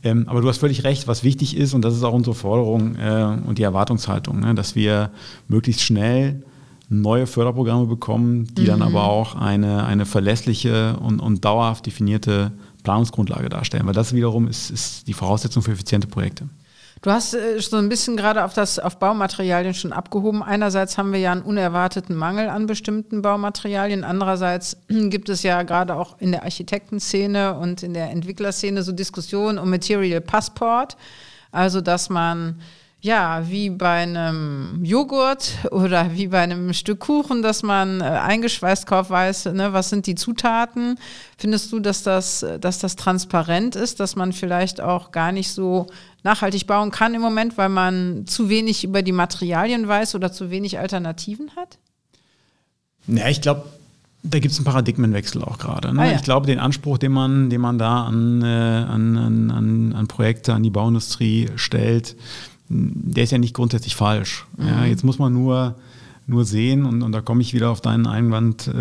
Ähm, 0.04 0.28
aber 0.28 0.42
du 0.42 0.48
hast 0.48 0.60
völlig 0.60 0.84
recht, 0.84 1.08
was 1.08 1.24
wichtig 1.24 1.58
ist, 1.58 1.74
und 1.74 1.84
das 1.84 1.96
ist 1.96 2.04
auch 2.04 2.14
unsere 2.14 2.36
Forderung 2.36 2.96
äh, 2.96 3.38
und 3.46 3.58
die 3.58 3.64
Erwartungshaltung, 3.64 4.40
ne, 4.40 4.56
dass 4.56 4.76
wir 4.76 5.12
möglichst 5.48 5.82
schnell 5.82 6.44
neue 6.90 7.28
Förderprogramme 7.28 7.86
bekommen, 7.86 8.48
die 8.56 8.62
mhm. 8.62 8.68
dann 8.68 8.82
aber 8.82 9.04
auch 9.04 9.36
eine, 9.36 9.86
eine 9.86 10.06
verlässliche 10.06 10.98
und, 10.98 11.20
und 11.20 11.44
dauerhaft 11.44 11.86
definierte 11.86 12.54
Planungsgrundlage 12.84 13.50
darstellen, 13.50 13.86
weil 13.86 13.94
das 13.94 14.14
wiederum 14.14 14.48
ist, 14.48 14.70
ist 14.70 15.08
die 15.08 15.14
Voraussetzung 15.14 15.62
für 15.62 15.74
effiziente 15.74 16.08
Projekte. 16.08 16.48
Du 17.02 17.12
hast 17.12 17.34
äh, 17.34 17.60
so 17.60 17.78
ein 17.78 17.90
bisschen 17.90 18.18
gerade 18.18 18.44
auf 18.44 18.54
das 18.54 18.80
auf 18.80 18.98
Baumaterialien 18.98 19.74
schon 19.74 19.94
abgehoben. 19.94 20.42
Einerseits 20.42 20.98
haben 20.98 21.12
wir 21.12 21.20
ja 21.20 21.32
einen 21.32 21.42
unerwarteten 21.42 22.16
Mangel 22.16 22.50
an 22.50 22.66
bestimmten 22.66 23.22
Baumaterialien. 23.22 24.04
Andererseits 24.04 24.78
gibt 24.88 25.30
es 25.30 25.44
ja 25.44 25.64
gerade 25.64 25.96
auch 25.96 26.20
in 26.20 26.32
der 26.32 26.44
Architektenszene 26.44 27.56
und 27.56 27.84
in 27.84 27.94
der 27.94 28.10
Entwicklerszene 28.12 28.82
so 28.84 28.92
Diskussionen 28.92 29.60
um 29.60 29.70
Material 29.70 30.22
Passport. 30.22 30.98
Also, 31.52 31.82
dass 31.82 32.10
man 32.10 32.60
ja, 33.00 33.48
wie 33.48 33.70
bei 33.70 34.02
einem 34.02 34.84
Joghurt 34.84 35.52
oder 35.72 36.14
wie 36.14 36.28
bei 36.28 36.42
einem 36.42 36.74
Stück 36.74 37.02
Kuchen, 37.02 37.44
dass 37.44 37.62
man 37.62 38.02
äh, 38.02 38.06
eingeschweißt 38.06 38.88
kauft, 38.88 39.12
weiß, 39.12 39.46
ne, 39.46 39.72
was 39.72 39.90
sind 39.90 40.08
die 40.08 40.16
Zutaten. 40.16 40.98
Findest 41.38 41.72
du, 41.72 41.80
dass 41.80 42.02
das, 42.02 42.46
dass 42.60 42.80
das 42.80 42.96
transparent 42.96 43.76
ist, 43.76 44.00
dass 44.00 44.16
man 44.16 44.34
vielleicht 44.34 44.82
auch 44.82 45.12
gar 45.12 45.32
nicht 45.32 45.52
so 45.52 45.88
nachhaltig 46.28 46.68
bauen 46.68 46.92
kann 46.92 47.14
im 47.14 47.22
Moment, 47.22 47.58
weil 47.58 47.70
man 47.70 48.26
zu 48.28 48.50
wenig 48.50 48.84
über 48.84 49.02
die 49.02 49.14
Materialien 49.14 49.88
weiß 49.88 50.16
oder 50.16 50.32
zu 50.32 50.52
wenig 50.52 50.78
Alternativen 50.78 51.52
hat? 51.56 51.78
Ja, 53.08 53.30
ich 53.30 53.40
glaube, 53.40 53.64
da 54.24 54.40
gibt 54.40 54.52
es 54.52 54.60
einen 54.60 54.66
Paradigmenwechsel 54.66 55.42
auch 55.42 55.58
gerade. 55.58 55.94
Ne? 55.94 56.02
Ah, 56.02 56.06
ja. 56.08 56.16
Ich 56.16 56.24
glaube, 56.24 56.46
den 56.48 56.60
Anspruch, 56.60 56.98
den 56.98 57.14
man, 57.14 57.50
den 57.50 57.62
man 57.62 57.78
da 57.78 58.04
an, 58.04 58.42
äh, 58.42 58.46
an, 58.46 59.18
an, 59.18 59.94
an 59.94 60.08
Projekte, 60.08 60.54
an 60.54 60.64
die 60.64 60.70
Bauindustrie 60.70 61.48
stellt, 61.56 62.18
der 62.68 63.24
ist 63.24 63.32
ja 63.32 63.38
nicht 63.38 63.54
grundsätzlich 63.54 63.96
falsch. 63.96 64.46
Mhm. 64.58 64.68
Ja, 64.68 64.86
jetzt 64.86 65.06
muss 65.06 65.20
man 65.20 65.32
nur, 65.32 65.76
nur 66.26 66.44
sehen, 66.44 66.86
und, 66.86 67.04
und 67.04 67.14
da 67.14 67.22
komme 67.22 67.42
ich 67.42 67.54
wieder 67.54 67.70
auf 67.70 67.80
deinen 67.80 68.06
Einwand 68.06 68.68
äh, 68.68 68.72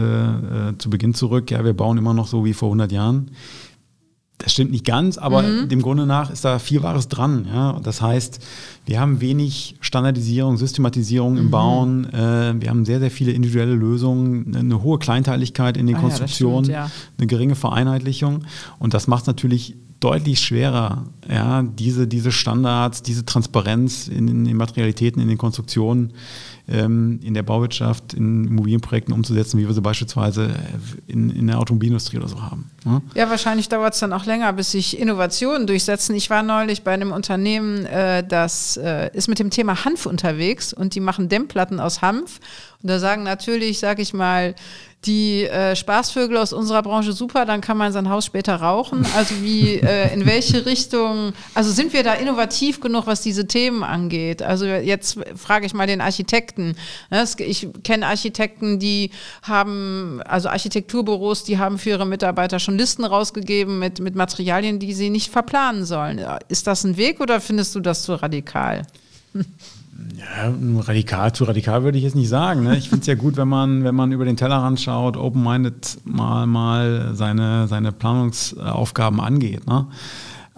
äh, 0.70 0.78
zu 0.78 0.90
Beginn 0.90 1.14
zurück, 1.14 1.52
ja, 1.52 1.64
wir 1.64 1.74
bauen 1.74 1.96
immer 1.96 2.12
noch 2.12 2.26
so 2.26 2.44
wie 2.44 2.54
vor 2.54 2.68
100 2.68 2.90
Jahren. 2.90 3.30
Das 4.38 4.52
stimmt 4.52 4.70
nicht 4.70 4.84
ganz, 4.84 5.16
aber 5.16 5.42
mhm. 5.42 5.68
dem 5.70 5.80
Grunde 5.80 6.04
nach 6.04 6.30
ist 6.30 6.44
da 6.44 6.58
viel 6.58 6.82
Wahres 6.82 7.08
dran. 7.08 7.46
Ja? 7.50 7.80
Das 7.82 8.02
heißt, 8.02 8.38
wir 8.84 9.00
haben 9.00 9.22
wenig 9.22 9.76
Standardisierung, 9.80 10.58
Systematisierung 10.58 11.32
mhm. 11.32 11.38
im 11.38 11.50
Bauen. 11.50 12.12
Äh, 12.12 12.54
wir 12.60 12.68
haben 12.68 12.84
sehr, 12.84 13.00
sehr 13.00 13.10
viele 13.10 13.32
individuelle 13.32 13.74
Lösungen, 13.74 14.54
eine 14.54 14.82
hohe 14.82 14.98
Kleinteiligkeit 14.98 15.78
in 15.78 15.86
den 15.86 15.96
ah, 15.96 16.00
Konstruktionen, 16.00 16.70
ja, 16.70 16.88
stimmt, 16.88 16.92
ja. 16.92 17.16
eine 17.18 17.26
geringe 17.28 17.54
Vereinheitlichung. 17.54 18.44
Und 18.78 18.92
das 18.92 19.06
macht 19.06 19.22
es 19.22 19.26
natürlich 19.26 19.76
deutlich 20.00 20.40
schwerer, 20.40 21.06
ja, 21.28 21.62
diese, 21.62 22.06
diese 22.06 22.30
Standards, 22.30 23.02
diese 23.02 23.24
Transparenz 23.24 24.08
in, 24.08 24.44
den 24.44 24.56
Materialitäten, 24.56 25.20
in 25.20 25.28
den 25.28 25.38
Konstruktionen 25.38 26.12
ähm, 26.68 27.20
in 27.22 27.34
der 27.34 27.42
Bauwirtschaft, 27.42 28.14
in 28.14 28.46
Immobilienprojekten 28.46 29.14
umzusetzen, 29.14 29.58
wie 29.58 29.66
wir 29.66 29.72
sie 29.72 29.80
beispielsweise 29.80 30.54
in, 31.06 31.30
in 31.30 31.46
der 31.46 31.58
Automobilindustrie 31.58 32.18
oder 32.18 32.28
so 32.28 32.42
haben. 32.42 32.70
Ja, 32.84 33.02
ja 33.14 33.30
wahrscheinlich 33.30 33.68
dauert 33.68 33.94
es 33.94 34.00
dann 34.00 34.12
auch 34.12 34.26
länger, 34.26 34.52
bis 34.52 34.72
sich 34.72 34.98
Innovationen 34.98 35.66
durchsetzen. 35.66 36.14
Ich 36.16 36.28
war 36.28 36.42
neulich 36.42 36.82
bei 36.82 36.92
einem 36.92 37.12
Unternehmen, 37.12 37.86
äh, 37.86 38.26
das 38.26 38.76
äh, 38.76 39.10
ist 39.14 39.28
mit 39.28 39.38
dem 39.38 39.50
Thema 39.50 39.84
Hanf 39.84 40.06
unterwegs 40.06 40.72
und 40.72 40.94
die 40.94 41.00
machen 41.00 41.28
Dämmplatten 41.28 41.80
aus 41.80 42.02
Hanf. 42.02 42.40
Da 42.86 42.98
sagen 42.98 43.22
natürlich, 43.22 43.78
sag 43.78 43.98
ich 43.98 44.14
mal, 44.14 44.54
die 45.06 45.44
äh, 45.44 45.76
Spaßvögel 45.76 46.36
aus 46.36 46.52
unserer 46.52 46.82
Branche 46.82 47.12
super, 47.12 47.44
dann 47.44 47.60
kann 47.60 47.76
man 47.76 47.92
sein 47.92 48.08
Haus 48.08 48.24
später 48.24 48.56
rauchen. 48.56 49.06
Also 49.16 49.40
wie, 49.42 49.76
äh, 49.76 50.12
in 50.12 50.26
welche 50.26 50.66
Richtung, 50.66 51.32
also 51.54 51.70
sind 51.70 51.92
wir 51.92 52.02
da 52.02 52.14
innovativ 52.14 52.80
genug, 52.80 53.06
was 53.06 53.20
diese 53.20 53.46
Themen 53.46 53.84
angeht? 53.84 54.42
Also 54.42 54.66
jetzt 54.66 55.18
frage 55.36 55.66
ich 55.66 55.74
mal 55.74 55.86
den 55.86 56.00
Architekten. 56.00 56.76
Ne, 57.10 57.24
ich 57.38 57.68
kenne 57.84 58.06
Architekten, 58.06 58.78
die 58.78 59.10
haben, 59.42 60.20
also 60.24 60.48
Architekturbüros, 60.48 61.44
die 61.44 61.58
haben 61.58 61.78
für 61.78 61.90
ihre 61.90 62.06
Mitarbeiter 62.06 62.58
schon 62.58 62.76
Listen 62.76 63.04
rausgegeben 63.04 63.78
mit, 63.78 64.00
mit 64.00 64.16
Materialien, 64.16 64.78
die 64.78 64.92
sie 64.92 65.10
nicht 65.10 65.30
verplanen 65.30 65.84
sollen. 65.84 66.20
Ist 66.48 66.66
das 66.66 66.84
ein 66.84 66.96
Weg 66.96 67.20
oder 67.20 67.40
findest 67.40 67.74
du 67.74 67.80
das 67.80 68.02
zu 68.02 68.14
radikal? 68.14 68.82
Ja, 70.18 70.52
radikal, 70.80 71.32
zu 71.32 71.44
radikal 71.44 71.82
würde 71.82 71.98
ich 71.98 72.04
jetzt 72.04 72.16
nicht 72.16 72.28
sagen. 72.28 72.64
Ne? 72.64 72.76
Ich 72.76 72.88
finde 72.88 73.02
es 73.02 73.06
ja 73.06 73.14
gut, 73.14 73.36
wenn 73.36 73.48
man, 73.48 73.84
wenn 73.84 73.94
man 73.94 74.12
über 74.12 74.24
den 74.24 74.36
Tellerrand 74.36 74.80
schaut, 74.80 75.16
open-minded 75.16 75.98
mal, 76.04 76.46
mal 76.46 77.10
seine, 77.14 77.68
seine 77.68 77.92
Planungsaufgaben 77.92 79.20
angeht. 79.20 79.66
Ne? 79.66 79.86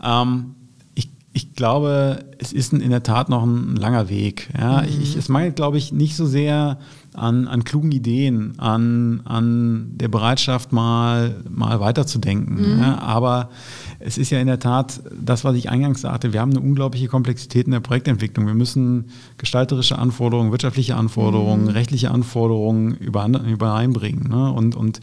Ähm, 0.03 0.55
ich, 0.95 1.11
ich 1.33 1.55
glaube, 1.55 2.25
es 2.39 2.53
ist 2.53 2.73
in 2.73 2.91
der 2.91 3.03
Tat 3.03 3.29
noch 3.29 3.45
ein 3.45 3.77
langer 3.77 4.09
Weg. 4.09 4.49
Ja? 4.59 4.83
Mhm. 4.83 4.89
Ich, 5.03 5.17
es 5.17 5.29
mangelt, 5.29 5.57
glaube 5.57 5.79
ich, 5.79 5.93
nicht 5.93 6.17
so 6.17 6.27
sehr 6.27 6.79
an, 7.19 7.49
an 7.49 7.65
klugen 7.65 7.93
Ideen, 7.93 8.55
an, 8.59 9.21
an 9.25 9.93
der 9.97 10.09
Bereitschaft, 10.09 10.73
mal, 10.73 11.43
mal 11.49 11.81
weiterzudenken. 11.81 12.75
Mhm. 12.75 12.81
Ja? 12.81 12.99
Aber 12.99 13.51
es 13.99 14.19
ist 14.19 14.31
ja 14.31 14.39
in 14.39 14.47
der 14.47 14.59
Tat 14.59 15.01
das, 15.21 15.45
was 15.45 15.57
ich 15.57 15.71
eingangs 15.71 16.01
sagte. 16.01 16.33
Wir 16.33 16.41
haben 16.41 16.53
eine 16.53 16.61
unglaubliche 16.61 17.09
Komplexität 17.09 17.67
in 17.67 17.73
der 17.73 17.81
Projektentwicklung. 17.81 18.47
Wir 18.47 18.55
müssen 18.55 19.07
gestalterische 19.37 19.99
Anforderungen, 19.99 20.53
wirtschaftliche 20.53 20.97
Anforderungen, 20.97 21.65
mhm. 21.65 21.71
rechtliche 21.71 22.11
Anforderungen 22.11 22.95
übereinbringen. 22.97 24.29
Ne? 24.29 24.53
Und, 24.53 24.77
und 24.77 25.01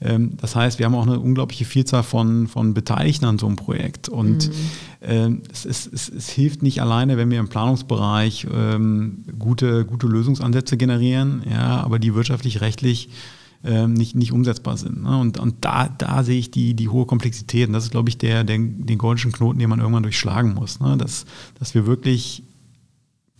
das 0.00 0.54
heißt, 0.54 0.78
wir 0.78 0.86
haben 0.86 0.94
auch 0.94 1.06
eine 1.06 1.18
unglaubliche 1.18 1.64
Vielzahl 1.64 2.04
von, 2.04 2.46
von 2.46 2.72
Beteiligten 2.72 3.24
an 3.24 3.38
so 3.38 3.46
einem 3.46 3.56
Projekt. 3.56 4.08
Und 4.08 4.48
mhm. 4.48 4.52
ähm, 5.02 5.42
es, 5.52 5.64
es, 5.64 5.86
es, 5.92 6.08
es, 6.08 6.28
hilft 6.30 6.62
nicht 6.62 6.80
alleine, 6.80 7.16
wenn 7.16 7.30
wir 7.30 7.40
im 7.40 7.48
Planungsbereich 7.48 8.46
ähm, 8.52 9.24
gute, 9.38 9.84
gute 9.84 10.06
Lösungsansätze 10.06 10.76
generieren, 10.76 11.42
ja, 11.50 11.80
aber 11.80 11.98
die 11.98 12.14
wirtschaftlich, 12.14 12.60
rechtlich 12.60 13.08
ähm, 13.64 13.94
nicht, 13.94 14.14
nicht 14.14 14.30
umsetzbar 14.30 14.76
sind. 14.76 15.02
Ne? 15.02 15.18
Und, 15.18 15.40
und 15.40 15.56
da, 15.62 15.88
da 15.88 16.22
sehe 16.22 16.38
ich 16.38 16.52
die, 16.52 16.74
die 16.74 16.88
hohe 16.88 17.06
Komplexität. 17.06 17.66
Und 17.66 17.72
das 17.72 17.84
ist, 17.84 17.90
glaube 17.90 18.08
ich, 18.08 18.18
der, 18.18 18.44
der, 18.44 18.56
den 18.58 18.98
goldenen 18.98 19.32
Knoten, 19.32 19.58
den 19.58 19.68
man 19.68 19.80
irgendwann 19.80 20.04
durchschlagen 20.04 20.54
muss. 20.54 20.78
Ne? 20.78 20.96
Dass, 20.96 21.26
dass 21.58 21.74
wir 21.74 21.86
wirklich 21.86 22.44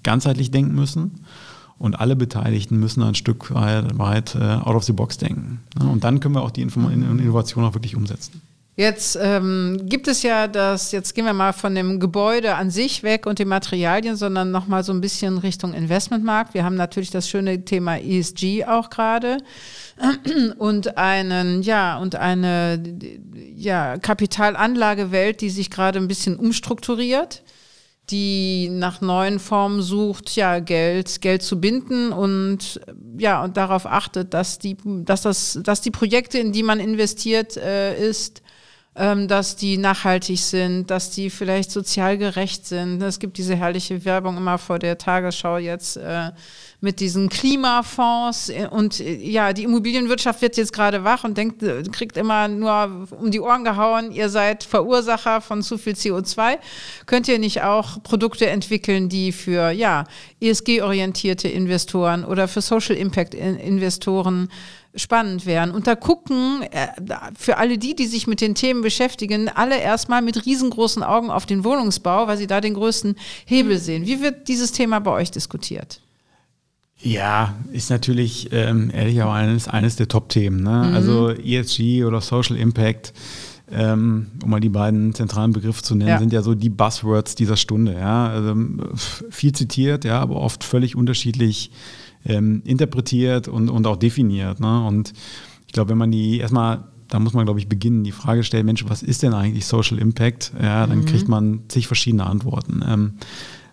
ganzheitlich 0.03 0.51
denken 0.51 0.75
müssen 0.75 1.21
und 1.79 2.01
alle 2.01 2.17
Beteiligten 2.17 2.79
müssen 2.79 3.03
ein 3.03 3.15
Stück 3.15 3.55
weit, 3.55 4.35
uh, 4.35 4.69
out 4.69 4.75
of 4.75 4.85
the 4.85 4.93
box 4.93 5.19
denken. 5.19 5.61
Ne? 5.79 5.89
Und 5.89 6.05
dann 6.05 6.21
können 6.21 6.35
wir 6.35 6.43
auch 6.43 6.51
die 6.51 6.63
Inform 6.63 6.91
Innovation 6.91 7.65
auch 7.65 7.75
wirklich 7.75 7.97
umsetzen. 7.97 8.43
Jetzt 8.79 9.19
ähm, 9.21 9.81
gibt 9.87 10.07
es 10.07 10.23
ja 10.23 10.47
das, 10.47 10.93
jetzt 10.93 11.13
gehen 11.17 11.25
wir 11.25 11.33
mal 11.33 11.53
von 11.53 11.75
dem 11.75 11.99
Gebäude 11.99 12.55
an 12.55 12.71
sich 12.71 13.03
weg 13.03 13.27
und 13.27 13.41
den 13.41 13.49
Materialien, 13.49 14.15
sondern 14.15 14.53
nochmal 14.53 14.85
so 14.85 14.93
ein 14.93 15.01
bisschen 15.01 15.39
Richtung 15.39 15.75
Investmentmarkt. 15.75 16.55
Wir 16.55 16.63
haben 16.63 16.77
natürlich 16.77 17.11
das 17.11 17.29
schöne 17.29 17.65
Thema 17.65 17.97
ESG 17.97 18.67
auch 18.67 18.89
gerade 18.89 19.39
und 20.59 20.97
einen, 20.97 21.63
ja, 21.63 21.99
und 21.99 22.15
eine 22.15 22.81
ja, 23.57 23.99
Kapitalanlagewelt, 23.99 25.41
die 25.41 25.51
sich 25.51 25.71
gerade 25.71 25.99
ein 25.99 26.07
bisschen 26.07 26.37
umstrukturiert 26.37 27.43
die 28.11 28.69
nach 28.71 29.01
neuen 29.01 29.39
Formen 29.39 29.83
sucht, 29.83 30.35
ja, 30.37 30.59
Geld, 30.61 31.21
Geld 31.21 31.43
zu 31.43 31.61
binden 31.61 32.13
und 32.13 32.81
ja, 33.19 33.43
und 33.43 33.57
darauf 33.57 33.87
achtet, 33.87 34.35
dass 34.35 34.59
die, 34.59 34.77
dass 34.85 35.23
das, 35.23 35.59
dass 35.63 35.81
die 35.81 35.91
Projekte, 35.91 36.39
in 36.39 36.53
die 36.53 36.63
man 36.63 36.81
investiert, 36.81 37.57
äh, 37.57 37.99
ist, 38.09 38.43
ähm, 38.99 39.29
dass 39.29 39.55
die 39.55 39.79
nachhaltig 39.79 40.41
sind, 40.41 40.91
dass 40.91 41.11
die 41.11 41.31
vielleicht 41.31 41.71
sozial 41.71 42.19
gerecht 42.19 42.67
sind. 42.67 43.01
Es 43.01 43.21
gibt 43.21 43.39
diese 43.39 43.55
herrliche 43.55 44.05
Werbung 44.05 44.37
immer 44.37 44.59
vor 44.59 44.81
der 44.81 44.99
Tagesschau 44.99 45.59
jetzt 45.59 45.97
äh, 45.97 46.33
mit 46.81 46.99
diesen 46.99 47.29
Klimafonds 47.29 48.53
und 48.71 48.99
äh, 48.99 49.15
ja, 49.15 49.53
die 49.53 49.63
Immobilienwirtschaft 49.63 50.43
wird 50.43 50.57
jetzt 50.57 50.73
gerade 50.73 51.05
wach 51.05 51.23
und 51.23 51.39
denkt, 51.39 51.63
äh, 51.63 51.85
kriegt 51.85 52.17
immer 52.17 52.49
nur 52.49 53.07
um 53.21 53.31
die 53.31 53.41
Ohren 53.41 53.63
gehauen, 53.63 54.11
ihr 54.11 54.29
seid 54.29 54.65
Verursacher 54.65 55.41
von 55.41 55.63
zu 55.63 55.79
viel 55.79 55.93
CO2. 55.93 56.59
Könnt 57.07 57.29
ihr 57.29 57.39
nicht 57.39 57.63
auch 57.63 58.03
Produkte 58.03 58.49
entwickeln, 58.49 59.09
die 59.09 59.31
für 59.31 59.71
ja, 59.71 60.05
ESG-orientierte 60.41 61.47
Investoren 61.47 62.25
oder 62.25 62.49
für 62.49 62.63
Social 62.63 62.97
Impact 62.97 63.35
Investoren 63.35 64.49
spannend 64.95 65.47
wären. 65.47 65.71
Und 65.71 65.87
da 65.87 65.95
gucken 65.95 66.63
äh, 66.71 66.89
für 67.39 67.59
alle 67.59 67.79
die, 67.79 67.95
die 67.95 68.07
sich 68.07 68.27
mit 68.27 68.41
den 68.41 68.55
Themen 68.55 68.83
beschäftigen, 68.83 69.49
alle 69.49 69.79
erstmal 69.81 70.23
mit 70.23 70.47
riesengroßen 70.47 71.03
Augen 71.03 71.31
auf 71.31 71.47
den 71.47 71.65
Wohnungsbau, 71.65 72.27
weil 72.27 72.37
sie 72.37 72.47
da 72.47 72.61
den 72.61 72.75
größten 72.75 73.17
Hebel 73.45 73.79
sehen. 73.79 74.07
Wie 74.07 74.21
wird 74.21 74.49
dieses 74.49 74.73
Thema 74.73 74.99
bei 75.01 75.13
euch 75.13 75.31
diskutiert? 75.31 76.01
Ja, 77.01 77.55
ist 77.71 77.91
natürlich 77.91 78.49
ähm, 78.53 78.91
ehrlich 78.93 79.23
auch 79.23 79.33
eines, 79.33 79.69
eines 79.69 79.97
der 79.97 80.09
Top-Themen. 80.09 80.63
Ne? 80.63 80.89
Mhm. 80.89 80.95
Also 80.95 81.31
ESG 81.31 82.05
oder 82.05 82.21
Social 82.21 82.57
Impact, 82.57 83.13
ähm, 83.71 84.27
um 84.43 84.51
mal 84.51 84.59
die 84.59 84.69
beiden 84.69 85.15
zentralen 85.15 85.53
Begriffe 85.53 85.83
zu 85.83 85.95
nennen, 85.95 86.09
ja. 86.09 86.19
sind 86.19 86.33
ja 86.33 86.43
so 86.43 86.55
die 86.55 86.71
Buzzwords 86.71 87.37
dieser 87.37 87.57
Stunde. 87.57 87.93
Ja? 87.93 88.29
Also, 88.31 88.57
viel 89.31 89.53
zitiert, 89.53 90.05
ja, 90.05 90.19
aber 90.19 90.37
oft 90.37 90.65
völlig 90.65 90.97
unterschiedlich 90.97 91.71
ähm, 92.25 92.63
interpretiert 92.65 93.49
und, 93.49 93.69
und 93.69 93.87
auch 93.87 93.97
definiert. 93.97 94.61
Ne? 94.61 94.87
Und 94.87 95.13
ich 95.67 95.73
glaube, 95.73 95.91
wenn 95.91 95.99
man 95.99 96.11
die 96.11 96.39
erstmal, 96.39 96.85
da 97.09 97.19
muss 97.19 97.33
man, 97.33 97.45
glaube 97.45 97.61
ich, 97.61 97.69
beginnen, 97.69 98.05
die 98.05 98.13
Frage 98.13 98.45
stellen, 98.45 98.67
Mensch, 98.67 98.85
was 98.89 99.03
ist 99.03 99.23
denn 99.23 99.35
eigentlich 99.35 99.67
Social 99.67 99.99
Impact? 99.99 100.53
Ja, 100.61 100.87
dann 100.87 101.01
mhm. 101.01 101.05
kriegt 101.07 101.29
man 101.29 101.61
zig 101.69 101.87
verschiedene 101.87 102.27
Antworten. 102.27 102.83
Ähm, 102.87 103.13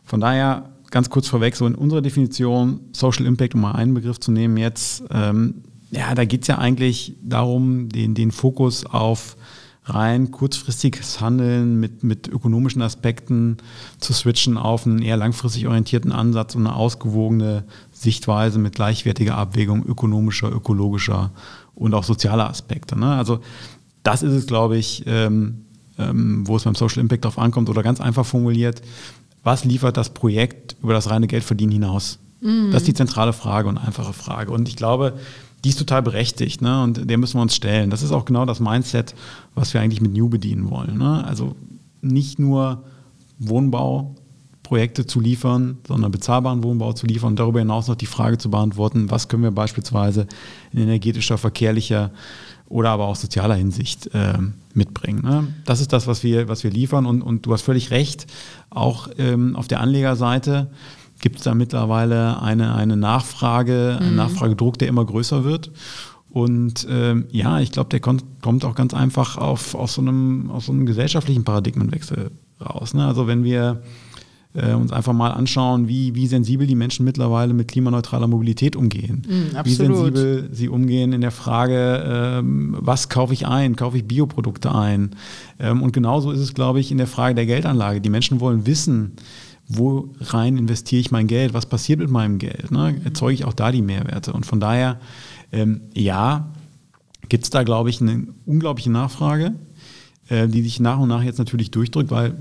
von 0.04 0.20
daher, 0.20 0.70
ganz 0.92 1.10
kurz 1.10 1.28
vorweg, 1.28 1.56
so 1.56 1.66
in 1.66 1.76
unserer 1.76 2.02
Definition, 2.02 2.80
Social 2.94 3.26
Impact, 3.26 3.56
um 3.56 3.62
mal 3.62 3.74
einen 3.74 3.94
Begriff 3.94 4.20
zu 4.20 4.32
nehmen 4.32 4.58
jetzt, 4.58 5.04
ähm, 5.12 5.64
ja, 5.92 6.14
da 6.16 6.26
geht 6.26 6.42
es 6.42 6.48
ja 6.48 6.58
eigentlich 6.58 7.16
darum, 7.24 7.90
den, 7.90 8.16
den 8.16 8.32
Fokus 8.32 8.86
auf 8.86 9.38
rein 9.86 10.32
kurzfristiges 10.32 11.22
Handeln 11.22 11.80
mit, 11.80 12.04
mit 12.04 12.28
ökonomischen 12.28 12.82
Aspekten 12.82 13.58
zu 14.00 14.14
switchen 14.14 14.58
auf 14.58 14.86
einen 14.86 15.02
eher 15.02 15.18
langfristig 15.18 15.68
orientierten 15.68 16.12
Ansatz 16.12 16.56
und 16.56 16.66
eine 16.66 16.76
ausgewogene 16.76 17.64
Sichtweise 17.92 18.58
mit 18.58 18.76
gleichwertiger 18.76 19.38
Abwägung 19.38 19.86
ökonomischer, 19.86 20.52
ökologischer 20.52 21.32
und 21.76 21.94
auch 21.94 22.04
sozialer 22.04 22.50
Aspekte. 22.50 22.98
Ne? 22.98 23.16
Also 23.16 23.40
das 24.02 24.24
ist 24.24 24.34
es, 24.34 24.48
glaube 24.48 24.78
ich, 24.78 25.04
ähm, 25.06 25.66
ähm, 26.00 26.48
wo 26.48 26.56
es 26.56 26.64
beim 26.64 26.76
Social 26.76 27.02
Impact 27.02 27.26
darauf 27.26 27.38
ankommt 27.38 27.70
oder 27.70 27.84
ganz 27.84 28.02
einfach 28.02 28.26
formuliert, 28.26 28.82
was 29.44 29.66
liefert 29.66 29.98
das 29.98 30.10
Projekt 30.10 30.76
über 30.82 30.94
das 30.94 31.10
reine 31.10 31.28
Geldverdienen 31.28 31.74
hinaus? 31.74 32.18
Mhm. 32.42 32.72
Das 32.72 32.82
ist 32.82 32.88
die 32.88 32.94
zentrale 32.96 33.34
Frage 33.34 33.70
und 33.70 33.78
einfache 33.78 34.14
Frage. 34.14 34.52
Und 34.52 34.68
ich 34.68 34.76
glaube, 34.76 35.14
die 35.66 35.70
ist 35.70 35.80
total 35.80 36.04
berechtigt 36.04 36.62
ne? 36.62 36.84
und 36.84 37.10
der 37.10 37.18
müssen 37.18 37.38
wir 37.38 37.42
uns 37.42 37.56
stellen. 37.56 37.90
Das 37.90 38.04
ist 38.04 38.12
auch 38.12 38.26
genau 38.26 38.46
das 38.46 38.60
Mindset, 38.60 39.16
was 39.56 39.74
wir 39.74 39.82
eigentlich 39.82 40.00
mit 40.00 40.14
New 40.14 40.30
bedienen 40.30 40.70
wollen. 40.70 41.00
Ne? 41.00 41.26
Also 41.26 41.56
nicht 42.02 42.38
nur 42.38 42.84
Wohnbauprojekte 43.40 45.08
zu 45.08 45.20
liefern, 45.20 45.80
sondern 45.88 46.12
bezahlbaren 46.12 46.64
Wohnbau 46.64 46.94
zu 46.94 47.08
liefern 47.08 47.30
und 47.30 47.40
darüber 47.40 47.58
hinaus 47.58 47.88
noch 47.88 47.96
die 47.96 48.06
Frage 48.06 48.38
zu 48.38 48.52
beantworten, 48.52 49.10
was 49.10 49.28
können 49.28 49.42
wir 49.42 49.50
beispielsweise 49.50 50.28
in 50.72 50.82
energetischer, 50.84 51.40
verkehrlicher 51.40 52.12
oder 52.70 52.92
aber 52.92 53.08
auch 53.08 53.16
sozialer 53.16 53.56
Hinsicht 53.56 54.14
äh, 54.14 54.38
mitbringen. 54.76 55.24
Ne? 55.24 55.48
Das 55.66 55.82
ist 55.82 55.94
das, 55.94 56.06
was 56.06 56.22
wir, 56.22 56.48
was 56.48 56.64
wir 56.64 56.70
liefern 56.70 57.08
und, 57.08 57.24
und 57.24 57.48
du 57.48 57.54
hast 57.54 57.64
völlig 57.64 57.90
recht, 57.90 58.28
auch 58.70 59.10
ähm, 59.18 59.56
auf 59.56 59.68
der 59.68 59.82
Anlegerseite 59.82 60.70
gibt 61.20 61.38
es 61.38 61.44
da 61.44 61.54
mittlerweile 61.54 62.42
eine, 62.42 62.76
eine 62.76 62.98
Nachfrage, 62.98 63.98
einen 64.00 64.12
mhm. 64.12 64.18
Nachfragedruck, 64.18 64.78
der 64.78 64.88
immer 64.88 65.06
größer 65.06 65.44
wird. 65.44 65.72
Und 66.30 66.86
ähm, 66.90 67.28
ja, 67.32 67.60
ich 67.62 67.72
glaube, 67.72 67.90
der 67.90 68.02
kommt, 68.02 68.26
kommt 68.42 68.66
auch 68.66 68.76
ganz 68.76 68.94
einfach 68.94 69.38
auf, 69.38 69.74
aus, 69.74 69.94
so 69.94 70.02
einem, 70.02 70.52
aus 70.52 70.66
so 70.66 70.74
einem 70.74 70.86
gesellschaftlichen 70.86 71.46
Paradigmenwechsel 71.46 72.32
raus. 72.60 72.94
Ne? 72.94 73.06
Also 73.06 73.26
wenn 73.26 73.44
wir 73.46 73.82
äh, 74.56 74.74
uns 74.74 74.92
einfach 74.92 75.14
mal 75.14 75.32
anschauen, 75.32 75.88
wie, 75.88 76.16
wie 76.16 76.28
sensibel 76.28 76.66
die 76.66 76.76
Menschen 76.76 77.06
mittlerweile 77.06 77.54
mit 77.54 77.68
klimaneutraler 77.68 78.28
Mobilität 78.28 78.76
umgehen. 78.76 79.24
Mm, 79.28 79.66
wie 79.66 79.74
sensibel 79.74 80.50
sie 80.52 80.70
umgehen 80.70 81.14
in 81.14 81.22
der 81.22 81.32
Frage, 81.32 82.04
ähm, 82.06 82.76
was 82.80 83.10
kaufe 83.10 83.34
ich 83.34 83.48
ein? 83.48 83.76
Kaufe 83.76 83.98
ich 83.98 84.06
Bioprodukte 84.06 84.74
ein? 84.74 85.12
Ähm, 85.60 85.82
und 85.82 85.92
genauso 85.92 86.32
ist 86.32 86.40
es, 86.40 86.54
glaube 86.54 86.80
ich, 86.80 86.92
in 86.92 86.98
der 86.98 87.08
Frage 87.08 87.36
der 87.36 87.46
Geldanlage. 87.46 88.02
Die 88.02 88.10
Menschen 88.10 88.40
wollen 88.40 88.66
wissen, 88.66 89.14
wo 89.68 90.14
rein 90.20 90.58
investiere 90.58 91.00
ich 91.00 91.12
mein 91.12 91.28
Geld, 91.28 91.54
was 91.54 91.66
passiert 91.66 92.00
mit 92.00 92.10
meinem 92.10 92.38
Geld, 92.38 92.72
ne? 92.72 93.00
erzeuge 93.04 93.34
ich 93.34 93.46
auch 93.46 93.54
da 93.54 93.72
die 93.72 93.82
Mehrwerte. 93.82 94.34
Und 94.34 94.46
von 94.46 94.60
daher, 94.60 95.00
ähm, 95.52 95.82
ja, 95.94 96.52
gibt 97.30 97.46
es 97.46 97.50
da, 97.50 97.64
glaube 97.64 97.90
ich, 97.90 98.02
eine 98.02 98.28
unglaubliche 98.46 98.92
Nachfrage, 98.92 99.56
äh, 100.30 100.48
die 100.48 100.62
sich 100.62 100.80
nach 100.80 101.00
und 101.00 101.10
nach 101.10 101.24
jetzt 101.24 101.40
natürlich 101.40 101.72
durchdrückt, 101.72 102.12
weil 102.12 102.36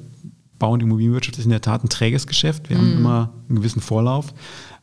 Bau- 0.58 0.72
und 0.72 0.82
Immobilienwirtschaft 0.82 1.38
ist 1.38 1.44
in 1.44 1.50
der 1.50 1.60
Tat 1.60 1.82
ein 1.82 1.88
träges 1.88 2.26
Geschäft. 2.26 2.68
Wir 2.68 2.76
mm. 2.76 2.80
haben 2.80 2.90
mhm. 2.90 2.98
immer 2.98 3.32
einen 3.48 3.56
gewissen 3.56 3.80
Vorlauf, 3.80 4.32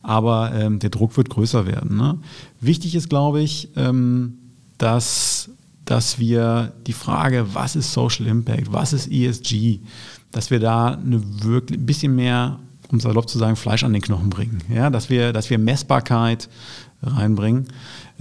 aber 0.01 0.54
ähm, 0.54 0.80
der 0.80 0.89
Druck 0.89 1.15
wird 1.17 1.30
größer 1.30 1.65
werden. 1.65 1.97
Ne? 1.97 2.19
Wichtig 2.60 2.95
ist, 2.95 3.10
glaube 3.10 3.41
ich, 3.41 3.69
ähm, 3.75 4.38
dass, 4.77 5.49
dass 5.86 6.19
wir 6.19 6.73
die 6.88 6.93
Frage, 6.93 7.45
was 7.54 7.75
ist 7.75 7.93
Social 7.93 8.27
Impact, 8.27 8.73
was 8.73 8.93
ist 8.93 9.12
ESG, 9.12 9.80
dass 10.32 10.52
wir 10.52 10.60
da 10.60 10.94
eine 10.94 11.22
wirklich 11.44 11.80
ein 11.80 11.86
bisschen 11.86 12.15
mehr, 12.15 12.60
um 12.89 13.00
salopp 13.00 13.30
zu 13.30 13.38
sagen, 13.38 13.56
Fleisch 13.56 13.84
an 13.84 13.94
den 13.94 14.02
Knochen 14.02 14.30
bringen. 14.30 14.62
Ja, 14.74 14.89
dass 14.89 15.10
wir, 15.10 15.34
dass 15.34 15.50
wir 15.50 15.58
Messbarkeit 15.58 16.50
reinbringen. 17.04 17.67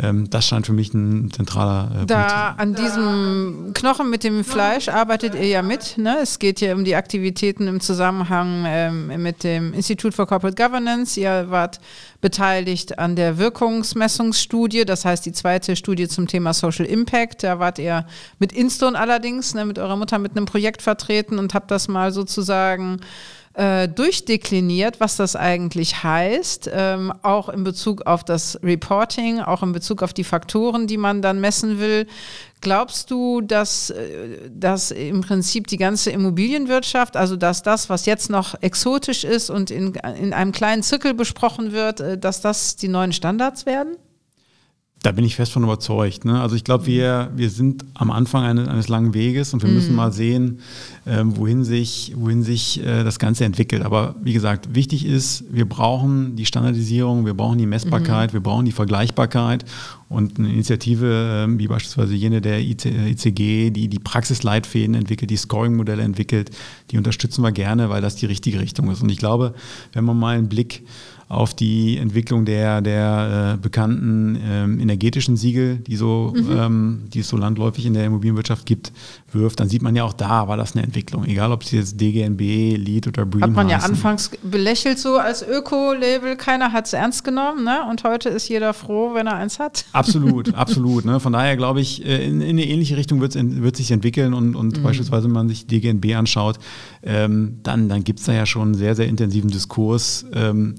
Ähm, 0.02 0.30
das 0.30 0.46
scheint 0.46 0.66
für 0.66 0.72
mich 0.72 0.94
ein 0.94 1.30
zentraler 1.30 2.02
äh, 2.02 2.06
da. 2.06 2.54
An 2.56 2.74
diesem 2.74 3.72
Knochen 3.74 4.10
mit 4.10 4.24
dem 4.24 4.44
Fleisch 4.44 4.88
arbeitet 4.88 5.34
ihr 5.34 5.46
ja 5.46 5.62
mit. 5.62 5.98
Ne? 5.98 6.18
Es 6.22 6.38
geht 6.38 6.60
ja 6.60 6.74
um 6.74 6.84
die 6.84 6.96
Aktivitäten 6.96 7.68
im 7.68 7.80
Zusammenhang 7.80 8.64
ähm, 8.66 9.22
mit 9.22 9.44
dem 9.44 9.74
Institut 9.74 10.14
for 10.14 10.26
Corporate 10.26 10.60
Governance. 10.60 11.18
Ihr 11.18 11.46
wart 11.50 11.80
beteiligt 12.20 12.98
an 12.98 13.16
der 13.16 13.38
Wirkungsmessungsstudie, 13.38 14.84
das 14.84 15.04
heißt 15.04 15.24
die 15.26 15.32
zweite 15.32 15.76
Studie 15.76 16.08
zum 16.08 16.26
Thema 16.26 16.54
Social 16.54 16.86
Impact. 16.86 17.42
Da 17.42 17.58
wart 17.58 17.78
ihr 17.78 18.06
mit 18.38 18.52
Instone 18.52 18.98
allerdings, 18.98 19.54
ne, 19.54 19.64
mit 19.64 19.78
eurer 19.78 19.96
Mutter 19.96 20.18
mit 20.18 20.36
einem 20.36 20.46
Projekt 20.46 20.82
vertreten 20.82 21.38
und 21.38 21.54
habt 21.54 21.70
das 21.70 21.88
mal 21.88 22.12
sozusagen 22.12 23.00
äh, 23.60 23.88
durchdekliniert, 23.88 25.00
was 25.00 25.16
das 25.16 25.36
eigentlich 25.36 26.02
heißt, 26.02 26.70
ähm, 26.72 27.12
auch 27.20 27.50
in 27.50 27.62
Bezug 27.62 28.06
auf 28.06 28.24
das 28.24 28.58
Reporting, 28.62 29.40
auch 29.40 29.62
in 29.62 29.72
Bezug 29.72 30.02
auf 30.02 30.14
die 30.14 30.24
Faktoren, 30.24 30.86
die 30.86 30.96
man 30.96 31.20
dann 31.20 31.42
messen 31.42 31.78
will. 31.78 32.06
Glaubst 32.62 33.10
du, 33.10 33.42
dass, 33.42 33.90
äh, 33.90 34.48
dass 34.50 34.92
im 34.92 35.20
Prinzip 35.20 35.66
die 35.66 35.76
ganze 35.76 36.10
Immobilienwirtschaft, 36.10 37.18
also 37.18 37.36
dass 37.36 37.62
das, 37.62 37.90
was 37.90 38.06
jetzt 38.06 38.30
noch 38.30 38.54
exotisch 38.62 39.24
ist 39.24 39.50
und 39.50 39.70
in, 39.70 39.92
in 39.94 40.32
einem 40.32 40.52
kleinen 40.52 40.82
Zirkel 40.82 41.12
besprochen 41.12 41.72
wird, 41.72 42.00
äh, 42.00 42.16
dass 42.16 42.40
das 42.40 42.76
die 42.76 42.88
neuen 42.88 43.12
Standards 43.12 43.66
werden? 43.66 43.98
Da 45.02 45.12
bin 45.12 45.24
ich 45.24 45.36
fest 45.36 45.52
von 45.52 45.64
überzeugt. 45.64 46.26
Ne? 46.26 46.40
Also 46.40 46.56
ich 46.56 46.64
glaube, 46.64 46.84
wir, 46.86 47.30
wir 47.34 47.48
sind 47.48 47.84
am 47.94 48.10
Anfang 48.10 48.44
eines, 48.44 48.68
eines 48.68 48.88
langen 48.88 49.14
Weges 49.14 49.54
und 49.54 49.62
wir 49.62 49.70
mm. 49.70 49.74
müssen 49.74 49.94
mal 49.94 50.12
sehen, 50.12 50.60
äh, 51.06 51.22
wohin 51.24 51.64
sich, 51.64 52.12
wohin 52.16 52.42
sich 52.42 52.84
äh, 52.84 53.02
das 53.02 53.18
Ganze 53.18 53.46
entwickelt. 53.46 53.82
Aber 53.82 54.14
wie 54.22 54.34
gesagt, 54.34 54.74
wichtig 54.74 55.06
ist, 55.06 55.44
wir 55.50 55.66
brauchen 55.66 56.36
die 56.36 56.44
Standardisierung, 56.44 57.24
wir 57.24 57.32
brauchen 57.32 57.56
die 57.56 57.66
Messbarkeit, 57.66 58.32
mm. 58.32 58.34
wir 58.34 58.40
brauchen 58.40 58.66
die 58.66 58.72
Vergleichbarkeit 58.72 59.64
und 60.10 60.40
eine 60.40 60.52
Initiative 60.52 61.46
äh, 61.48 61.58
wie 61.58 61.68
beispielsweise 61.68 62.14
jene 62.14 62.40
der 62.40 62.60
IC, 62.60 62.84
ICG, 62.84 63.70
die 63.70 63.88
die 63.88 63.98
Praxisleitfäden 64.00 64.96
entwickelt, 64.96 65.30
die 65.30 65.36
Scoring-Modelle 65.36 66.02
entwickelt, 66.02 66.50
die 66.90 66.98
unterstützen 66.98 67.42
wir 67.42 67.52
gerne, 67.52 67.90
weil 67.90 68.02
das 68.02 68.16
die 68.16 68.26
richtige 68.26 68.60
Richtung 68.60 68.90
ist. 68.90 69.02
Und 69.02 69.08
ich 69.08 69.18
glaube, 69.18 69.54
wenn 69.92 70.04
man 70.04 70.18
mal 70.18 70.36
einen 70.36 70.48
Blick 70.48 70.82
auf 71.30 71.54
die 71.54 71.96
Entwicklung 71.96 72.44
der, 72.44 72.80
der 72.80 73.54
äh, 73.54 73.56
bekannten 73.56 74.36
ähm, 74.44 74.80
energetischen 74.80 75.36
Siegel, 75.36 75.76
die, 75.76 75.94
so, 75.94 76.34
mhm. 76.34 76.50
ähm, 76.50 77.02
die 77.14 77.20
es 77.20 77.28
so 77.28 77.36
landläufig 77.36 77.86
in 77.86 77.94
der 77.94 78.04
Immobilienwirtschaft 78.04 78.66
gibt, 78.66 78.92
wirft, 79.30 79.60
dann 79.60 79.68
sieht 79.68 79.80
man 79.80 79.94
ja 79.94 80.02
auch 80.02 80.12
da, 80.12 80.48
war 80.48 80.56
das 80.56 80.74
eine 80.74 80.82
Entwicklung. 80.82 81.24
Egal, 81.26 81.52
ob 81.52 81.62
es 81.62 81.70
jetzt 81.70 82.00
DGNB, 82.00 82.40
LEED 82.40 83.06
oder 83.06 83.26
BREEAM 83.26 83.44
Hat 83.44 83.50
man 83.52 83.66
heißen. 83.68 83.80
ja 83.80 83.86
anfangs 83.86 84.32
belächelt 84.42 84.98
so 84.98 85.18
als 85.18 85.46
Öko-Label, 85.46 86.34
keiner 86.34 86.72
hat 86.72 86.86
es 86.86 86.94
ernst 86.94 87.22
genommen 87.22 87.62
ne? 87.62 87.86
und 87.88 88.02
heute 88.02 88.28
ist 88.28 88.48
jeder 88.48 88.74
froh, 88.74 89.14
wenn 89.14 89.28
er 89.28 89.36
eins 89.36 89.60
hat. 89.60 89.84
Absolut, 90.00 90.54
absolut. 90.54 91.04
Ne? 91.04 91.20
Von 91.20 91.32
daher 91.32 91.56
glaube 91.56 91.80
ich, 91.80 92.04
äh, 92.04 92.26
in, 92.26 92.40
in, 92.40 92.50
eine 92.50 92.66
ähnliche 92.66 92.96
Richtung 92.96 93.20
wird 93.20 93.34
es 93.36 93.78
sich 93.78 93.90
entwickeln 93.90 94.34
und, 94.34 94.56
und 94.56 94.78
mhm. 94.78 94.82
beispielsweise, 94.82 95.26
wenn 95.26 95.34
man 95.34 95.48
sich 95.48 95.66
DGNB 95.66 96.14
anschaut, 96.16 96.58
ähm, 97.02 97.58
dann, 97.62 97.88
dann 97.88 98.04
gibt 98.04 98.20
es 98.20 98.26
da 98.26 98.32
ja 98.32 98.46
schon 98.46 98.62
einen 98.62 98.74
sehr, 98.74 98.94
sehr 98.96 99.08
intensiven 99.08 99.50
Diskurs. 99.50 100.26
Ähm, 100.32 100.74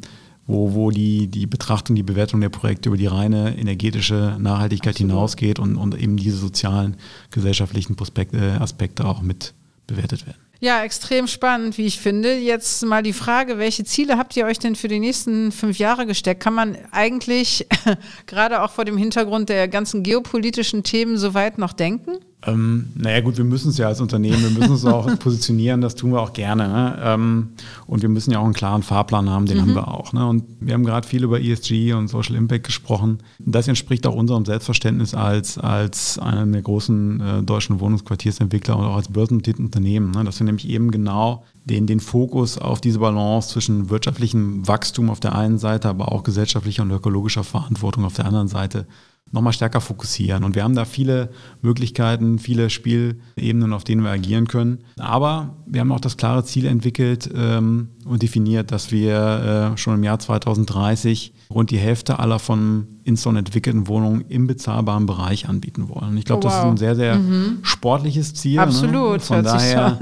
wo, 0.48 0.74
wo 0.74 0.92
die, 0.92 1.28
die 1.28 1.46
Betrachtung, 1.46 1.96
die 1.96 2.04
Bewertung 2.04 2.42
der 2.42 2.50
Projekte 2.50 2.90
über 2.90 2.98
die 2.98 3.06
reine 3.06 3.58
energetische 3.58 4.36
Nachhaltigkeit 4.40 4.96
Absolut. 4.96 5.12
hinausgeht 5.12 5.60
und, 5.60 5.78
und 5.78 5.98
eben 5.98 6.18
diese 6.18 6.38
sozialen, 6.38 6.98
gesellschaftlichen 7.30 7.96
Prospekte, 7.96 8.60
Aspekte 8.60 9.06
auch 9.06 9.22
mit 9.22 9.54
bewertet 9.88 10.26
werden. 10.26 10.40
Ja, 10.64 10.84
extrem 10.84 11.26
spannend, 11.26 11.80
wie 11.80 11.88
ich 11.88 12.00
finde. 12.00 12.36
Jetzt 12.36 12.86
mal 12.86 13.02
die 13.02 13.14
Frage, 13.14 13.58
welche 13.58 13.84
Ziele 13.84 14.20
habt 14.20 14.38
ihr 14.38 14.46
euch 14.46 14.60
denn 14.60 14.76
für 14.76 14.88
die 14.88 15.00
nächsten 15.00 15.52
fünf 15.52 15.80
Jahre 15.80 16.06
gesteckt? 16.06 16.44
Kann 16.44 16.54
man 16.54 16.78
eigentlich 16.92 17.66
gerade 18.28 18.62
auch 18.62 18.70
vor 18.70 18.86
dem 18.86 18.96
Hintergrund 18.96 19.50
der 19.50 19.68
ganzen 19.68 20.04
geopolitischen 20.04 20.84
Themen 20.84 21.18
so 21.18 21.34
weit 21.34 21.58
noch 21.58 21.74
denken? 21.74 22.20
Ähm, 22.44 22.88
naja 22.96 23.22
gut, 23.22 23.38
wir 23.38 23.44
müssen 23.44 23.70
es 23.70 23.78
ja 23.78 23.88
als 23.88 24.02
Unternehmen, 24.02 24.42
wir 24.42 24.50
müssen 24.50 24.72
uns 24.72 24.86
auch 24.86 25.08
positionieren, 25.20 25.82
das 25.82 25.94
tun 25.94 26.12
wir 26.12 26.22
auch 26.22 26.34
gerne. 26.34 26.68
Ne? 26.68 27.00
Ähm, 27.04 27.50
und 27.86 28.02
wir 28.02 28.10
müssen 28.10 28.32
ja 28.32 28.40
auch 28.40 28.46
einen 28.46 28.54
klaren 28.54 28.82
Fahrplan 28.82 29.30
haben, 29.30 29.46
den 29.46 29.58
mhm. 29.58 29.62
haben 29.62 29.76
wir 29.76 29.88
auch. 29.88 30.12
Ne? 30.14 30.28
Und 30.28 30.44
wir 30.60 30.74
haben 30.74 30.84
gerade 30.84 31.08
viel 31.08 31.24
über 31.24 31.40
ESG 31.40 31.94
und 31.94 32.08
Social 32.08 32.36
Impact 32.36 32.66
gesprochen. 32.66 33.20
Das 33.38 33.68
entspricht 33.68 34.08
auch 34.08 34.16
unserem 34.16 34.46
Selbstverständnis 34.46 35.14
als, 35.14 35.60
als 35.60 36.18
einer 36.18 36.48
der 36.48 36.64
großen 36.64 37.22
äh, 37.22 37.44
deutschen 37.44 37.80
Wohnungsquartiersentwickler 37.80 38.76
und 38.76 38.86
auch 38.86 38.96
als 38.96 39.10
börsennotierten 39.10 39.66
Unternehmen. 39.66 40.10
Ne? 40.10 40.24
Dass 40.24 40.40
wir 40.40 40.46
nämlich 40.46 40.68
eben 40.68 40.90
genau 40.90 41.44
den, 41.66 41.86
den 41.86 42.00
Fokus 42.00 42.58
auf 42.58 42.82
diese 42.82 43.00
Balance 43.00 43.50
zwischen 43.50 43.92
wirtschaftlichem 43.92 44.68
Wachstum 44.68 45.12
auf 45.12 45.20
der 45.20 45.36
einen 45.36 45.60
Seite, 45.60 45.90
aber 45.90 46.12
auch 46.12 46.24
gesellschaftlicher 46.24 46.82
und 46.82 46.92
ökologischer 46.92 47.44
Verantwortung 47.44 48.04
auf 48.04 48.14
der 48.14 48.26
anderen 48.26 48.48
Seite 48.48 48.88
nochmal 49.32 49.54
stärker 49.54 49.82
fokussieren. 49.82 50.44
Und 50.44 50.56
wir 50.56 50.64
haben 50.64 50.76
da 50.76 50.86
viele 50.86 51.30
Möglichkeiten, 51.62 52.38
viele 52.38 52.70
Spielebenen, 52.70 53.74
auf 53.74 53.84
denen 53.84 54.04
wir 54.04 54.12
agieren 54.12 54.48
können. 54.48 54.80
Aber 54.98 55.56
wir 55.66 55.82
haben 55.82 55.92
auch 55.92 56.02
das 56.02 56.18
klare 56.18 56.44
Ziel 56.44 56.66
entwickelt 56.66 57.30
ähm, 57.34 57.90
und 58.06 58.22
definiert, 58.22 58.72
dass 58.72 58.92
wir 58.92 59.74
äh, 59.74 59.78
schon 59.78 59.96
im 59.96 60.04
Jahr 60.04 60.20
2030 60.20 61.34
rund 61.50 61.72
die 61.72 61.78
Hälfte 61.78 62.20
aller 62.20 62.40
von 62.40 62.88
Instone 63.04 63.40
entwickelten 63.40 63.88
Wohnungen 63.88 64.26
im 64.30 64.48
bezahlbaren 64.48 65.06
Bereich 65.06 65.50
anbieten 65.50 65.90
wollen. 65.90 66.18
Ich 66.18 66.26
glaube, 66.26 66.46
oh, 66.46 66.50
wow. 66.50 66.52
das 66.52 66.64
ist 66.64 66.70
ein 66.70 66.78
sehr, 66.78 66.96
sehr 66.96 67.16
mhm. 67.16 67.60
sportliches 67.64 68.34
Ziel. 68.34 68.56
Ne? 68.56 68.62
Absolut. 68.62 69.14
Ne? 69.14 69.20
Von, 69.20 69.44
daher, 69.44 70.00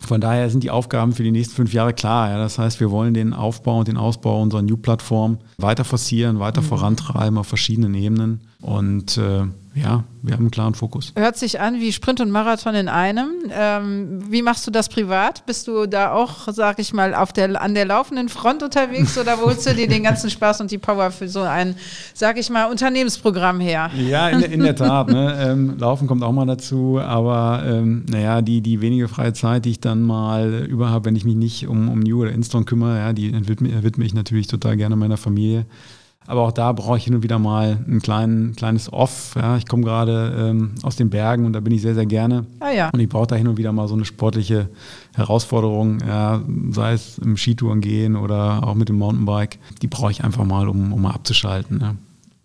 von 0.00 0.20
daher 0.20 0.50
sind 0.50 0.64
die 0.64 0.70
Aufgaben 0.70 1.12
für 1.12 1.22
die 1.22 1.30
nächsten 1.30 1.54
fünf 1.54 1.72
Jahre 1.72 1.92
klar. 1.92 2.30
Ja? 2.30 2.38
Das 2.38 2.58
heißt, 2.58 2.80
wir 2.80 2.90
wollen 2.90 3.12
den 3.12 3.32
Aufbau 3.32 3.80
und 3.80 3.88
den 3.88 3.96
Ausbau 3.96 4.40
unserer 4.40 4.62
New-Plattform 4.62 5.38
weiter 5.58 5.84
forcieren, 5.84 6.38
weiter 6.38 6.62
mhm. 6.62 6.66
vorantreiben 6.66 7.38
auf 7.38 7.46
verschiedenen 7.46 7.94
Ebenen. 7.94 8.47
Und 8.60 9.16
äh, 9.16 9.44
ja, 9.74 10.02
wir 10.22 10.34
haben 10.34 10.40
einen 10.40 10.50
klaren 10.50 10.74
Fokus. 10.74 11.12
Hört 11.14 11.36
sich 11.36 11.60
an 11.60 11.76
wie 11.80 11.92
Sprint 11.92 12.20
und 12.20 12.30
Marathon 12.30 12.74
in 12.74 12.88
einem. 12.88 13.30
Ähm, 13.50 14.24
wie 14.32 14.42
machst 14.42 14.66
du 14.66 14.72
das 14.72 14.88
privat? 14.88 15.46
Bist 15.46 15.68
du 15.68 15.86
da 15.86 16.12
auch, 16.12 16.48
sag 16.50 16.80
ich 16.80 16.92
mal, 16.92 17.14
auf 17.14 17.32
der, 17.32 17.62
an 17.62 17.74
der 17.74 17.84
laufenden 17.84 18.28
Front 18.28 18.64
unterwegs 18.64 19.16
oder 19.16 19.40
holst 19.44 19.66
du 19.68 19.74
dir 19.74 19.86
den 19.86 20.02
ganzen 20.02 20.30
Spaß 20.30 20.60
und 20.60 20.72
die 20.72 20.78
Power 20.78 21.12
für 21.12 21.28
so 21.28 21.42
ein, 21.42 21.76
sag 22.14 22.36
ich 22.36 22.50
mal, 22.50 22.68
Unternehmensprogramm 22.68 23.60
her? 23.60 23.90
Ja, 23.96 24.28
in, 24.28 24.40
in 24.42 24.60
der 24.60 24.74
Tat. 24.76 25.08
Ne? 25.08 25.28
Ähm, 25.38 25.78
Laufen 25.78 26.08
kommt 26.08 26.24
auch 26.24 26.32
mal 26.32 26.46
dazu, 26.46 26.98
aber 26.98 27.62
ähm, 27.64 28.04
naja, 28.10 28.42
die, 28.42 28.60
die 28.60 28.80
wenige 28.80 29.08
freie 29.08 29.32
Zeit, 29.32 29.66
die 29.66 29.70
ich 29.70 29.80
dann 29.80 30.02
mal 30.02 30.66
über 30.68 30.90
habe, 30.90 31.04
wenn 31.04 31.16
ich 31.16 31.24
mich 31.24 31.36
nicht 31.36 31.68
um, 31.68 31.88
um 31.88 32.00
New 32.00 32.22
oder 32.22 32.32
Instant 32.32 32.66
kümmere, 32.66 32.98
ja, 32.98 33.12
die 33.12 33.32
widme, 33.46 33.82
widme 33.82 34.04
ich 34.04 34.14
natürlich 34.14 34.46
total 34.46 34.76
gerne 34.76 34.96
meiner 34.96 35.16
Familie. 35.16 35.66
Aber 36.28 36.42
auch 36.42 36.52
da 36.52 36.72
brauche 36.72 36.98
ich 36.98 37.04
hin 37.04 37.14
und 37.14 37.22
wieder 37.22 37.38
mal 37.38 37.78
ein 37.88 38.02
klein, 38.02 38.52
kleines 38.54 38.92
Off. 38.92 39.32
Ja, 39.34 39.56
ich 39.56 39.66
komme 39.66 39.82
gerade 39.82 40.34
ähm, 40.38 40.74
aus 40.82 40.94
den 40.94 41.08
Bergen 41.08 41.46
und 41.46 41.54
da 41.54 41.60
bin 41.60 41.72
ich 41.72 41.80
sehr, 41.80 41.94
sehr 41.94 42.04
gerne. 42.04 42.44
Ah, 42.60 42.70
ja. 42.70 42.90
Und 42.90 43.00
ich 43.00 43.08
brauche 43.08 43.26
da 43.26 43.34
hin 43.34 43.48
und 43.48 43.56
wieder 43.56 43.72
mal 43.72 43.88
so 43.88 43.94
eine 43.94 44.04
sportliche 44.04 44.68
Herausforderung, 45.14 46.00
ja, 46.06 46.42
sei 46.70 46.92
es 46.92 47.16
im 47.16 47.38
Skitouren 47.38 47.80
gehen 47.80 48.14
oder 48.14 48.62
auch 48.68 48.74
mit 48.74 48.90
dem 48.90 48.98
Mountainbike. 48.98 49.58
Die 49.80 49.86
brauche 49.86 50.10
ich 50.10 50.22
einfach 50.22 50.44
mal, 50.44 50.68
um, 50.68 50.92
um 50.92 51.00
mal 51.00 51.12
abzuschalten. 51.12 51.98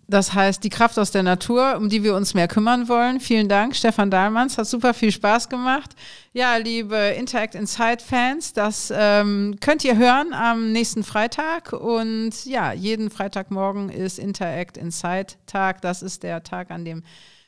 Das 0.06 0.34
heißt, 0.34 0.62
die 0.62 0.70
Kraft 0.70 0.98
aus 0.98 1.10
der 1.10 1.22
Natur, 1.22 1.76
um 1.76 1.88
die 1.88 2.02
wir 2.02 2.14
uns 2.14 2.34
mehr 2.34 2.48
kümmern 2.48 2.88
wollen. 2.88 3.20
Vielen 3.20 3.48
Dank, 3.48 3.74
Stefan 3.74 4.10
Dahlmanns. 4.10 4.58
Hat 4.58 4.66
super 4.66 4.92
viel 4.92 5.10
Spaß 5.10 5.48
gemacht. 5.48 5.90
Ja, 6.32 6.56
liebe 6.56 6.96
Interact 6.96 7.54
Inside 7.54 8.02
Fans, 8.04 8.52
das 8.52 8.92
ähm, 8.94 9.56
könnt 9.60 9.84
ihr 9.84 9.96
hören 9.96 10.34
am 10.34 10.72
nächsten 10.72 11.04
Freitag. 11.04 11.72
Und 11.72 12.44
ja, 12.44 12.72
jeden 12.72 13.10
Freitagmorgen 13.10 13.88
ist 13.88 14.18
Interact 14.18 14.76
Inside 14.76 15.34
Tag. 15.46 15.80
Das 15.80 16.02
ist 16.02 16.22
der 16.22 16.42
Tag, 16.42 16.70
an 16.70 16.84
dem 16.84 17.02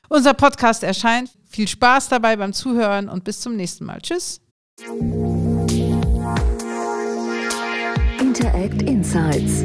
unser 0.09 0.35
Podcast 0.35 0.83
erscheint. 0.83 1.31
Viel 1.49 1.69
Spaß 1.69 2.09
dabei 2.09 2.37
beim 2.37 2.53
Zuhören 2.53 3.09
und 3.09 3.25
bis 3.25 3.41
zum 3.41 3.57
nächsten 3.57 3.85
Mal. 3.85 4.01
Tschüss. 4.01 4.41
Interact 8.19 8.83
Insights 8.83 9.65